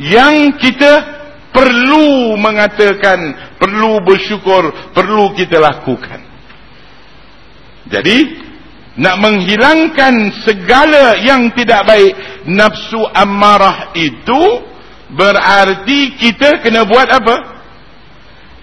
yang 0.00 0.56
kita 0.56 1.20
perlu 1.52 2.34
mengatakan, 2.40 3.20
perlu 3.60 4.00
bersyukur, 4.00 4.72
perlu 4.96 5.36
kita 5.36 5.60
lakukan. 5.60 6.24
Jadi, 7.92 8.16
nak 8.92 9.16
menghilangkan 9.20 10.44
segala 10.44 11.16
yang 11.20 11.48
tidak 11.56 11.88
baik 11.88 12.12
nafsu 12.44 13.00
amarah 13.16 13.96
itu 13.96 14.42
berarti 15.12 16.16
kita 16.20 16.60
kena 16.60 16.84
buat 16.84 17.08
apa? 17.08 17.36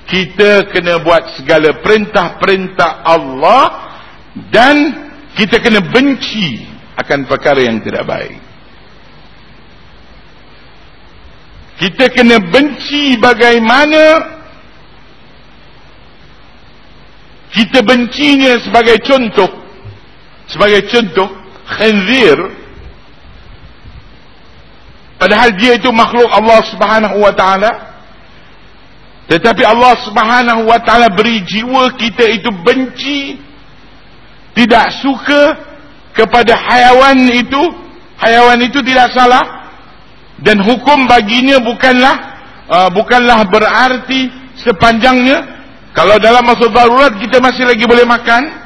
Kita 0.09 0.69
kena 0.73 1.01
buat 1.05 1.37
segala 1.37 1.81
perintah-perintah 1.85 3.05
Allah 3.05 3.65
dan 4.49 4.75
kita 5.37 5.61
kena 5.61 5.85
benci 5.85 6.65
akan 6.97 7.29
perkara 7.29 7.61
yang 7.61 7.77
tidak 7.85 8.05
baik. 8.09 8.49
kita 11.79 12.11
kena 12.11 12.43
benci 12.43 13.15
bagaimana 13.23 14.35
kita 17.55 17.79
bencinya 17.81 18.59
sebagai 18.59 18.99
contoh 19.07 19.58
sebagai 20.49 20.89
contoh 20.89 21.29
khinzir 21.77 22.37
padahal 25.21 25.53
dia 25.53 25.77
itu 25.77 25.89
makhluk 25.93 26.25
Allah 26.33 26.59
subhanahu 26.73 27.17
wa 27.21 27.33
ta'ala. 27.33 27.71
Tetapi 29.29 29.61
Allah 29.61 29.93
subhanahu 30.01 30.65
wa 30.65 30.81
ta'ala 30.81 31.13
beri 31.13 31.45
jiwa 31.45 31.93
kita 31.93 32.25
itu 32.33 32.49
benci 32.65 33.37
tidak 34.57 34.89
suka 35.05 35.53
kepada 36.17 36.57
hayawan 36.57 37.29
itu. 37.29 37.61
Hayawan 38.17 38.59
itu 38.65 38.81
tidak 38.81 39.13
salah. 39.13 39.69
Dan 40.41 40.65
hukum 40.65 41.05
baginya 41.05 41.61
bukanlah 41.61 42.15
uh, 42.67 42.89
bukanlah 42.89 43.45
berarti 43.45 44.33
sepanjangnya. 44.65 45.45
Kalau 45.93 46.17
dalam 46.17 46.41
masa 46.47 46.65
darurat 46.73 47.13
kita 47.21 47.37
masih 47.37 47.69
lagi 47.69 47.85
boleh 47.85 48.07
makan 48.07 48.58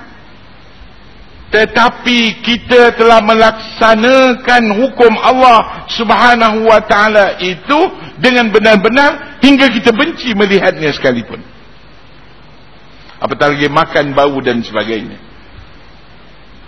tetapi 1.53 2.41
kita 2.41 2.97
telah 2.97 3.21
melaksanakan 3.21 4.73
hukum 4.73 5.13
Allah 5.21 5.85
subhanahu 5.85 6.65
wa 6.65 6.81
ta'ala 6.81 7.37
itu 7.45 7.77
dengan 8.17 8.49
benar-benar 8.49 9.37
hingga 9.37 9.69
kita 9.69 9.93
benci 9.93 10.33
melihatnya 10.33 10.89
sekalipun. 10.97 11.37
Apatah 13.21 13.53
lagi 13.53 13.69
makan 13.69 14.17
bau 14.17 14.33
dan 14.41 14.65
sebagainya. 14.65 15.21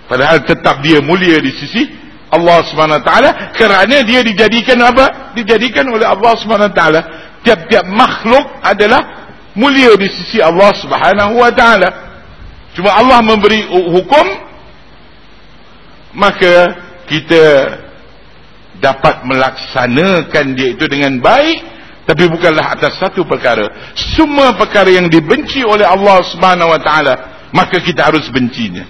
Padahal 0.06 0.46
tetap 0.46 0.86
dia 0.86 1.02
mulia 1.02 1.42
di 1.42 1.50
sisi 1.50 1.82
Allah 2.30 2.62
SWT 2.62 3.12
kerana 3.58 4.06
dia 4.06 4.22
dijadikan 4.22 4.86
apa? 4.86 5.34
dijadikan 5.34 5.90
oleh 5.90 6.06
Allah 6.06 6.38
SWT 6.38 6.82
tiap-tiap 7.42 7.90
makhluk 7.90 8.46
adalah 8.62 9.34
mulia 9.58 9.98
di 9.98 10.14
sisi 10.14 10.38
Allah 10.46 10.70
SWT 10.78 11.64
cuma 12.78 12.94
Allah 12.94 13.26
memberi 13.26 13.66
hukum 13.66 14.45
maka 16.16 16.54
kita 17.06 17.44
dapat 18.80 19.24
melaksanakan 19.28 20.46
dia 20.56 20.74
itu 20.74 20.86
dengan 20.88 21.20
baik 21.20 21.60
tapi 22.08 22.26
bukanlah 22.32 22.76
atas 22.76 22.98
satu 22.98 23.28
perkara 23.28 23.94
semua 24.16 24.56
perkara 24.56 24.90
yang 24.90 25.12
dibenci 25.12 25.62
oleh 25.62 25.86
Allah 25.86 26.24
SWT 26.24 26.92
maka 27.56 27.78
kita 27.84 28.10
harus 28.10 28.28
bencinya 28.32 28.88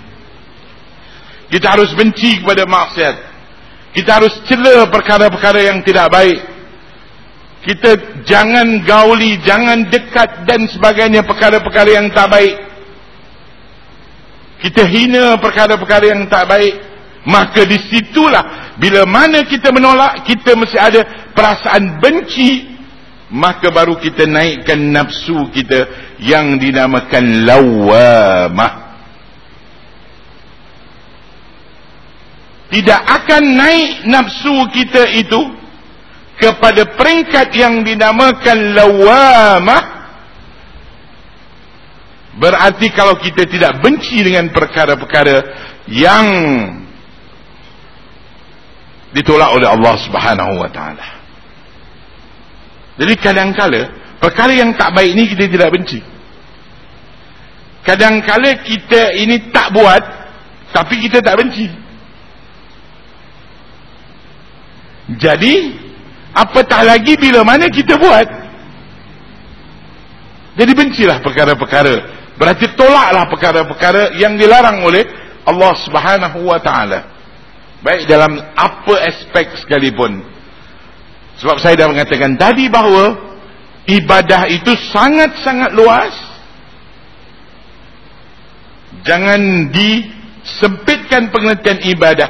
kita 1.50 1.70
harus 1.70 1.94
benci 1.94 2.42
kepada 2.42 2.66
maksiat 2.66 3.36
kita 3.96 4.20
harus 4.20 4.36
cela 4.44 4.92
perkara-perkara 4.92 5.72
yang 5.72 5.80
tidak 5.80 6.12
baik. 6.12 6.44
Kita 7.64 7.96
jangan 8.28 8.84
gauli, 8.84 9.40
jangan 9.42 9.88
dekat 9.88 10.44
dan 10.44 10.68
sebagainya 10.68 11.24
perkara-perkara 11.24 12.04
yang 12.04 12.12
tak 12.12 12.28
baik. 12.28 12.56
Kita 14.68 14.84
hina 14.84 15.40
perkara-perkara 15.40 16.12
yang 16.12 16.28
tak 16.28 16.44
baik. 16.44 16.76
Maka 17.26 17.66
disitulah 17.66 18.76
bila 18.78 19.04
mana 19.10 19.42
kita 19.46 19.74
menolak, 19.74 20.26
kita 20.30 20.54
mesti 20.54 20.78
ada 20.78 21.02
perasaan 21.34 21.98
benci. 21.98 22.78
Maka 23.34 23.74
baru 23.74 23.98
kita 23.98 24.30
naikkan 24.30 24.94
nafsu 24.94 25.50
kita 25.50 25.90
yang 26.22 26.62
dinamakan 26.62 27.44
lawamah. 27.44 28.86
tidak 32.76 33.02
akan 33.08 33.44
naik 33.56 34.04
nafsu 34.10 34.56
kita 34.76 35.08
itu 35.16 35.42
kepada 36.36 36.84
peringkat 36.98 37.56
yang 37.56 37.86
dinamakan 37.86 38.76
lawamah 38.76 39.84
berarti 42.36 42.92
kalau 42.92 43.16
kita 43.16 43.48
tidak 43.48 43.80
benci 43.80 44.20
dengan 44.20 44.52
perkara-perkara 44.52 45.38
yang 45.88 46.28
ditolak 49.16 49.56
oleh 49.56 49.68
Allah 49.72 49.96
Subhanahu 50.04 50.60
wa 50.60 50.68
taala. 50.68 51.08
Jadi 53.00 53.14
kadang-kala 53.16 53.82
perkara 54.20 54.52
yang 54.52 54.76
tak 54.76 54.92
baik 54.92 55.16
ini 55.16 55.24
kita 55.32 55.48
tidak 55.48 55.72
benci. 55.72 56.00
Kadang-kala 57.88 58.60
kita 58.68 59.16
ini 59.16 59.56
tak 59.56 59.72
buat 59.72 60.04
tapi 60.76 61.00
kita 61.00 61.24
tak 61.24 61.40
benci. 61.40 61.72
Jadi 65.16 65.54
apatah 66.34 66.82
lagi 66.84 67.14
bila 67.16 67.46
mana 67.46 67.70
kita 67.70 67.94
buat 67.94 68.26
Jadi 70.58 70.72
bencilah 70.74 71.22
perkara-perkara 71.22 71.96
Berarti 72.42 72.74
tolaklah 72.74 73.30
perkara-perkara 73.30 74.18
yang 74.18 74.34
dilarang 74.34 74.82
oleh 74.82 75.06
Allah 75.46 75.78
subhanahu 75.78 76.42
wa 76.42 76.58
ta'ala 76.58 77.15
Baik 77.86 78.10
dalam 78.10 78.42
apa 78.58 78.96
aspek 79.06 79.62
sekalipun. 79.62 80.26
Sebab 81.38 81.62
saya 81.62 81.86
dah 81.86 81.88
mengatakan 81.92 82.34
tadi 82.34 82.66
bahawa 82.66 83.36
Ibadah 83.86 84.50
itu 84.50 84.74
sangat-sangat 84.90 85.78
luas. 85.78 86.14
Jangan 89.06 89.70
disempitkan 89.70 91.30
pengertian 91.30 91.86
ibadah 91.94 92.26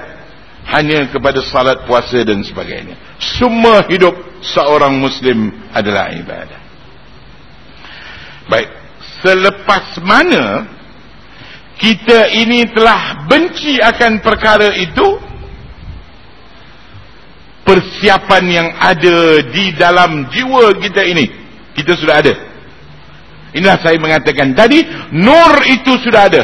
hanya 0.75 1.07
kepada 1.07 1.39
salat 1.47 1.87
puasa 1.87 2.19
dan 2.27 2.43
sebagainya. 2.43 2.99
Semua 3.39 3.87
hidup 3.87 4.11
seorang 4.43 4.99
muslim 4.99 5.55
adalah 5.71 6.11
ibadah. 6.11 6.59
Baik 8.51 8.69
selepas 9.23 9.95
mana 10.03 10.67
kita 11.79 12.35
ini 12.35 12.67
telah 12.75 13.31
benci 13.31 13.79
akan 13.79 14.19
perkara 14.19 14.75
itu 14.75 15.23
persiapan 17.65 18.43
yang 18.45 18.67
ada 18.77 19.41
di 19.49 19.73
dalam 19.73 20.29
jiwa 20.29 20.77
kita 20.79 21.01
ini 21.01 21.25
kita 21.73 21.97
sudah 21.97 22.21
ada 22.21 22.33
inilah 23.57 23.81
saya 23.81 23.97
mengatakan 23.97 24.53
tadi 24.53 24.85
nur 25.11 25.53
itu 25.65 25.97
sudah 26.05 26.29
ada 26.29 26.43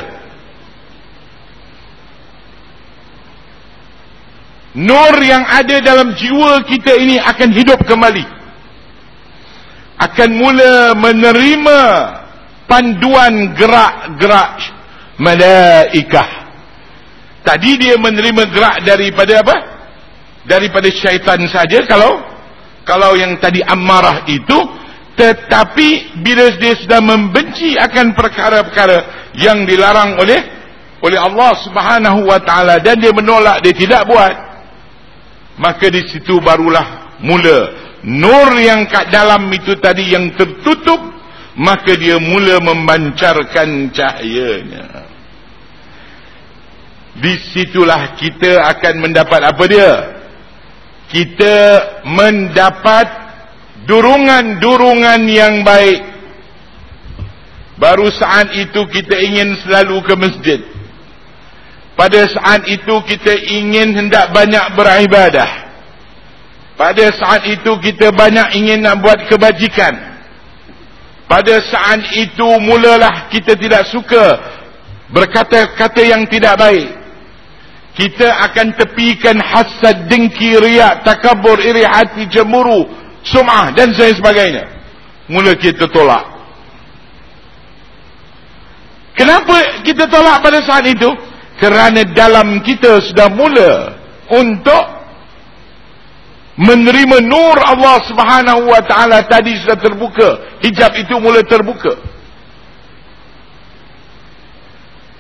Nur 4.71 5.19
yang 5.19 5.43
ada 5.43 5.83
dalam 5.83 6.15
jiwa 6.15 6.63
kita 6.63 6.95
ini 6.95 7.19
akan 7.19 7.49
hidup 7.51 7.83
kembali. 7.83 8.23
Akan 9.99 10.31
mula 10.31 10.95
menerima 10.95 11.79
panduan 12.71 13.51
gerak-gerak 13.51 14.51
malaikah. 15.19 16.29
Tadi 17.43 17.71
dia 17.83 17.99
menerima 17.99 18.43
gerak 18.47 18.75
daripada 18.87 19.43
apa? 19.43 19.55
Daripada 20.47 20.89
syaitan 20.89 21.41
saja 21.49 21.85
kalau 21.85 22.21
kalau 22.81 23.13
yang 23.13 23.37
tadi 23.37 23.61
amarah 23.61 24.25
itu 24.25 24.57
tetapi 25.13 26.17
bila 26.25 26.49
dia 26.57 26.73
sudah 26.81 26.97
membenci 26.97 27.77
akan 27.77 28.17
perkara-perkara 28.17 29.29
yang 29.37 29.69
dilarang 29.69 30.17
oleh 30.17 30.39
oleh 31.01 31.19
Allah 31.19 31.51
Subhanahu 31.61 32.25
wa 32.25 32.41
taala 32.41 32.81
dan 32.81 32.97
dia 32.97 33.13
menolak 33.13 33.61
dia 33.61 33.75
tidak 33.75 34.09
buat 34.09 34.33
maka 35.61 35.93
di 35.93 36.09
situ 36.09 36.41
barulah 36.41 37.21
mula 37.21 37.59
nur 38.01 38.49
yang 38.57 38.89
kat 38.89 39.13
dalam 39.13 39.45
itu 39.53 39.77
tadi 39.77 40.09
yang 40.09 40.33
tertutup 40.33 41.11
maka 41.57 41.93
dia 41.99 42.15
mula 42.17 42.63
memancarkan 42.63 43.91
cahayanya. 43.91 45.05
Disitulah 47.19 48.15
kita 48.15 48.63
akan 48.71 48.93
mendapat 49.03 49.41
apa 49.43 49.63
dia 49.67 49.89
kita 51.11 51.57
mendapat 52.07 53.07
durungan-durungan 53.83 55.21
yang 55.27 55.61
baik. 55.67 56.01
Baru 57.75 58.07
saat 58.13 58.55
itu 58.55 58.87
kita 58.87 59.19
ingin 59.19 59.57
selalu 59.65 59.99
ke 60.07 60.13
masjid. 60.15 60.59
Pada 61.99 62.23
saat 62.31 62.65
itu 62.71 62.95
kita 63.05 63.33
ingin 63.51 63.93
hendak 63.93 64.31
banyak 64.31 64.65
beribadah. 64.79 65.69
Pada 66.79 67.05
saat 67.13 67.45
itu 67.45 67.71
kita 67.83 68.09
banyak 68.15 68.57
ingin 68.57 68.81
nak 68.81 69.03
buat 69.03 69.19
kebajikan. 69.27 69.93
Pada 71.27 71.59
saat 71.67 72.01
itu 72.15 72.47
mulalah 72.63 73.27
kita 73.29 73.55
tidak 73.59 73.87
suka 73.91 74.39
berkata-kata 75.11 76.01
yang 76.03 76.23
tidak 76.31 76.55
baik 76.59 77.00
kita 77.91 78.27
akan 78.51 78.79
tepikan 78.79 79.35
hasad, 79.43 80.07
dengki, 80.07 80.55
riak, 80.63 81.03
takabur, 81.03 81.59
iri 81.59 81.83
hati, 81.83 82.23
cemburu, 82.31 82.87
sum'ah 83.27 83.75
dan 83.75 83.91
sebagainya. 83.91 84.63
Mula 85.27 85.55
kita 85.59 85.91
tolak. 85.91 86.23
Kenapa 89.15 89.83
kita 89.83 90.07
tolak 90.07 90.39
pada 90.39 90.59
saat 90.63 90.87
itu? 90.87 91.07
Kerana 91.59 92.07
dalam 92.15 92.63
kita 92.63 93.03
sudah 93.05 93.29
mula 93.29 94.01
untuk 94.31 94.83
menerima 96.57 97.17
nur 97.21 97.57
Allah 97.59 98.01
Subhanahu 98.07 98.71
wa 98.71 98.81
taala 98.87 99.21
tadi 99.27 99.55
sudah 99.61 99.77
terbuka. 99.77 100.59
Hijab 100.63 100.95
itu 100.95 101.15
mula 101.19 101.43
terbuka. 101.43 101.95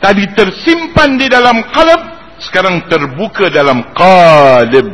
Tadi 0.01 0.23
tersimpan 0.33 1.21
di 1.21 1.29
dalam 1.29 1.61
qalb 1.69 2.10
sekarang 2.41 2.89
terbuka 2.89 3.53
dalam 3.53 3.85
qalib. 3.93 4.89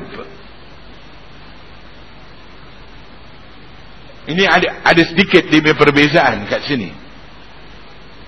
Ini 4.28 4.44
ada 4.44 4.84
ada 4.84 5.02
sedikit 5.08 5.48
dia 5.48 5.72
perbezaan 5.72 6.44
kat 6.52 6.68
sini. 6.68 6.92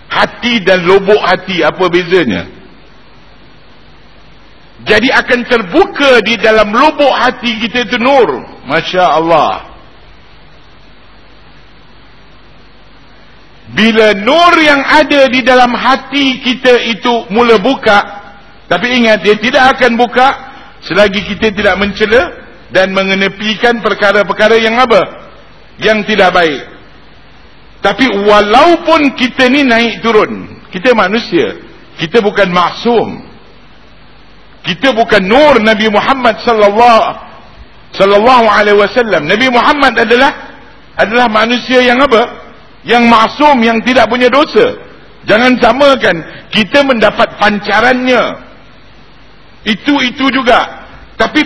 Hati 0.10 0.64
dan 0.64 0.88
lubuk 0.88 1.20
hati 1.20 1.60
apa 1.62 1.86
bezanya? 1.92 2.48
Jadi 4.80 5.12
akan 5.12 5.40
terbuka 5.44 6.24
di 6.24 6.40
dalam 6.40 6.72
lubuk 6.72 7.12
hati 7.12 7.60
kita 7.68 7.84
itu 7.84 8.00
nur. 8.00 8.48
Masya 8.64 9.06
Allah 9.20 9.70
bila 13.70 14.18
nur 14.18 14.54
yang 14.58 14.82
ada 14.82 15.30
di 15.30 15.46
dalam 15.46 15.70
hati 15.78 16.42
kita 16.42 16.74
itu 16.90 17.30
mula 17.30 17.62
buka 17.62 18.19
tapi 18.70 19.02
ingat 19.02 19.26
dia 19.26 19.34
tidak 19.42 19.76
akan 19.76 19.98
buka 19.98 20.28
selagi 20.86 21.26
kita 21.26 21.50
tidak 21.50 21.76
mencela 21.82 22.38
dan 22.70 22.94
mengenepikan 22.94 23.82
perkara-perkara 23.82 24.62
yang 24.62 24.78
apa? 24.78 25.02
Yang 25.82 26.14
tidak 26.14 26.30
baik. 26.38 26.62
Tapi 27.82 28.06
walaupun 28.30 29.18
kita 29.18 29.50
ni 29.50 29.66
naik 29.66 30.06
turun, 30.06 30.62
kita 30.70 30.94
manusia, 30.94 31.58
kita 31.98 32.22
bukan 32.22 32.54
maksum. 32.54 33.26
Kita 34.62 34.94
bukan 34.94 35.24
nur 35.26 35.58
Nabi 35.64 35.90
Muhammad 35.90 36.46
sallallahu 36.46 37.26
sallallahu 37.96 38.46
alaihi 38.46 38.78
wasallam. 38.78 39.26
Nabi 39.26 39.50
Muhammad 39.50 39.98
adalah 39.98 40.30
adalah 40.94 41.26
manusia 41.26 41.82
yang 41.82 41.98
apa? 42.06 42.54
Yang 42.86 43.04
maksum, 43.10 43.58
yang 43.66 43.82
tidak 43.82 44.06
punya 44.12 44.30
dosa. 44.30 44.78
Jangan 45.26 45.58
samakan 45.58 46.16
kita 46.54 46.86
mendapat 46.86 47.34
pancarannya 47.40 48.49
itu 49.68 49.94
itu 50.06 50.26
juga. 50.32 50.88
Tapi 51.20 51.44